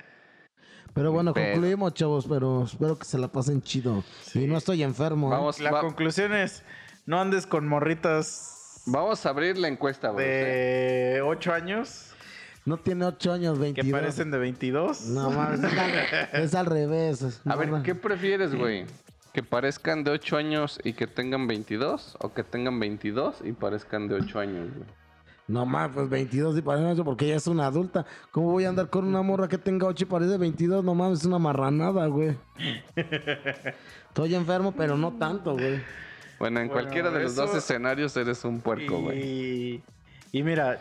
[0.94, 4.04] Pero bueno, Pero- concluimos, chavos, pero espero que se la pasen chido.
[4.34, 5.28] Y no estoy enfermo.
[5.28, 5.30] ¿eh?
[5.36, 6.62] Vamos, La va- conclusión es:
[7.06, 10.26] no andes con morritas vamos a abrir la encuesta, güey.
[10.28, 11.12] ¿eh?
[11.14, 12.08] de 8 años
[12.64, 14.00] No tiene 8 años, que 22.
[14.00, 15.02] parecen de 22.
[15.06, 17.22] No mames, es al, es al revés.
[17.22, 17.70] es- A ver.
[17.82, 18.84] ¿qué prefieres, güey?
[19.32, 22.16] ¿Que parezcan de 8 años y que tengan 22?
[22.20, 24.86] ¿O que tengan 22 y parezcan de 8 años, güey?
[25.48, 28.06] No mames, pues 22 y parece 8 porque ella es una adulta.
[28.30, 30.84] ¿Cómo voy a andar con una morra que tenga 8 y parece 22?
[30.84, 32.36] No mames, es una marranada, güey.
[34.08, 35.80] Estoy enfermo, pero no tanto, güey.
[36.38, 39.82] Bueno, en Bueno, cualquiera de los eso- dos escenarios eres un puerco, güey.
[40.32, 40.80] Y, mira,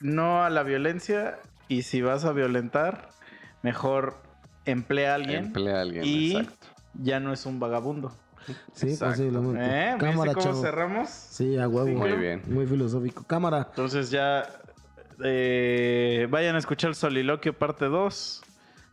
[0.00, 1.38] no a la violencia.
[1.68, 3.08] Y si vas a violentar,
[3.62, 4.16] mejor
[4.66, 5.46] emplea a alguien.
[5.46, 6.66] Emplea a alguien, y exacto.
[6.94, 8.12] ya no es un vagabundo.
[8.72, 9.14] Sí, Exacto.
[9.16, 9.60] posiblemente.
[9.64, 9.92] ¿Eh?
[9.94, 10.60] ¿Viste Cámara, cómo chavo.
[10.62, 11.08] cerramos?
[11.10, 11.86] Sí, a huevo.
[11.86, 12.42] Sí, Muy bien.
[12.46, 13.24] Muy filosófico.
[13.24, 13.66] Cámara.
[13.70, 14.46] Entonces ya
[15.22, 18.42] eh, vayan a escuchar el Soliloquio parte 2.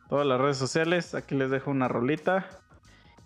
[0.09, 1.15] Todas las redes sociales.
[1.15, 2.45] Aquí les dejo una rolita.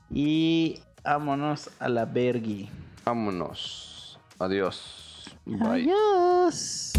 [0.10, 2.70] Y vámonos a la vergui.
[3.04, 4.20] Vámonos.
[4.40, 5.26] Adiós.
[5.46, 5.92] Bye.
[5.92, 6.94] Adiós.